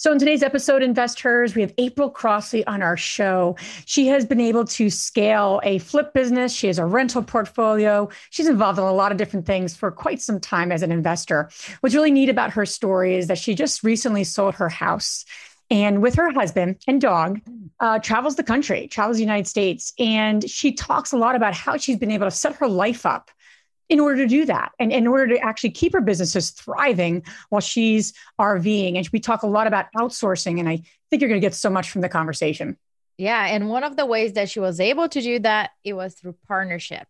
So, 0.00 0.10
in 0.12 0.18
today's 0.18 0.42
episode, 0.42 0.82
Investors, 0.82 1.54
we 1.54 1.60
have 1.60 1.74
April 1.76 2.08
Crossley 2.08 2.66
on 2.66 2.80
our 2.80 2.96
show. 2.96 3.56
She 3.84 4.06
has 4.06 4.24
been 4.24 4.40
able 4.40 4.64
to 4.64 4.88
scale 4.88 5.60
a 5.62 5.76
flip 5.76 6.14
business. 6.14 6.54
She 6.54 6.68
has 6.68 6.78
a 6.78 6.86
rental 6.86 7.22
portfolio. 7.22 8.08
She's 8.30 8.48
involved 8.48 8.78
in 8.78 8.86
a 8.86 8.94
lot 8.94 9.12
of 9.12 9.18
different 9.18 9.44
things 9.44 9.76
for 9.76 9.90
quite 9.90 10.22
some 10.22 10.40
time 10.40 10.72
as 10.72 10.80
an 10.80 10.90
investor. 10.90 11.50
What's 11.80 11.94
really 11.94 12.10
neat 12.10 12.30
about 12.30 12.52
her 12.52 12.64
story 12.64 13.14
is 13.14 13.26
that 13.26 13.36
she 13.36 13.54
just 13.54 13.84
recently 13.84 14.24
sold 14.24 14.54
her 14.54 14.70
house 14.70 15.26
and 15.70 16.00
with 16.00 16.14
her 16.14 16.30
husband 16.30 16.76
and 16.88 16.98
dog 16.98 17.42
uh, 17.80 17.98
travels 17.98 18.36
the 18.36 18.42
country 18.42 18.88
travels 18.88 19.18
the 19.18 19.22
united 19.22 19.46
states 19.46 19.92
and 20.00 20.50
she 20.50 20.72
talks 20.72 21.12
a 21.12 21.16
lot 21.16 21.36
about 21.36 21.54
how 21.54 21.76
she's 21.76 21.96
been 21.96 22.10
able 22.10 22.26
to 22.26 22.30
set 22.30 22.56
her 22.56 22.66
life 22.66 23.06
up 23.06 23.30
in 23.90 23.98
order 23.98 24.16
to 24.16 24.26
do 24.26 24.46
that 24.46 24.70
and 24.78 24.92
in 24.92 25.06
order 25.06 25.34
to 25.34 25.38
actually 25.40 25.72
keep 25.72 25.92
her 25.92 26.00
businesses 26.00 26.50
thriving 26.50 27.22
while 27.50 27.60
she's 27.60 28.14
RVing. 28.40 28.96
And 28.96 29.06
we 29.12 29.18
talk 29.18 29.42
a 29.42 29.48
lot 29.48 29.66
about 29.66 29.86
outsourcing. 29.96 30.60
And 30.60 30.68
I 30.68 30.82
think 31.10 31.20
you're 31.20 31.28
going 31.28 31.40
to 31.40 31.44
get 31.44 31.54
so 31.54 31.68
much 31.68 31.90
from 31.90 32.00
the 32.00 32.08
conversation. 32.08 32.78
Yeah. 33.18 33.46
And 33.46 33.68
one 33.68 33.82
of 33.82 33.96
the 33.96 34.06
ways 34.06 34.34
that 34.34 34.48
she 34.48 34.60
was 34.60 34.78
able 34.78 35.08
to 35.08 35.20
do 35.20 35.40
that, 35.40 35.72
it 35.84 35.94
was 35.94 36.14
through 36.14 36.36
partnership. 36.46 37.06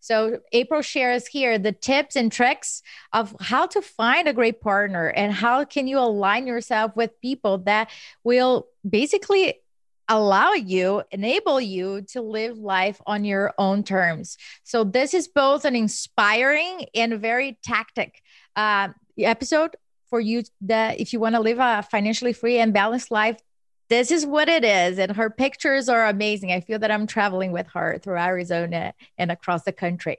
So 0.00 0.40
April 0.52 0.82
shares 0.82 1.28
here 1.28 1.58
the 1.58 1.70
tips 1.70 2.16
and 2.16 2.32
tricks 2.32 2.82
of 3.12 3.36
how 3.38 3.66
to 3.66 3.82
find 3.82 4.26
a 4.26 4.32
great 4.32 4.60
partner 4.60 5.08
and 5.08 5.32
how 5.32 5.64
can 5.64 5.86
you 5.86 5.98
align 5.98 6.46
yourself 6.46 6.96
with 6.96 7.20
people 7.20 7.58
that 7.58 7.90
will 8.24 8.66
basically 8.88 9.60
allow 10.08 10.52
you, 10.52 11.02
enable 11.10 11.60
you 11.60 12.02
to 12.12 12.20
live 12.20 12.58
life 12.58 13.00
on 13.06 13.24
your 13.24 13.52
own 13.58 13.82
terms. 13.82 14.36
So, 14.64 14.84
this 14.84 15.14
is 15.14 15.28
both 15.28 15.64
an 15.64 15.76
inspiring 15.76 16.86
and 16.94 17.20
very 17.20 17.58
tactic 17.62 18.22
uh, 18.56 18.88
episode 19.18 19.76
for 20.08 20.20
you 20.20 20.42
that 20.62 21.00
if 21.00 21.12
you 21.12 21.20
want 21.20 21.34
to 21.34 21.40
live 21.40 21.58
a 21.58 21.82
financially 21.90 22.32
free 22.32 22.58
and 22.58 22.72
balanced 22.72 23.10
life, 23.10 23.40
this 23.88 24.10
is 24.10 24.24
what 24.24 24.48
it 24.48 24.64
is. 24.64 24.98
And 24.98 25.16
her 25.16 25.30
pictures 25.30 25.88
are 25.88 26.06
amazing. 26.06 26.52
I 26.52 26.60
feel 26.60 26.78
that 26.78 26.90
I'm 26.90 27.06
traveling 27.06 27.52
with 27.52 27.66
her 27.68 27.98
through 27.98 28.18
Arizona 28.18 28.94
and 29.18 29.30
across 29.30 29.64
the 29.64 29.72
country. 29.72 30.18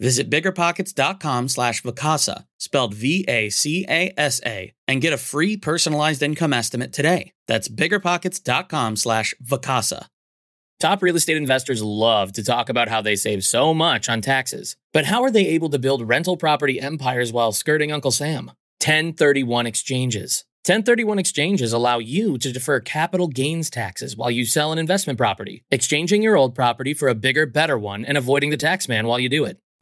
Visit 0.00 0.28
biggerpockets.com 0.28 1.48
slash 1.48 1.82
Vacasa, 1.82 2.46
spelled 2.58 2.94
V-A-C-A-S-A, 2.94 4.74
and 4.88 5.00
get 5.00 5.12
a 5.12 5.18
free 5.18 5.56
personalized 5.56 6.22
income 6.22 6.52
estimate 6.52 6.92
today. 6.92 7.32
That's 7.46 7.68
biggerpockets.com 7.68 8.96
slash 8.96 9.34
Vacasa. 9.42 10.06
Top 10.80 11.02
real 11.02 11.16
estate 11.16 11.36
investors 11.36 11.82
love 11.82 12.32
to 12.32 12.42
talk 12.42 12.68
about 12.68 12.88
how 12.88 13.00
they 13.00 13.16
save 13.16 13.44
so 13.44 13.72
much 13.72 14.08
on 14.08 14.20
taxes. 14.20 14.76
But 14.92 15.06
how 15.06 15.22
are 15.22 15.30
they 15.30 15.46
able 15.46 15.70
to 15.70 15.78
build 15.78 16.08
rental 16.08 16.36
property 16.36 16.80
empires 16.80 17.32
while 17.32 17.52
skirting 17.52 17.92
Uncle 17.92 18.10
Sam? 18.10 18.46
1031 18.82 19.66
exchanges. 19.66 20.44
1031 20.66 21.18
exchanges 21.18 21.72
allow 21.72 21.98
you 21.98 22.36
to 22.38 22.52
defer 22.52 22.80
capital 22.80 23.28
gains 23.28 23.70
taxes 23.70 24.16
while 24.16 24.30
you 24.30 24.44
sell 24.44 24.72
an 24.72 24.78
investment 24.78 25.18
property, 25.18 25.62
exchanging 25.70 26.22
your 26.22 26.36
old 26.36 26.54
property 26.54 26.92
for 26.94 27.08
a 27.08 27.14
bigger, 27.14 27.46
better 27.46 27.78
one 27.78 28.04
and 28.04 28.18
avoiding 28.18 28.50
the 28.50 28.56
tax 28.56 28.88
man 28.88 29.06
while 29.06 29.18
you 29.18 29.28
do 29.28 29.44
it. 29.44 29.58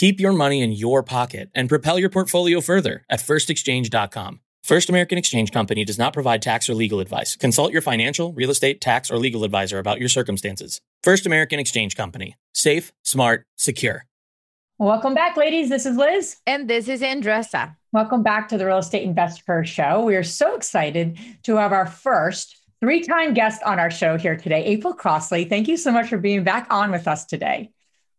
Keep 0.00 0.18
your 0.18 0.32
money 0.32 0.62
in 0.62 0.72
your 0.72 1.02
pocket 1.02 1.50
and 1.54 1.68
propel 1.68 1.98
your 1.98 2.08
portfolio 2.08 2.62
further 2.62 3.04
at 3.10 3.20
firstexchange.com. 3.20 4.40
First 4.64 4.88
American 4.88 5.18
Exchange 5.18 5.52
Company 5.52 5.84
does 5.84 5.98
not 5.98 6.14
provide 6.14 6.40
tax 6.40 6.70
or 6.70 6.74
legal 6.74 7.00
advice. 7.00 7.36
Consult 7.36 7.70
your 7.70 7.82
financial, 7.82 8.32
real 8.32 8.48
estate, 8.48 8.80
tax, 8.80 9.10
or 9.10 9.18
legal 9.18 9.44
advisor 9.44 9.78
about 9.78 10.00
your 10.00 10.08
circumstances. 10.08 10.80
First 11.02 11.26
American 11.26 11.58
Exchange 11.58 11.96
Company. 11.96 12.34
Safe, 12.54 12.94
smart, 13.02 13.44
secure. 13.56 14.06
Welcome 14.78 15.12
back, 15.12 15.36
ladies. 15.36 15.68
This 15.68 15.84
is 15.84 15.98
Liz. 15.98 16.38
And 16.46 16.70
this 16.70 16.88
is 16.88 17.02
Andressa. 17.02 17.76
Welcome 17.92 18.22
back 18.22 18.48
to 18.48 18.56
the 18.56 18.64
Real 18.64 18.78
Estate 18.78 19.06
InvestHER 19.06 19.66
Show. 19.66 20.02
We 20.02 20.16
are 20.16 20.22
so 20.22 20.54
excited 20.54 21.18
to 21.42 21.56
have 21.56 21.72
our 21.72 21.84
first 21.84 22.56
three 22.80 23.02
time 23.02 23.34
guest 23.34 23.62
on 23.64 23.78
our 23.78 23.90
show 23.90 24.16
here 24.16 24.38
today, 24.38 24.64
April 24.64 24.94
Crossley. 24.94 25.44
Thank 25.44 25.68
you 25.68 25.76
so 25.76 25.92
much 25.92 26.08
for 26.08 26.16
being 26.16 26.42
back 26.42 26.66
on 26.70 26.90
with 26.90 27.06
us 27.06 27.26
today. 27.26 27.70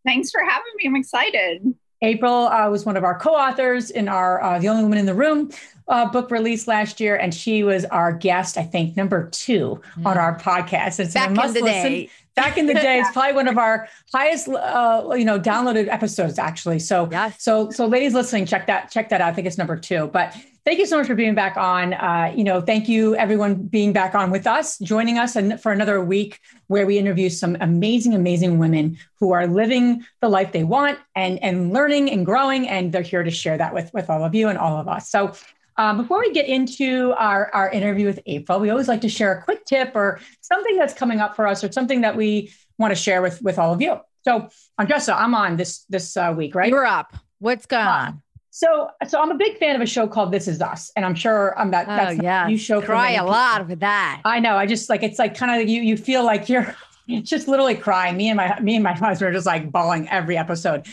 Thanks 0.06 0.31
for 0.31 0.41
having 0.41 0.72
me. 0.78 0.88
I'm 0.88 0.95
excited. 0.95 1.75
April 2.01 2.47
uh, 2.47 2.67
was 2.69 2.85
one 2.85 2.97
of 2.97 3.03
our 3.03 3.17
co-authors 3.17 3.91
in 3.91 4.07
our 4.07 4.41
uh, 4.41 4.59
"The 4.59 4.67
Only 4.67 4.84
Woman 4.84 4.97
in 4.97 5.06
the 5.06 5.13
Room" 5.13 5.51
uh, 5.88 6.09
book 6.09 6.31
release 6.31 6.67
last 6.67 7.00
year, 7.00 7.16
and 7.16 7.34
she 7.34 7.63
was 7.63 7.85
our 7.85 8.11
guest, 8.11 8.57
I 8.57 8.63
think, 8.63 8.97
number 8.97 9.29
two 9.29 9.79
mm. 9.97 10.06
on 10.06 10.17
our 10.17 10.38
podcast. 10.40 11.00
It's 11.00 11.13
back 11.13 11.29
in 11.29 11.35
the 11.35 11.41
listen. 11.41 11.63
day. 11.63 12.09
Back 12.36 12.58
in 12.58 12.66
the 12.66 12.74
day, 12.74 13.00
it's 13.00 13.12
probably 13.14 13.34
one 13.34 13.47
of 13.47 13.58
our 13.58 13.88
highest, 14.14 14.47
uh, 14.47 15.14
you 15.16 15.25
know, 15.25 15.40
downloaded 15.40 15.88
episodes, 15.88 16.40
actually. 16.40 16.80
So, 16.80 17.09
yes. 17.12 17.44
so, 17.44 17.69
so, 17.72 17.86
ladies 17.88 18.14
listening, 18.14 18.46
check 18.46 18.68
that, 18.68 18.90
check 18.90 19.09
that 19.09 19.22
out. 19.22 19.30
I 19.30 19.34
think 19.34 19.47
it's 19.47 19.58
number 19.58 19.75
two. 19.75 20.08
But 20.08 20.36
thank 20.66 20.80
you 20.80 20.86
so 20.86 20.97
much 20.97 21.08
for 21.08 21.16
being 21.16 21.36
back 21.36 21.58
on. 21.58 21.94
Uh, 21.94 22.34
you 22.36 22.44
know, 22.44 22.62
thank 22.62 22.88
you 22.88 23.16
everyone 23.16 23.56
being 23.56 23.94
back 23.94 24.16
on 24.16 24.31
with 24.31 24.47
us, 24.47 24.78
joining 24.80 25.18
us 25.18 25.36
and 25.36 25.59
for 25.62 25.72
another 25.72 26.03
week 26.03 26.40
where 26.68 26.86
we 26.86 26.97
interview 26.97 27.30
some 27.30 27.58
amazing, 27.59 28.14
amazing 28.14 28.59
women 28.59 28.97
who 29.20 29.31
are 29.31 29.47
living 29.47 30.06
the 30.22 30.30
life 30.30 30.52
they 30.52 30.64
want 30.64 31.00
and 31.16 31.41
and 31.44 31.74
learning 31.74 32.12
and 32.12 32.25
growing, 32.25 32.68
and 32.68 32.91
they're 32.91 33.02
here 33.02 33.24
to 33.24 33.31
share 33.31 33.58
that 33.58 33.74
with 33.74 33.94
with 33.94 34.09
all 34.09 34.24
of 34.24 34.36
you 34.36 34.47
and 34.47 34.58
all 34.58 34.78
of 34.78 34.88
us. 34.88 35.09
So. 35.09 35.34
Um, 35.81 35.97
before 35.97 36.19
we 36.19 36.31
get 36.31 36.46
into 36.46 37.12
our, 37.18 37.50
our 37.56 37.68
interview 37.72 38.06
with 38.06 38.19
April, 38.28 38.59
we 38.59 38.69
always 38.69 38.88
like 38.88 39.02
to 39.02 39.09
share 39.09 39.40
a 39.40 39.42
quick 39.42 39.66
tip 39.66 39.94
or 39.96 40.19
something 40.42 40.78
that's 40.78 40.94
coming 40.94 41.19
up 41.19 41.36
for 41.36 41.47
us 41.47 41.64
or 41.64 41.72
something 41.72 42.02
that 42.02 42.16
we 42.16 42.53
want 42.78 42.92
to 42.92 42.96
share 42.96 43.24
with, 43.24 43.42
with 43.42 43.58
all 43.58 43.74
of 43.74 43.81
you. 43.81 44.00
So, 44.24 44.50
Andressa, 44.80 45.16
I'm 45.18 45.34
on 45.34 45.58
this 45.58 45.86
this 45.90 46.16
uh, 46.16 46.36
week, 46.38 46.53
right? 46.53 46.70
You're 46.70 46.86
up. 46.86 47.16
What's 47.40 47.66
going 47.66 47.88
uh, 47.88 47.90
on? 47.90 48.22
So, 48.52 48.91
so 49.08 49.20
I'm 49.20 49.32
a 49.32 49.35
big 49.35 49.58
fan 49.58 49.76
of 49.76 49.82
a 49.82 49.88
show 49.88 50.05
called 50.08 50.32
This 50.32 50.47
Is 50.47 50.61
Us, 50.61 50.91
and 50.96 51.03
I'm 51.03 51.16
sure 51.16 51.58
I'm 51.58 51.72
that. 51.72 51.88
Oh 51.88 51.96
that's 51.96 52.22
yeah, 52.22 52.47
you 52.47 52.59
show. 52.59 52.79
Cry 52.79 53.14
a 53.14 53.26
lot 53.26 53.67
with 53.67 53.79
that. 53.79 54.22
I 54.23 54.40
know. 54.40 54.58
I 54.58 54.67
just 54.67 54.88
like 54.88 55.02
it's 55.02 55.17
like 55.17 55.35
kind 55.35 55.59
of 55.59 55.67
you. 55.67 55.82
You 55.82 55.97
feel 55.97 56.23
like 56.23 56.47
you're 56.47 56.76
just 57.23 57.47
literally 57.47 57.73
crying. 57.73 58.17
Me 58.17 58.29
and 58.29 58.38
my 58.38 58.59
me 58.59 58.76
and 58.76 58.84
my 58.84 58.94
husband 59.00 59.32
are 59.32 59.34
just 59.34 59.47
like 59.47 59.72
bawling 59.72 60.08
every 60.09 60.38
episode. 60.38 60.85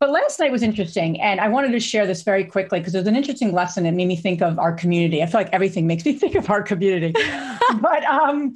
But 0.00 0.10
last 0.10 0.38
night 0.38 0.52
was 0.52 0.62
interesting, 0.62 1.20
and 1.20 1.40
I 1.40 1.48
wanted 1.48 1.72
to 1.72 1.80
share 1.80 2.06
this 2.06 2.22
very 2.22 2.44
quickly 2.44 2.78
because 2.78 2.94
it 2.94 2.98
was 2.98 3.08
an 3.08 3.16
interesting 3.16 3.52
lesson. 3.52 3.84
It 3.84 3.92
made 3.92 4.06
me 4.06 4.14
think 4.14 4.40
of 4.40 4.58
our 4.58 4.72
community. 4.72 5.22
I 5.22 5.26
feel 5.26 5.40
like 5.40 5.52
everything 5.52 5.86
makes 5.86 6.04
me 6.04 6.12
think 6.18 6.36
of 6.36 6.48
our 6.50 6.62
community. 6.62 7.12
but 7.80 8.04
um, 8.04 8.54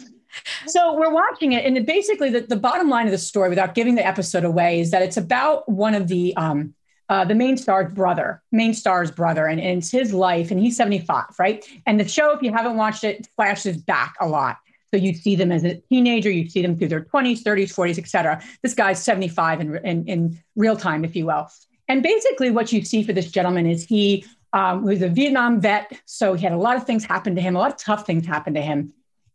so 0.67 0.97
we're 0.97 1.12
watching 1.12 1.53
it, 1.53 1.65
and 1.65 1.85
basically 1.85 2.31
the, 2.31 2.43
the 2.43 2.56
bottom 2.56 2.89
line 2.89 3.06
of 3.06 3.12
the 3.12 3.19
story, 3.19 3.49
without 3.49 3.75
giving 3.75 3.97
the 3.97 4.06
episode 4.06 4.44
away, 4.44 4.81
is 4.81 4.93
that 4.93 5.03
it's 5.03 5.17
about 5.17 5.69
one 5.69 5.94
of 5.94 6.09
the 6.09 6.37
um, 6.37 6.75
uh, 7.09 7.25
the 7.25 7.35
main 7.35 7.56
star's 7.56 7.93
brother, 7.93 8.41
main 8.53 8.73
star's 8.73 9.11
brother, 9.11 9.47
and, 9.47 9.61
and, 9.61 9.79
it's 9.79 9.91
his 9.91 10.15
life, 10.15 10.50
and 10.50 10.59
he's 10.59 10.77
75, 10.77 11.25
right? 11.39 11.62
And 11.85 12.00
the 12.00 12.09
show, 12.09 12.31
if 12.33 12.41
you 12.41 12.53
haven't 12.53 12.77
watched 12.77 13.05
it, 13.05 13.29
flashes 13.37 13.77
back 13.77 14.15
a 14.21 14.27
lot. 14.27 14.56
So 14.93 14.99
you 14.99 15.15
see 15.15 15.37
them 15.37 15.50
as 15.50 15.65
a 15.65 15.77
teenager, 15.89 16.31
you 16.31 16.49
see 16.49 16.61
them 16.61 16.77
through 16.77 16.89
their 16.89 17.05
20s, 17.05 17.43
30s, 17.43 17.75
40s, 17.75 17.99
et 17.99 18.09
cetera. 18.09 18.43
This 18.62 18.75
guy's 18.75 19.03
75 19.03 19.61
in, 19.61 19.77
in, 19.87 20.06
in 20.06 20.39
real 20.55 20.77
time, 20.77 21.05
if 21.05 21.17
you 21.17 21.27
will. 21.27 21.49
And 21.89 22.03
basically, 22.03 22.50
what 22.50 22.73
you 22.73 22.85
see 22.85 23.03
for 23.03 23.12
this 23.12 23.31
gentleman 23.31 23.67
is 23.67 23.85
he 23.85 24.27
um, 24.53 24.85
was 24.85 25.00
a 25.00 25.09
Vietnam 25.09 25.61
vet. 25.61 25.93
So 26.05 26.35
he 26.35 26.44
had 26.44 26.53
a 26.53 26.59
lot 26.59 26.77
of 26.77 26.85
things 26.85 27.05
happen 27.05 27.35
to 27.37 27.41
him, 27.41 27.56
a 27.56 27.59
lot 27.59 27.73
of 27.73 27.79
tough 27.79 28.06
things 28.06 28.27
happen 28.27 28.55
to 28.55 28.61
him. 28.61 28.93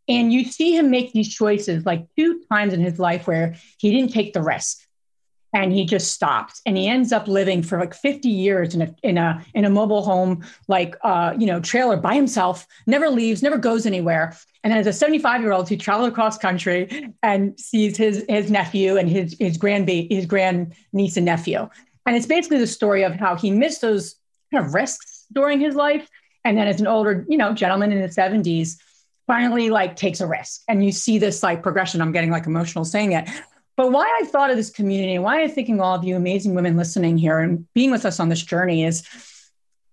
And 0.08 0.32
you 0.32 0.44
see 0.44 0.76
him 0.76 0.90
make 0.90 1.12
these 1.12 1.34
choices 1.34 1.84
like 1.84 2.06
two 2.16 2.40
times 2.50 2.72
in 2.72 2.80
his 2.80 2.98
life 2.98 3.26
where 3.26 3.56
he 3.78 3.90
didn't 3.90 4.12
take 4.12 4.32
the 4.32 4.42
risk 4.42 4.78
and 5.52 5.72
he 5.72 5.84
just 5.84 6.12
stops 6.12 6.60
and 6.66 6.76
he 6.76 6.88
ends 6.88 7.12
up 7.12 7.26
living 7.26 7.62
for 7.62 7.78
like 7.78 7.94
50 7.94 8.28
years 8.28 8.74
in 8.74 8.82
a 8.82 8.94
in 9.02 9.16
a 9.16 9.44
in 9.54 9.64
a 9.64 9.70
mobile 9.70 10.02
home 10.02 10.44
like 10.68 10.96
uh 11.02 11.34
you 11.38 11.46
know 11.46 11.60
trailer 11.60 11.96
by 11.96 12.14
himself 12.14 12.66
never 12.86 13.08
leaves 13.08 13.42
never 13.42 13.58
goes 13.58 13.86
anywhere. 13.86 14.36
And 14.64 14.72
then 14.72 14.80
as 14.80 14.86
a 14.86 14.92
75 14.92 15.40
year 15.40 15.52
old 15.52 15.68
he 15.68 15.76
travels 15.76 16.08
across 16.08 16.36
country 16.36 17.12
and 17.22 17.58
sees 17.58 17.96
his 17.96 18.24
his 18.28 18.50
nephew 18.50 18.96
and 18.96 19.08
his 19.08 19.36
his 19.38 19.56
grand 19.56 19.88
his 19.88 20.26
grand 20.26 20.74
niece 20.92 21.16
and 21.16 21.26
nephew. 21.26 21.68
And 22.06 22.16
it's 22.16 22.26
basically 22.26 22.58
the 22.58 22.66
story 22.66 23.02
of 23.02 23.14
how 23.14 23.36
he 23.36 23.50
missed 23.50 23.80
those 23.80 24.16
kind 24.52 24.64
of 24.64 24.74
risks 24.74 25.26
during 25.32 25.60
his 25.60 25.74
life. 25.74 26.08
And 26.44 26.56
then 26.56 26.68
as 26.68 26.80
an 26.80 26.86
older 26.86 27.24
you 27.28 27.38
know 27.38 27.54
gentleman 27.54 27.92
in 27.92 27.98
his 27.98 28.16
70s 28.16 28.76
finally 29.26 29.68
like 29.70 29.94
takes 29.94 30.20
a 30.20 30.26
risk. 30.26 30.62
And 30.68 30.84
you 30.84 30.90
see 30.90 31.18
this 31.18 31.42
like 31.42 31.62
progression. 31.62 32.00
I'm 32.00 32.12
getting 32.12 32.30
like 32.30 32.46
emotional 32.46 32.84
saying 32.84 33.12
it 33.12 33.28
but 33.78 33.92
why 33.92 34.18
I 34.20 34.24
thought 34.24 34.50
of 34.50 34.56
this 34.56 34.70
community 34.70 35.14
and 35.14 35.22
why 35.22 35.40
I'm 35.40 35.50
thinking 35.50 35.80
all 35.80 35.94
of 35.94 36.02
you 36.02 36.16
amazing 36.16 36.52
women 36.52 36.76
listening 36.76 37.16
here 37.16 37.38
and 37.38 37.64
being 37.74 37.92
with 37.92 38.04
us 38.04 38.18
on 38.18 38.28
this 38.28 38.42
journey 38.42 38.84
is 38.84 39.04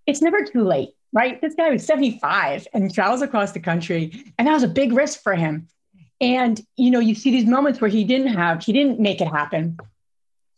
it's 0.07 0.23
never 0.23 0.43
too 0.43 0.63
late, 0.63 0.89
right? 1.13 1.39
This 1.39 1.53
guy 1.53 1.69
was 1.69 1.85
75 1.85 2.67
and 2.73 2.91
travels 2.91 3.21
across 3.21 3.51
the 3.51 3.59
country, 3.59 4.33
and 4.39 4.47
that 4.47 4.53
was 4.53 4.63
a 4.63 4.67
big 4.67 4.91
risk 4.91 5.21
for 5.21 5.35
him. 5.35 5.67
And 6.19 6.59
you 6.77 6.89
know, 6.89 6.99
you 6.99 7.13
see 7.13 7.29
these 7.29 7.45
moments 7.45 7.79
where 7.79 7.89
he 7.91 8.03
didn't 8.05 8.33
have, 8.33 8.63
he 8.63 8.73
didn't 8.73 8.99
make 8.99 9.21
it 9.21 9.27
happen. 9.27 9.77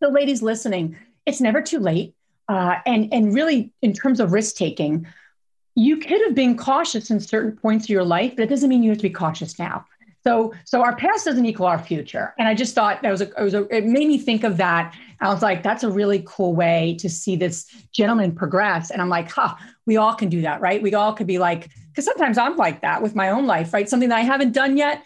So, 0.02 0.08
ladies 0.08 0.42
listening, 0.42 0.96
it's 1.26 1.42
never 1.42 1.62
too 1.62 1.80
late. 1.80 2.16
Uh, 2.48 2.76
and 2.86 3.14
and 3.14 3.34
really, 3.34 3.74
in 3.82 3.92
terms 3.92 4.22
of 4.22 4.32
risk 4.32 4.56
taking, 4.56 5.06
you 5.76 5.98
could 5.98 6.22
have 6.22 6.34
been 6.34 6.56
cautious 6.56 7.12
in 7.12 7.20
certain 7.20 7.58
points 7.58 7.88
of 7.88 7.90
your 7.90 8.06
life, 8.06 8.38
but 8.38 8.44
it 8.44 8.50
doesn't 8.50 8.70
mean 8.70 8.84
you 8.84 8.92
have 8.92 9.00
to 9.00 9.04
be 9.04 9.10
cautious 9.10 9.60
now. 9.60 9.86
So, 10.28 10.54
so 10.66 10.84
our 10.84 10.94
past 10.94 11.24
doesn't 11.24 11.46
equal 11.46 11.68
our 11.68 11.80
future. 11.80 12.34
And 12.38 12.50
I 12.50 12.54
just 12.54 12.76
thought 12.76 13.02
that 13.02 13.10
was 13.10 13.22
a, 13.22 13.30
it 13.30 13.44
was 13.44 13.54
a, 13.54 13.64
it 13.74 13.86
made 13.86 14.10
me 14.10 14.18
think 14.18 14.44
of 14.44 14.58
that. 14.58 14.94
I 15.22 15.34
was 15.34 15.42
like, 15.42 15.64
that's 15.64 15.86
a 15.86 15.90
really 15.90 16.22
cool 16.28 16.54
way 16.54 16.98
to 17.00 17.10
see 17.10 17.38
this 17.38 17.66
gentleman 17.94 18.36
progress. 18.36 18.92
And 18.92 19.02
I'm 19.02 19.08
like, 19.08 19.32
huh, 19.32 19.56
we 19.86 19.96
all 19.96 20.14
can 20.14 20.28
do 20.28 20.42
that, 20.42 20.60
right? 20.60 20.82
We 20.82 20.94
all 20.94 21.14
could 21.14 21.28
be 21.28 21.40
like, 21.40 21.70
because 21.92 22.04
sometimes 22.04 22.38
I'm 22.38 22.58
like 22.58 22.82
that 22.82 23.02
with 23.02 23.16
my 23.16 23.30
own 23.30 23.48
life, 23.48 23.74
right? 23.74 23.88
Something 23.88 24.10
that 24.10 24.18
I 24.18 24.24
haven't 24.24 24.52
done 24.52 24.76
yet 24.76 25.06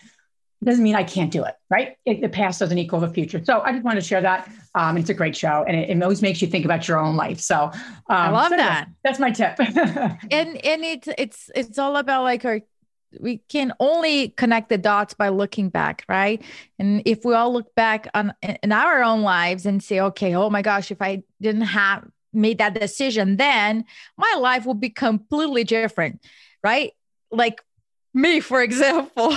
doesn't 0.64 0.84
mean 0.84 0.96
I 0.96 1.04
can't 1.04 1.32
do 1.32 1.44
it, 1.44 1.54
right? 1.70 1.98
It, 2.06 2.22
the 2.22 2.30
past 2.30 2.60
doesn't 2.60 2.78
equal 2.80 3.00
the 3.00 3.10
future. 3.10 3.44
So 3.44 3.62
I 3.62 3.74
just 3.74 3.84
wanted 3.84 4.02
to 4.02 4.08
share 4.08 4.22
that. 4.22 4.52
Um, 4.74 4.98
it's 4.98 5.10
a 5.10 5.14
great 5.14 5.36
show, 5.36 5.66
and 5.68 5.76
it, 5.76 5.90
it, 5.90 6.02
always 6.02 6.22
makes 6.22 6.42
you 6.42 6.48
think 6.48 6.66
about 6.66 6.88
your 6.88 6.98
own 6.98 7.16
life. 7.16 7.40
So 7.40 7.64
um, 7.64 7.74
I 8.08 8.30
love 8.30 8.50
so 8.50 8.58
that. 8.58 8.88
That's 9.04 9.20
my 9.20 9.32
tip. 9.32 9.60
and 9.60 10.22
and 10.32 10.84
it's 10.84 11.10
it's 11.18 11.52
it's 11.56 11.80
all 11.80 11.98
about 11.98 12.24
like 12.24 12.46
our 12.46 12.62
we 13.20 13.38
can 13.50 13.74
only 13.80 14.30
connect 14.30 14.70
the 14.70 14.78
dots 14.78 15.14
by 15.14 15.30
looking 15.30 15.70
back 15.70 16.04
right 16.08 16.44
and 16.80 17.02
if 17.06 17.26
we 17.26 17.34
all 17.34 17.52
look 17.52 17.74
back 17.76 18.08
on 18.14 18.34
in 18.64 18.72
our 18.72 19.04
own 19.04 19.22
lives 19.22 19.66
and 19.66 19.84
say 19.84 20.00
okay 20.00 20.36
oh 20.36 20.50
my 20.50 20.62
gosh 20.62 20.92
if 20.92 21.02
i 21.02 21.22
didn't 21.42 21.62
have 21.62 22.08
made 22.34 22.58
that 22.58 22.74
decision 22.74 23.38
then 23.38 23.84
my 24.18 24.36
life 24.40 24.66
would 24.66 24.80
be 24.80 24.90
completely 24.90 25.64
different 25.64 26.24
right 26.64 26.94
like 27.32 27.62
me 28.14 28.40
for 28.40 28.62
example 28.62 29.36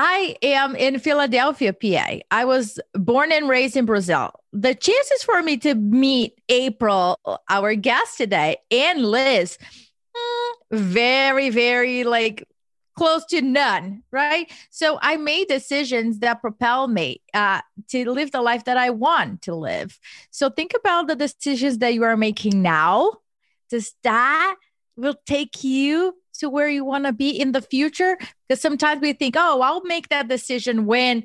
I 0.00 0.36
am 0.44 0.76
in 0.76 1.00
Philadelphia, 1.00 1.72
PA. 1.72 2.18
I 2.30 2.44
was 2.44 2.78
born 2.94 3.32
and 3.32 3.48
raised 3.48 3.76
in 3.76 3.84
Brazil. 3.84 4.30
The 4.52 4.72
chances 4.72 5.24
for 5.24 5.42
me 5.42 5.56
to 5.56 5.74
meet 5.74 6.40
April, 6.48 7.18
our 7.50 7.74
guest 7.74 8.16
today, 8.16 8.58
and 8.70 9.04
Liz, 9.04 9.58
very, 10.70 11.50
very 11.50 12.04
like 12.04 12.46
close 12.98 13.24
to 13.26 13.40
none, 13.40 14.02
right? 14.10 14.50
So 14.70 14.98
I 15.00 15.16
made 15.16 15.46
decisions 15.46 16.18
that 16.18 16.40
propel 16.40 16.88
me 16.88 17.22
uh, 17.32 17.60
to 17.90 18.10
live 18.10 18.32
the 18.32 18.42
life 18.42 18.64
that 18.64 18.76
I 18.76 18.90
want 18.90 19.42
to 19.42 19.54
live. 19.54 19.98
So 20.30 20.50
think 20.50 20.72
about 20.74 21.06
the 21.06 21.14
decisions 21.14 21.78
that 21.78 21.94
you 21.94 22.02
are 22.02 22.16
making 22.16 22.60
now. 22.60 23.12
Does 23.70 23.94
that 24.02 24.56
will 24.96 25.14
take 25.26 25.62
you 25.62 26.16
to 26.40 26.50
where 26.50 26.68
you 26.68 26.84
want 26.84 27.04
to 27.04 27.12
be 27.12 27.30
in 27.30 27.52
the 27.52 27.62
future? 27.62 28.18
Because 28.48 28.60
sometimes 28.60 29.00
we 29.00 29.12
think, 29.12 29.36
oh, 29.38 29.60
I'll 29.60 29.84
make 29.84 30.08
that 30.08 30.28
decision 30.28 30.86
when 30.86 31.24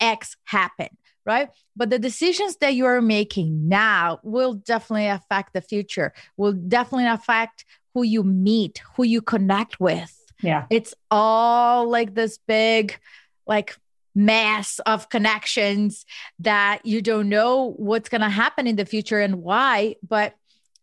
X 0.00 0.36
happen, 0.44 0.88
right? 1.24 1.48
But 1.74 1.88
the 1.88 1.98
decisions 1.98 2.56
that 2.56 2.74
you 2.74 2.84
are 2.84 3.00
making 3.00 3.66
now 3.68 4.20
will 4.22 4.54
definitely 4.54 5.06
affect 5.06 5.54
the 5.54 5.62
future, 5.62 6.12
will 6.36 6.52
definitely 6.52 7.06
affect 7.06 7.64
who 7.94 8.02
you 8.02 8.22
meet, 8.22 8.82
who 8.96 9.04
you 9.04 9.22
connect 9.22 9.80
with. 9.80 10.12
Yeah. 10.42 10.66
It's 10.68 10.94
all 11.10 11.88
like 11.88 12.14
this 12.14 12.38
big, 12.46 12.98
like, 13.46 13.76
mass 14.14 14.78
of 14.80 15.08
connections 15.08 16.06
that 16.38 16.84
you 16.84 17.02
don't 17.02 17.28
know 17.28 17.72
what's 17.76 18.08
going 18.08 18.20
to 18.20 18.28
happen 18.28 18.66
in 18.66 18.76
the 18.76 18.86
future 18.86 19.18
and 19.18 19.42
why 19.42 19.96
but 20.08 20.34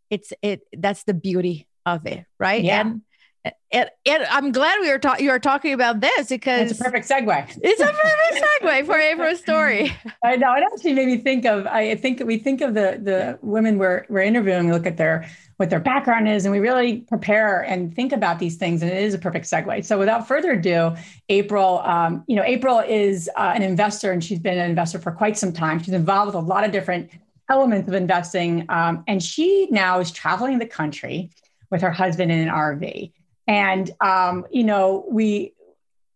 it's 0.09 0.33
it 0.41 0.67
that's 0.77 1.03
the 1.03 1.13
beauty 1.13 1.65
of 1.85 2.05
it 2.05 2.25
right 2.39 2.61
yeah. 2.61 2.81
and 2.81 3.01
and, 3.43 3.89
and 4.05 4.23
I'm 4.29 4.51
glad 4.51 4.79
we 4.81 4.89
were. 4.89 4.99
You 5.19 5.31
are 5.31 5.39
talking 5.39 5.73
about 5.73 5.99
this 5.99 6.29
because 6.29 6.71
it's 6.71 6.79
a 6.79 6.83
perfect 6.83 7.07
segue. 7.07 7.57
It's 7.61 7.81
a 7.81 7.85
perfect 7.85 8.45
segue 8.61 8.85
for 8.85 8.97
April's 8.97 9.39
story. 9.39 9.95
I 10.23 10.35
know. 10.35 10.53
It 10.55 10.63
actually 10.71 10.93
made 10.93 11.07
me 11.07 11.17
think 11.17 11.45
of. 11.45 11.65
I 11.65 11.95
think 11.95 12.21
we 12.23 12.37
think 12.37 12.61
of 12.61 12.73
the 12.73 12.99
the 13.01 13.39
women 13.41 13.77
we're 13.77 14.05
we're 14.09 14.21
interviewing. 14.21 14.67
We 14.67 14.73
look 14.73 14.85
at 14.85 14.97
their 14.97 15.27
what 15.57 15.69
their 15.69 15.79
background 15.79 16.27
is, 16.27 16.45
and 16.45 16.51
we 16.51 16.59
really 16.59 17.01
prepare 17.01 17.61
and 17.61 17.95
think 17.95 18.11
about 18.11 18.39
these 18.39 18.57
things. 18.57 18.81
And 18.81 18.91
it 18.91 19.03
is 19.03 19.13
a 19.13 19.19
perfect 19.19 19.45
segue. 19.45 19.85
So, 19.85 19.97
without 19.97 20.27
further 20.27 20.51
ado, 20.51 20.95
April. 21.29 21.79
Um, 21.79 22.23
you 22.27 22.35
know, 22.35 22.43
April 22.43 22.79
is 22.79 23.29
uh, 23.37 23.53
an 23.55 23.63
investor, 23.63 24.11
and 24.11 24.23
she's 24.23 24.39
been 24.39 24.57
an 24.57 24.69
investor 24.69 24.99
for 24.99 25.11
quite 25.11 25.37
some 25.37 25.53
time. 25.53 25.81
She's 25.81 25.93
involved 25.93 26.27
with 26.27 26.35
a 26.35 26.45
lot 26.45 26.63
of 26.63 26.71
different 26.71 27.09
elements 27.49 27.87
of 27.87 27.95
investing, 27.95 28.65
um, 28.69 29.03
and 29.07 29.23
she 29.23 29.67
now 29.71 29.99
is 29.99 30.11
traveling 30.11 30.59
the 30.59 30.67
country 30.67 31.31
with 31.71 31.81
her 31.81 31.91
husband 31.91 32.31
in 32.31 32.47
an 32.47 32.53
RV. 32.53 33.11
And 33.51 33.91
um, 33.99 34.45
you 34.49 34.63
know, 34.63 35.05
we 35.09 35.53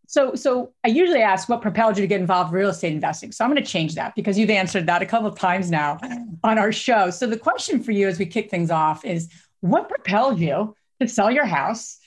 so 0.08 0.36
so 0.36 0.72
I 0.86 0.88
usually 0.88 1.22
ask 1.22 1.50
what 1.50 1.62
propelled 1.62 1.98
you 1.98 2.02
to 2.04 2.08
get 2.08 2.22
involved 2.22 2.54
in 2.54 2.56
real 2.56 2.70
estate 2.70 2.94
investing. 2.94 3.34
So 3.34 3.44
I'm 3.44 3.52
going 3.52 3.62
to 3.62 3.70
change 3.70 3.96
that 3.96 4.16
because 4.16 4.40
you've 4.40 4.50
answered 4.50 4.86
that 4.88 5.02
a 5.02 5.06
couple 5.06 5.28
of 5.28 5.38
times 5.38 5.70
now 5.70 6.00
on 6.46 6.58
our 6.58 6.72
show. 6.72 7.10
So 7.10 7.28
the 7.28 7.38
question 7.38 7.84
for 7.84 7.92
you 7.92 8.08
as 8.08 8.18
we 8.18 8.26
kick 8.26 8.50
things 8.50 8.72
off 8.72 9.04
is 9.04 9.28
what 9.60 9.90
propelled 9.90 10.40
you 10.40 10.78
to 11.02 11.10
sell 11.10 11.30
your 11.30 11.44
house 11.44 11.98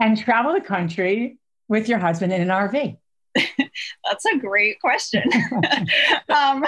and 0.00 0.16
travel 0.16 0.54
the 0.54 0.62
country 0.62 1.36
with 1.68 1.86
your 1.86 1.98
husband 1.98 2.32
in 2.32 2.40
an 2.40 2.48
RV? 2.48 2.96
That's 4.04 4.24
a 4.26 4.38
great 4.38 4.80
question. 4.80 5.22
um, 6.28 6.64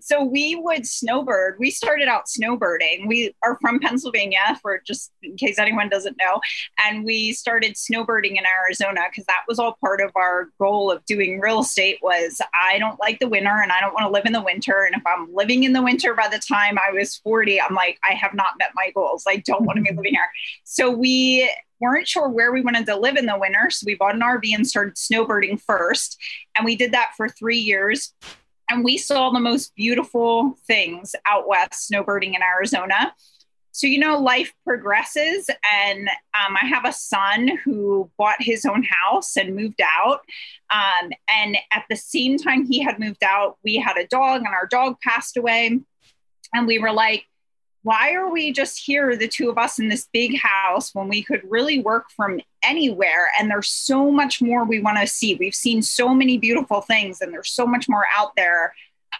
so 0.00 0.24
we 0.24 0.54
would 0.54 0.86
snowbird. 0.86 1.56
We 1.58 1.70
started 1.70 2.08
out 2.08 2.24
snowbirding. 2.26 3.06
We 3.06 3.34
are 3.42 3.58
from 3.60 3.80
Pennsylvania, 3.80 4.58
for 4.62 4.80
just 4.86 5.12
in 5.22 5.36
case 5.36 5.58
anyone 5.58 5.88
doesn't 5.88 6.16
know, 6.18 6.40
and 6.84 7.04
we 7.04 7.32
started 7.32 7.74
snowbirding 7.74 8.36
in 8.38 8.44
Arizona 8.64 9.02
because 9.10 9.26
that 9.26 9.42
was 9.48 9.58
all 9.58 9.76
part 9.80 10.00
of 10.00 10.12
our 10.14 10.48
goal 10.58 10.90
of 10.90 11.04
doing 11.06 11.40
real 11.40 11.60
estate. 11.60 11.98
Was 12.02 12.40
I 12.60 12.78
don't 12.78 13.00
like 13.00 13.18
the 13.18 13.28
winter 13.28 13.60
and 13.62 13.72
I 13.72 13.80
don't 13.80 13.94
want 13.94 14.06
to 14.06 14.12
live 14.12 14.26
in 14.26 14.32
the 14.32 14.42
winter. 14.42 14.84
And 14.84 14.94
if 14.94 15.06
I'm 15.06 15.32
living 15.34 15.64
in 15.64 15.72
the 15.72 15.82
winter 15.82 16.14
by 16.14 16.28
the 16.28 16.38
time 16.38 16.78
I 16.78 16.92
was 16.92 17.16
40, 17.16 17.60
I'm 17.60 17.74
like 17.74 17.98
I 18.08 18.14
have 18.14 18.34
not 18.34 18.58
met 18.58 18.70
my 18.74 18.90
goals. 18.94 19.24
I 19.26 19.36
don't 19.38 19.64
want 19.64 19.78
to 19.78 19.82
be 19.82 19.90
living 19.96 20.14
here. 20.14 20.28
So 20.64 20.90
we 20.90 21.50
weren't 21.80 22.08
sure 22.08 22.28
where 22.28 22.52
we 22.52 22.60
wanted 22.60 22.86
to 22.86 22.96
live 22.96 23.16
in 23.16 23.26
the 23.26 23.38
winter. 23.38 23.70
So 23.70 23.84
we 23.86 23.94
bought 23.94 24.14
an 24.14 24.20
RV 24.20 24.54
and 24.54 24.66
started 24.66 24.94
snowbirding 24.94 25.60
first. 25.60 26.18
And 26.56 26.64
we 26.64 26.76
did 26.76 26.92
that 26.92 27.12
for 27.16 27.28
three 27.28 27.58
years. 27.58 28.14
And 28.70 28.84
we 28.84 28.98
saw 28.98 29.30
the 29.30 29.40
most 29.40 29.74
beautiful 29.74 30.56
things 30.66 31.14
out 31.26 31.48
west 31.48 31.90
snowbirding 31.90 32.36
in 32.36 32.42
Arizona. 32.42 33.14
So, 33.72 33.86
you 33.86 33.98
know, 33.98 34.18
life 34.18 34.52
progresses. 34.64 35.48
And 35.72 36.08
um, 36.08 36.56
I 36.60 36.66
have 36.66 36.84
a 36.84 36.92
son 36.92 37.58
who 37.64 38.10
bought 38.18 38.40
his 38.40 38.64
own 38.64 38.84
house 38.84 39.36
and 39.36 39.54
moved 39.54 39.80
out. 39.80 40.20
Um, 40.70 41.10
and 41.28 41.56
at 41.72 41.84
the 41.88 41.96
same 41.96 42.36
time 42.36 42.66
he 42.66 42.80
had 42.80 42.98
moved 42.98 43.24
out, 43.24 43.58
we 43.64 43.76
had 43.76 43.96
a 43.96 44.06
dog, 44.06 44.42
and 44.42 44.48
our 44.48 44.66
dog 44.66 44.96
passed 45.00 45.36
away. 45.36 45.80
And 46.52 46.66
we 46.66 46.78
were 46.78 46.92
like, 46.92 47.24
why 47.82 48.12
are 48.12 48.30
we 48.30 48.52
just 48.52 48.78
here, 48.84 49.16
the 49.16 49.28
two 49.28 49.48
of 49.48 49.56
us 49.56 49.78
in 49.78 49.88
this 49.88 50.08
big 50.12 50.38
house, 50.38 50.94
when 50.94 51.08
we 51.08 51.22
could 51.22 51.40
really 51.48 51.80
work 51.80 52.10
from 52.14 52.40
anywhere? 52.62 53.30
And 53.38 53.50
there's 53.50 53.70
so 53.70 54.10
much 54.10 54.42
more 54.42 54.64
we 54.64 54.80
want 54.80 54.98
to 54.98 55.06
see. 55.06 55.34
We've 55.34 55.54
seen 55.54 55.82
so 55.82 56.14
many 56.14 56.36
beautiful 56.36 56.82
things, 56.82 57.20
and 57.20 57.32
there's 57.32 57.50
so 57.50 57.66
much 57.66 57.88
more 57.88 58.04
out 58.16 58.36
there. 58.36 58.74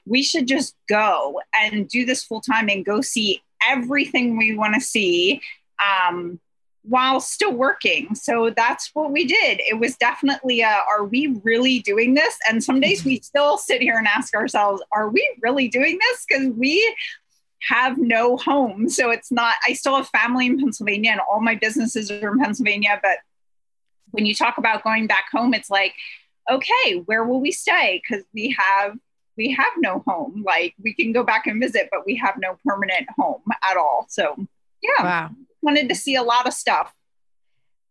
We 0.07 0.23
should 0.23 0.47
just 0.47 0.77
go 0.89 1.41
and 1.55 1.89
do 1.89 2.05
this 2.05 2.25
full 2.25 2.43
time 2.43 2.69
and 2.69 2.85
go 2.85 3.01
see 3.01 3.43
everything 3.67 4.37
we 4.37 4.57
want 4.57 4.75
to 4.75 4.81
see 4.81 5.41
um, 5.79 6.39
while 6.83 7.21
still 7.21 7.53
working. 7.53 8.15
So 8.15 8.51
that's 8.51 8.91
what 8.95 9.11
we 9.11 9.25
did. 9.25 9.61
It 9.69 9.79
was 9.79 9.97
definitely 9.97 10.61
a, 10.61 10.81
are 10.89 11.05
we 11.05 11.39
really 11.45 11.81
doing 11.81 12.15
this? 12.15 12.37
And 12.49 12.63
some 12.63 12.81
days 12.81 13.05
we 13.05 13.21
still 13.23 13.59
sit 13.59 13.81
here 13.81 13.97
and 13.97 14.07
ask 14.07 14.35
ourselves, 14.35 14.83
are 14.93 15.09
we 15.09 15.27
really 15.43 15.69
doing 15.69 15.99
this? 16.01 16.25
Because 16.29 16.49
we 16.57 16.97
have 17.69 17.99
no 17.99 18.37
home. 18.37 18.89
So 18.89 19.11
it's 19.11 19.31
not, 19.31 19.55
I 19.67 19.75
still 19.75 19.97
have 19.97 20.09
family 20.09 20.47
in 20.47 20.59
Pennsylvania 20.59 21.13
and 21.13 21.21
all 21.31 21.41
my 21.41 21.55
businesses 21.55 22.11
are 22.11 22.33
in 22.33 22.39
Pennsylvania. 22.39 22.99
But 23.03 23.19
when 24.11 24.27
you 24.27 24.35
talk 24.35 24.59
about 24.59 24.83
going 24.83 25.07
back 25.07 25.27
home, 25.31 25.55
it's 25.55 25.71
like, 25.71 25.95
okay, 26.51 27.03
where 27.05 27.25
will 27.25 27.41
we 27.41 27.53
stay? 27.53 28.03
Because 28.03 28.25
we 28.35 28.57
have 28.59 28.97
we 29.37 29.53
have 29.53 29.73
no 29.79 30.03
home. 30.07 30.43
Like 30.47 30.75
we 30.83 30.93
can 30.93 31.13
go 31.13 31.23
back 31.23 31.47
and 31.47 31.61
visit, 31.61 31.89
but 31.91 32.05
we 32.05 32.17
have 32.17 32.35
no 32.39 32.59
permanent 32.67 33.07
home 33.19 33.43
at 33.71 33.77
all. 33.77 34.07
So 34.09 34.37
yeah, 34.83 35.03
wow. 35.03 35.31
wanted 35.63 35.89
to 35.89 35.95
see 35.95 36.15
a 36.15 36.23
lot 36.23 36.47
of 36.47 36.53
stuff. 36.53 36.93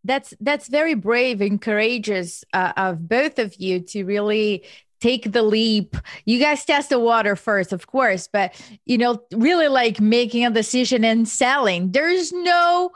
That's 0.03 0.33
that's 0.39 0.67
very 0.67 0.93
brave 0.93 1.41
and 1.41 1.61
courageous 1.61 2.43
uh, 2.53 2.73
of 2.77 3.07
both 3.07 3.39
of 3.39 3.55
you 3.55 3.79
to 3.81 4.03
really 4.03 4.63
take 4.99 5.31
the 5.31 5.43
leap. 5.43 5.95
You 6.25 6.39
guys 6.39 6.65
test 6.65 6.89
the 6.89 6.99
water 6.99 7.35
first, 7.35 7.73
of 7.73 7.87
course, 7.87 8.27
but 8.31 8.59
you 8.85 8.97
know, 8.97 9.23
really 9.33 9.67
like 9.67 9.99
making 9.99 10.45
a 10.45 10.51
decision 10.51 11.03
and 11.03 11.27
selling. 11.27 11.91
There's 11.91 12.31
no 12.31 12.91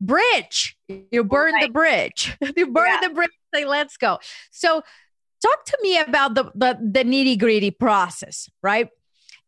bridge. 0.00 0.76
You 0.88 1.24
burn 1.24 1.54
right. 1.54 1.66
the 1.66 1.72
bridge. 1.72 2.36
you 2.56 2.66
burn 2.72 2.88
yeah. 2.88 3.08
the 3.08 3.14
bridge. 3.14 3.30
Say, 3.54 3.64
let's 3.64 3.96
go. 3.96 4.18
So 4.50 4.82
talk 5.42 5.64
to 5.66 5.78
me 5.82 5.98
about 5.98 6.34
the, 6.34 6.44
the, 6.54 6.78
the 6.80 7.04
nitty 7.04 7.38
gritty 7.38 7.70
process, 7.70 8.48
right? 8.62 8.88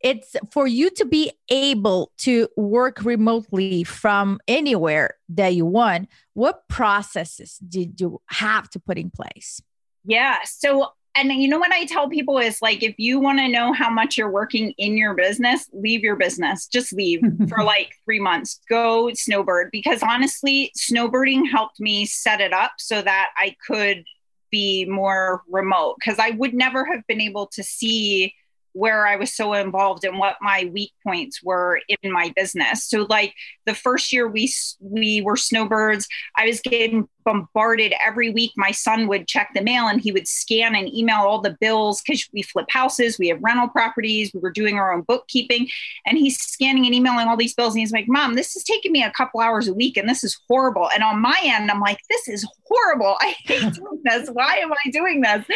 It's 0.01 0.35
for 0.51 0.67
you 0.67 0.89
to 0.91 1.05
be 1.05 1.31
able 1.51 2.11
to 2.19 2.49
work 2.57 3.05
remotely 3.05 3.85
from 3.85 4.41
anywhere 4.49 5.17
that 5.29 5.55
you 5.55 5.67
want. 5.67 6.09
What 6.33 6.67
processes 6.69 7.59
did 7.59 8.01
you 8.01 8.23
have 8.27 8.71
to 8.71 8.81
put 8.81 8.97
in 8.97 9.11
place? 9.11 9.61
Yeah. 10.07 10.39
So 10.45 10.93
and 11.15 11.33
you 11.33 11.49
know 11.49 11.59
what 11.59 11.73
I 11.73 11.85
tell 11.85 12.09
people 12.09 12.39
is 12.39 12.63
like 12.63 12.83
if 12.83 12.95
you 12.99 13.19
want 13.19 13.39
to 13.39 13.49
know 13.49 13.73
how 13.73 13.91
much 13.91 14.17
you're 14.17 14.31
working 14.31 14.73
in 14.79 14.97
your 14.97 15.15
business, 15.15 15.69
leave 15.73 16.03
your 16.03 16.17
business. 16.17 16.67
Just 16.67 16.93
leave 16.93 17.21
for 17.49 17.65
like 17.65 17.95
3 18.05 18.21
months. 18.21 18.61
Go 18.69 19.13
snowbird 19.15 19.71
because 19.73 20.03
honestly, 20.03 20.73
snowbirding 20.79 21.51
helped 21.51 21.81
me 21.81 22.07
set 22.07 22.41
it 22.41 22.53
up 22.53 22.73
so 22.79 23.03
that 23.03 23.31
I 23.37 23.57
could 23.67 24.05
be 24.51 24.85
more 24.85 25.43
remote 25.49 25.97
because 25.99 26.19
I 26.19 26.31
would 26.31 26.55
never 26.55 26.85
have 26.85 27.07
been 27.07 27.21
able 27.21 27.47
to 27.49 27.63
see 27.63 28.35
where 28.73 29.07
I 29.07 29.17
was 29.17 29.35
so 29.35 29.53
involved 29.55 30.05
and 30.05 30.19
what 30.19 30.37
my 30.41 30.71
weak 30.73 30.93
points 31.05 31.43
were 31.43 31.81
in 31.89 32.13
my 32.13 32.33
business. 32.37 32.85
So 32.85 33.07
like 33.09 33.35
the 33.67 33.75
first 33.75 34.13
year 34.13 34.29
we 34.29 34.53
we 34.81 35.23
were 35.23 35.37
snowbirds, 35.37 36.07
I 36.37 36.47
was 36.47 36.61
getting 36.61 37.09
bombarded 37.25 37.95
every 38.05 38.31
week. 38.31 38.53
My 38.57 38.71
son 38.71 39.07
would 39.09 39.29
check 39.29 39.51
the 39.55 39.63
mail 39.63 39.87
and 39.87 40.01
he 40.01 40.13
would 40.13 40.27
scan 40.27 40.75
and 40.75 40.93
email 40.93 41.19
all 41.19 41.41
the 41.41 41.57
bills 41.61 42.03
because 42.03 42.29
we 42.33 42.43
flip 42.43 42.67
houses, 42.71 43.19
we 43.19 43.29
have 43.29 43.43
rental 43.43 43.69
properties, 43.69 44.33
we 44.35 44.41
were 44.41 44.51
doing 44.51 44.77
our 44.77 44.93
own 44.93 45.03
bookkeeping. 45.03 45.69
And 46.07 46.19
he's 46.19 46.39
scanning 46.39 46.87
and 46.87 46.95
emailing 46.95 47.29
all 47.29 47.37
these 47.37 47.55
bills. 47.55 47.75
And 47.75 47.81
he's 47.81 47.93
like, 47.93 48.07
Mom, 48.09 48.35
this 48.35 48.57
is 48.57 48.65
taking 48.65 48.93
me 48.93 49.03
a 49.03 49.13
couple 49.13 49.41
hours 49.41 49.69
a 49.69 49.75
week 49.75 49.97
and 49.97 50.09
this 50.09 50.25
is 50.25 50.39
horrible. 50.49 50.89
And 50.95 51.03
on 51.03 51.21
my 51.21 51.39
end, 51.45 51.71
I'm 51.71 51.81
like, 51.81 51.99
this 52.09 52.29
is 52.29 52.47
horrible. 52.65 53.17
I 53.21 53.35
hate 53.45 53.75
doing 53.75 54.01
this. 54.05 54.29
Why 54.31 54.57
am 54.57 54.73
I 54.73 54.91
doing 54.91 55.21
this? 55.21 55.45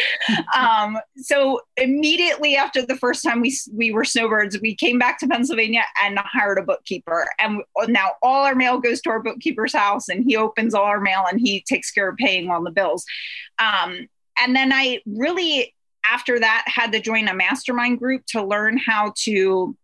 Um, 0.55 0.97
so 1.17 1.61
immediately 1.77 2.55
after 2.55 2.85
the 2.85 2.95
first 3.05 3.23
time 3.23 3.39
we 3.39 3.55
we 3.71 3.91
were 3.91 4.03
snowbirds, 4.03 4.59
we 4.61 4.75
came 4.75 4.97
back 4.97 5.19
to 5.19 5.27
Pennsylvania 5.27 5.83
and 6.03 6.17
hired 6.17 6.57
a 6.57 6.63
bookkeeper. 6.63 7.27
And 7.37 7.61
now 7.87 8.13
all 8.23 8.45
our 8.45 8.55
mail 8.55 8.79
goes 8.79 8.99
to 9.01 9.11
our 9.11 9.21
bookkeeper's 9.21 9.73
house 9.73 10.09
and 10.09 10.23
he 10.23 10.35
opens 10.35 10.73
all 10.73 10.85
our 10.85 10.99
mail 10.99 11.23
and 11.29 11.39
he 11.39 11.61
takes 11.61 11.91
care 11.91 12.09
of 12.09 12.17
paying 12.17 12.49
all 12.49 12.63
the 12.63 12.71
bills. 12.71 13.05
Um, 13.59 14.07
and 14.39 14.55
then 14.55 14.73
I 14.73 15.01
really, 15.05 15.75
after 16.03 16.39
that, 16.39 16.63
had 16.65 16.91
to 16.93 16.99
join 16.99 17.27
a 17.27 17.33
mastermind 17.35 17.99
group 17.99 18.23
to 18.29 18.43
learn 18.43 18.77
how 18.77 19.13
to 19.25 19.77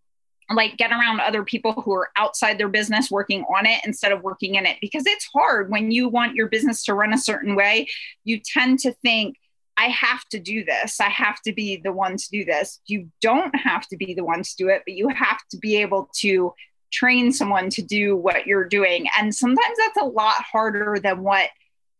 like 0.50 0.78
get 0.78 0.92
around 0.92 1.20
other 1.20 1.44
people 1.44 1.74
who 1.74 1.94
are 1.94 2.10
outside 2.18 2.58
their 2.58 2.70
business 2.70 3.12
working 3.12 3.46
on 3.56 3.68
it 3.68 3.82
instead 3.86 4.12
of 4.12 4.24
working 4.24 4.56
in 4.56 4.66
it 4.66 4.78
because 4.82 5.04
it's 5.06 5.30
hard 5.34 5.70
when 5.70 5.92
you 5.92 6.10
want 6.10 6.36
your 6.36 6.50
business 6.50 6.84
to 6.84 6.94
run 6.94 7.14
a 7.14 7.18
certain 7.18 7.56
way 7.56 7.88
you 8.26 8.38
tend 8.38 8.78
to 8.78 8.92
think 8.96 9.38
i 9.82 9.86
have 9.86 10.24
to 10.26 10.40
do 10.40 10.64
this 10.64 11.00
i 11.00 11.10
have 11.10 11.42
to 11.42 11.54
be 11.54 11.78
the 11.84 11.92
one 11.92 12.18
to 12.18 12.30
do 12.32 12.46
this 12.46 12.80
you 12.86 13.10
don't 13.22 13.56
have 13.56 13.88
to 13.88 13.98
be 13.98 14.14
the 14.14 14.24
one 14.24 14.44
to 14.44 14.56
do 14.58 14.70
it 14.70 14.82
but 14.86 14.94
you 14.94 15.10
have 15.10 15.40
to 15.50 15.58
be 15.58 15.78
able 15.78 16.10
to 16.14 16.54
train 16.92 17.32
someone 17.32 17.70
to 17.70 17.82
do 17.82 18.16
what 18.16 18.46
you're 18.46 18.68
doing 18.68 19.08
and 19.18 19.34
sometimes 19.34 19.78
that's 19.78 20.02
a 20.02 20.06
lot 20.06 20.36
harder 20.52 20.98
than 21.02 21.24
what 21.24 21.50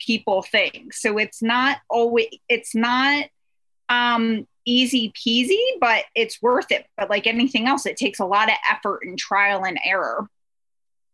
people 0.06 0.42
think. 0.42 0.94
So 0.94 1.18
it's 1.18 1.42
not 1.42 1.78
always, 1.90 2.28
it's 2.50 2.76
not 2.76 3.26
um, 3.90 4.48
easy 4.66 5.12
peasy, 5.12 5.62
but 5.80 6.06
it's 6.16 6.42
worth 6.42 6.72
it. 6.72 6.86
But 6.98 7.10
like 7.10 7.28
anything 7.28 7.68
else, 7.68 7.86
it 7.86 7.98
takes 7.98 8.20
a 8.20 8.26
lot 8.26 8.50
of 8.50 8.56
effort 8.70 9.02
and 9.04 9.18
trial 9.18 9.66
and 9.66 9.80
error. 9.86 10.28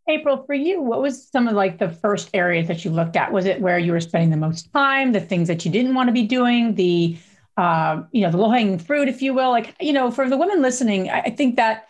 April, 0.09 0.43
for 0.45 0.53
you, 0.53 0.81
what 0.81 1.01
was 1.01 1.27
some 1.27 1.47
of 1.47 1.55
like 1.55 1.79
the 1.79 1.89
first 1.89 2.29
areas 2.33 2.67
that 2.67 2.85
you 2.85 2.91
looked 2.91 3.15
at? 3.15 3.31
Was 3.31 3.45
it 3.45 3.61
where 3.61 3.77
you 3.77 3.91
were 3.91 3.99
spending 3.99 4.29
the 4.29 4.37
most 4.37 4.71
time, 4.71 5.11
the 5.11 5.19
things 5.19 5.47
that 5.47 5.65
you 5.65 5.71
didn't 5.71 5.95
want 5.95 6.07
to 6.07 6.13
be 6.13 6.23
doing, 6.23 6.75
the 6.75 7.17
uh, 7.57 8.03
you 8.11 8.21
know, 8.21 8.29
the 8.29 8.37
low 8.37 8.51
hanging 8.51 8.79
fruit, 8.79 9.07
if 9.07 9.21
you 9.21 9.33
will? 9.33 9.49
Like, 9.49 9.75
you 9.81 9.93
know, 9.93 10.11
for 10.11 10.29
the 10.29 10.37
women 10.37 10.61
listening, 10.61 11.09
I, 11.09 11.21
I 11.21 11.29
think 11.31 11.57
that 11.57 11.87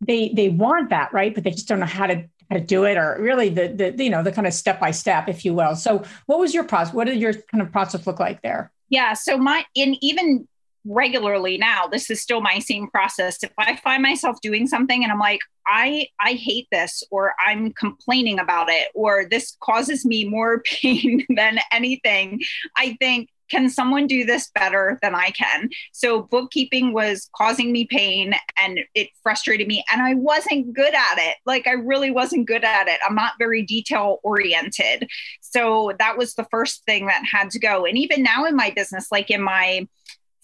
they 0.00 0.30
they 0.30 0.48
want 0.50 0.90
that, 0.90 1.12
right? 1.12 1.34
But 1.34 1.44
they 1.44 1.50
just 1.50 1.68
don't 1.68 1.80
know 1.80 1.86
how 1.86 2.06
to 2.06 2.28
how 2.50 2.56
to 2.56 2.64
do 2.64 2.84
it 2.84 2.96
or 2.96 3.16
really 3.20 3.48
the, 3.48 3.68
the 3.68 4.04
you 4.04 4.10
know 4.10 4.22
the 4.22 4.32
kind 4.32 4.46
of 4.46 4.52
step 4.52 4.78
by 4.78 4.90
step 4.90 5.28
if 5.28 5.44
you 5.44 5.54
will 5.54 5.74
so 5.74 6.04
what 6.26 6.38
was 6.38 6.52
your 6.52 6.64
process 6.64 6.92
what 6.92 7.06
did 7.06 7.18
your 7.18 7.32
kind 7.32 7.62
of 7.62 7.72
process 7.72 8.06
look 8.06 8.20
like 8.20 8.42
there 8.42 8.70
yeah 8.90 9.14
so 9.14 9.38
my 9.38 9.64
in 9.74 9.96
even 10.02 10.46
regularly 10.84 11.56
now 11.56 11.86
this 11.86 12.10
is 12.10 12.20
still 12.20 12.40
my 12.40 12.58
same 12.58 12.88
process 12.88 13.42
if 13.42 13.52
i 13.58 13.76
find 13.76 14.02
myself 14.02 14.38
doing 14.42 14.66
something 14.66 15.02
and 15.02 15.10
i'm 15.10 15.18
like 15.18 15.40
i 15.66 16.06
i 16.20 16.32
hate 16.32 16.68
this 16.70 17.02
or 17.10 17.34
i'm 17.44 17.72
complaining 17.72 18.38
about 18.38 18.68
it 18.68 18.88
or 18.94 19.24
this 19.30 19.56
causes 19.60 20.04
me 20.04 20.24
more 20.24 20.60
pain 20.64 21.24
than 21.36 21.58
anything 21.72 22.40
i 22.76 22.96
think 23.00 23.28
can 23.50 23.68
someone 23.68 24.06
do 24.06 24.24
this 24.24 24.50
better 24.54 24.98
than 25.02 25.14
I 25.14 25.30
can? 25.30 25.68
So 25.92 26.22
bookkeeping 26.22 26.92
was 26.92 27.28
causing 27.36 27.72
me 27.72 27.84
pain 27.84 28.34
and 28.58 28.80
it 28.94 29.10
frustrated 29.22 29.68
me 29.68 29.84
and 29.92 30.02
I 30.02 30.14
wasn't 30.14 30.72
good 30.72 30.94
at 30.94 31.18
it. 31.18 31.36
Like 31.44 31.66
I 31.66 31.72
really 31.72 32.10
wasn't 32.10 32.46
good 32.46 32.64
at 32.64 32.88
it. 32.88 32.98
I'm 33.06 33.14
not 33.14 33.34
very 33.38 33.62
detail 33.62 34.18
oriented. 34.22 35.08
So 35.40 35.92
that 35.98 36.16
was 36.16 36.34
the 36.34 36.46
first 36.50 36.84
thing 36.84 37.06
that 37.06 37.22
had 37.30 37.50
to 37.50 37.58
go. 37.58 37.84
And 37.84 37.98
even 37.98 38.22
now 38.22 38.44
in 38.44 38.56
my 38.56 38.70
business, 38.70 39.12
like 39.12 39.30
in 39.30 39.42
my 39.42 39.86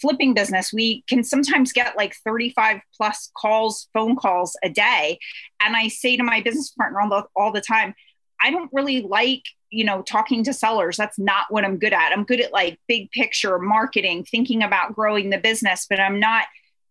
flipping 0.01 0.35
business, 0.35 0.73
we 0.73 1.03
can 1.09 1.25
sometimes 1.25 1.73
get 1.73 1.97
like 1.97 2.15
35 2.25 2.81
plus 2.97 3.31
calls, 3.37 3.89
phone 3.93 4.17
calls 4.17 4.57
a 4.63 4.69
day. 4.69 5.19
And 5.61 5.77
I 5.77 5.89
say 5.89 6.17
to 6.17 6.23
my 6.23 6.41
business 6.41 6.71
partner 6.71 7.01
all 7.01 7.09
the, 7.09 7.25
all 7.37 7.53
the 7.53 7.61
time, 7.61 7.95
I 8.41 8.51
don't 8.51 8.71
really 8.73 9.03
like 9.03 9.43
you 9.71 9.85
know 9.85 10.03
talking 10.03 10.45
to 10.45 10.53
sellers. 10.53 10.97
That's 10.97 11.19
not 11.19 11.47
what 11.51 11.65
i'm 11.65 11.79
good 11.79 11.93
at. 11.93 12.13
I'm 12.13 12.25
good 12.25 12.41
at 12.41 12.53
like 12.53 12.79
big 12.89 13.11
picture 13.13 13.59
marketing 13.59 14.25
thinking 14.25 14.63
about 14.63 14.95
growing 14.95 15.31
the 15.31 15.39
business 15.39 15.87
but 15.89 16.01
i'm 16.01 16.19
not 16.21 16.47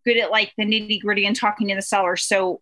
good 0.05 0.17
at 0.17 0.31
like 0.31 0.53
the 0.57 0.65
nitty 0.65 1.01
gritty 1.01 1.25
and 1.25 1.35
talking 1.35 1.67
to 1.67 1.75
the 1.75 1.81
seller. 1.81 2.15
So 2.15 2.61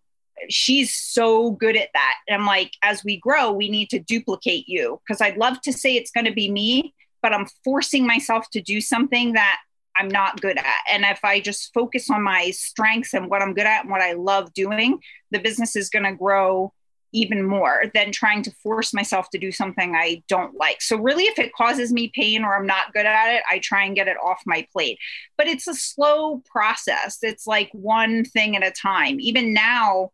she's 0.50 0.94
so 0.94 1.52
good 1.52 1.76
at 1.76 1.90
that. 1.94 2.14
And 2.28 2.40
i'm 2.40 2.46
like 2.46 2.72
as 2.82 3.04
we 3.04 3.18
grow 3.18 3.52
we 3.52 3.68
need 3.68 3.90
to 3.90 3.98
duplicate 3.98 4.68
you. 4.68 5.00
Because 5.06 5.20
i'd 5.20 5.36
love 5.36 5.60
to 5.62 5.72
say 5.72 5.94
it's 5.94 6.10
going 6.10 6.26
to 6.26 6.32
be 6.32 6.50
me 6.50 6.94
but 7.22 7.32
i'm 7.32 7.46
forcing 7.64 8.06
myself 8.06 8.50
to 8.50 8.60
do 8.60 8.80
something 8.80 9.32
that 9.32 9.58
i'm 9.98 10.08
not 10.08 10.40
good 10.40 10.58
at 10.58 10.78
and 10.90 11.04
if 11.04 11.24
i 11.24 11.40
just 11.40 11.72
focus 11.74 12.10
on 12.10 12.22
my 12.22 12.50
strengths 12.50 13.14
and 13.14 13.28
what 13.28 13.42
i'm 13.42 13.54
good 13.54 13.66
at 13.66 13.82
and 13.82 13.90
what 13.90 14.00
i 14.00 14.12
love 14.12 14.52
doing 14.54 15.00
the 15.30 15.38
business 15.38 15.76
is 15.76 15.90
going 15.90 16.04
to 16.04 16.14
grow 16.14 16.72
even 17.12 17.42
more 17.42 17.84
than 17.94 18.12
trying 18.12 18.42
to 18.42 18.50
force 18.62 18.92
myself 18.92 19.30
to 19.30 19.38
do 19.38 19.50
something 19.50 19.94
I 19.94 20.22
don't 20.28 20.54
like. 20.56 20.82
So, 20.82 20.96
really, 20.96 21.24
if 21.24 21.38
it 21.38 21.54
causes 21.54 21.92
me 21.92 22.12
pain 22.14 22.44
or 22.44 22.54
I'm 22.54 22.66
not 22.66 22.92
good 22.92 23.06
at 23.06 23.34
it, 23.34 23.42
I 23.50 23.60
try 23.60 23.84
and 23.84 23.96
get 23.96 24.08
it 24.08 24.16
off 24.22 24.42
my 24.44 24.66
plate. 24.72 24.98
But 25.36 25.46
it's 25.46 25.66
a 25.66 25.74
slow 25.74 26.42
process, 26.50 27.18
it's 27.22 27.46
like 27.46 27.70
one 27.72 28.24
thing 28.24 28.56
at 28.56 28.66
a 28.66 28.70
time. 28.70 29.20
Even 29.20 29.54
now, 29.54 30.10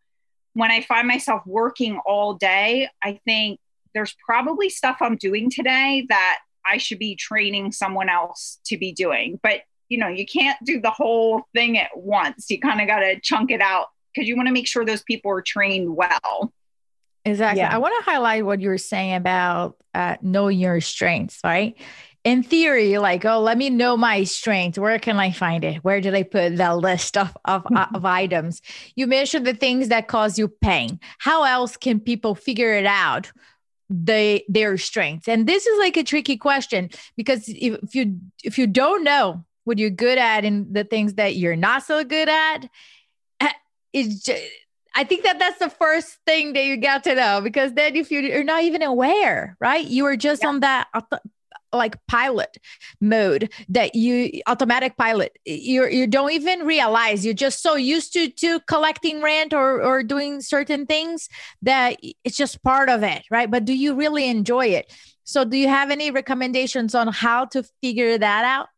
when 0.52 0.70
I 0.70 0.82
find 0.82 1.08
myself 1.08 1.42
working 1.46 2.00
all 2.06 2.34
day, 2.34 2.88
I 3.02 3.20
think 3.24 3.58
there's 3.92 4.14
probably 4.24 4.70
stuff 4.70 4.98
I'm 5.00 5.16
doing 5.16 5.50
today 5.50 6.06
that 6.08 6.38
I 6.66 6.78
should 6.78 6.98
be 6.98 7.16
training 7.16 7.72
someone 7.72 8.08
else 8.08 8.58
to 8.66 8.78
be 8.78 8.92
doing. 8.92 9.38
But 9.42 9.62
you 9.94 10.00
know, 10.00 10.08
you 10.08 10.26
can't 10.26 10.58
do 10.64 10.80
the 10.80 10.90
whole 10.90 11.42
thing 11.54 11.78
at 11.78 11.90
once. 11.94 12.50
You 12.50 12.58
kind 12.58 12.80
of 12.80 12.88
got 12.88 12.98
to 12.98 13.20
chunk 13.20 13.52
it 13.52 13.60
out 13.60 13.86
because 14.12 14.26
you 14.26 14.34
want 14.34 14.48
to 14.48 14.52
make 14.52 14.66
sure 14.66 14.84
those 14.84 15.04
people 15.04 15.30
are 15.30 15.40
trained 15.40 15.94
well. 15.94 16.52
Exactly. 17.24 17.60
Yeah. 17.60 17.72
I 17.72 17.78
want 17.78 17.94
to 18.00 18.10
highlight 18.10 18.44
what 18.44 18.60
you're 18.60 18.76
saying 18.76 19.14
about 19.14 19.76
uh, 19.94 20.16
knowing 20.20 20.58
your 20.58 20.80
strengths, 20.80 21.38
right? 21.44 21.76
In 22.24 22.42
theory, 22.42 22.98
like, 22.98 23.24
oh, 23.24 23.38
let 23.38 23.56
me 23.56 23.70
know 23.70 23.96
my 23.96 24.24
strengths. 24.24 24.80
Where 24.80 24.98
can 24.98 25.16
I 25.16 25.30
find 25.30 25.62
it? 25.62 25.76
Where 25.84 26.00
did 26.00 26.12
I 26.12 26.24
put 26.24 26.56
the 26.56 26.74
list 26.74 27.16
of, 27.16 27.36
of, 27.44 27.64
uh, 27.72 27.86
of 27.94 28.04
items? 28.04 28.62
You 28.96 29.06
mentioned 29.06 29.46
the 29.46 29.54
things 29.54 29.90
that 29.90 30.08
cause 30.08 30.40
you 30.40 30.48
pain. 30.48 30.98
How 31.18 31.44
else 31.44 31.76
can 31.76 32.00
people 32.00 32.34
figure 32.34 32.74
it 32.74 32.86
out? 32.86 33.30
they 33.90 34.44
their 34.48 34.78
strengths 34.78 35.28
and 35.28 35.46
this 35.46 35.66
is 35.66 35.78
like 35.78 35.96
a 35.98 36.02
tricky 36.02 36.38
question 36.38 36.88
because 37.18 37.48
if, 37.48 37.78
if 37.82 37.94
you 37.94 38.18
if 38.42 38.58
you 38.58 38.66
don't 38.66 39.04
know 39.04 39.44
what 39.64 39.78
you're 39.78 39.90
good 39.90 40.18
at 40.18 40.44
and 40.44 40.73
the 40.73 40.85
things 40.85 41.14
that 41.14 41.37
you're 41.37 41.56
not 41.56 41.83
so 41.83 42.04
good 42.04 42.28
at 42.28 42.68
eh, 43.40 43.52
is 43.92 44.23
just, 44.23 44.42
I 44.94 45.04
think 45.04 45.25
that 45.25 45.38
that's 45.38 45.59
the 45.59 45.71
first 45.71 46.18
thing 46.26 46.52
that 46.52 46.64
you 46.64 46.76
got 46.76 47.04
to 47.04 47.14
know 47.14 47.40
because 47.40 47.75
then 47.75 47.97
if 47.97 48.11
you're 48.11 48.44
not 48.44 48.62
even 48.62 48.83
aware, 48.83 49.56
right? 49.61 49.85
You 49.85 50.06
are 50.06 50.16
just 50.16 50.42
yeah. 50.42 50.49
on 50.49 50.61
that 50.61 50.87
like 51.75 51.97
pilot 52.06 52.56
mode 53.00 53.52
that 53.68 53.94
you 53.94 54.40
automatic 54.47 54.97
pilot. 54.97 55.37
You 55.44 55.88
you 55.88 56.06
don't 56.06 56.30
even 56.30 56.61
realize. 56.61 57.25
You're 57.25 57.35
just 57.35 57.62
so 57.62 57.75
used 57.75 58.12
to 58.14 58.30
to 58.30 58.61
collecting 58.61 59.21
rent 59.21 59.52
or 59.52 59.83
or 59.83 60.02
doing 60.02 60.40
certain 60.40 60.87
things 60.87 61.28
that 61.62 61.97
it's 62.23 62.37
just 62.37 62.62
part 62.62 62.88
of 62.88 63.02
it 63.02 63.25
right? 63.30 63.50
But 63.50 63.64
do 63.64 63.75
you 63.75 63.94
really 63.94 64.28
enjoy 64.28 64.66
it? 64.66 64.92
So 65.25 65.44
do 65.44 65.56
you 65.56 65.68
have 65.68 65.90
any 65.90 66.11
recommendations 66.11 66.94
on 66.94 67.09
how 67.09 67.47
to 67.47 67.64
figure 67.83 68.16
that 68.18 68.44
out 68.44 68.68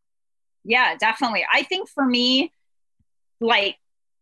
yeah 0.66 0.94
definitely 0.96 1.44
i 1.52 1.62
think 1.62 1.88
for 1.88 2.04
me 2.04 2.52
like 3.40 3.76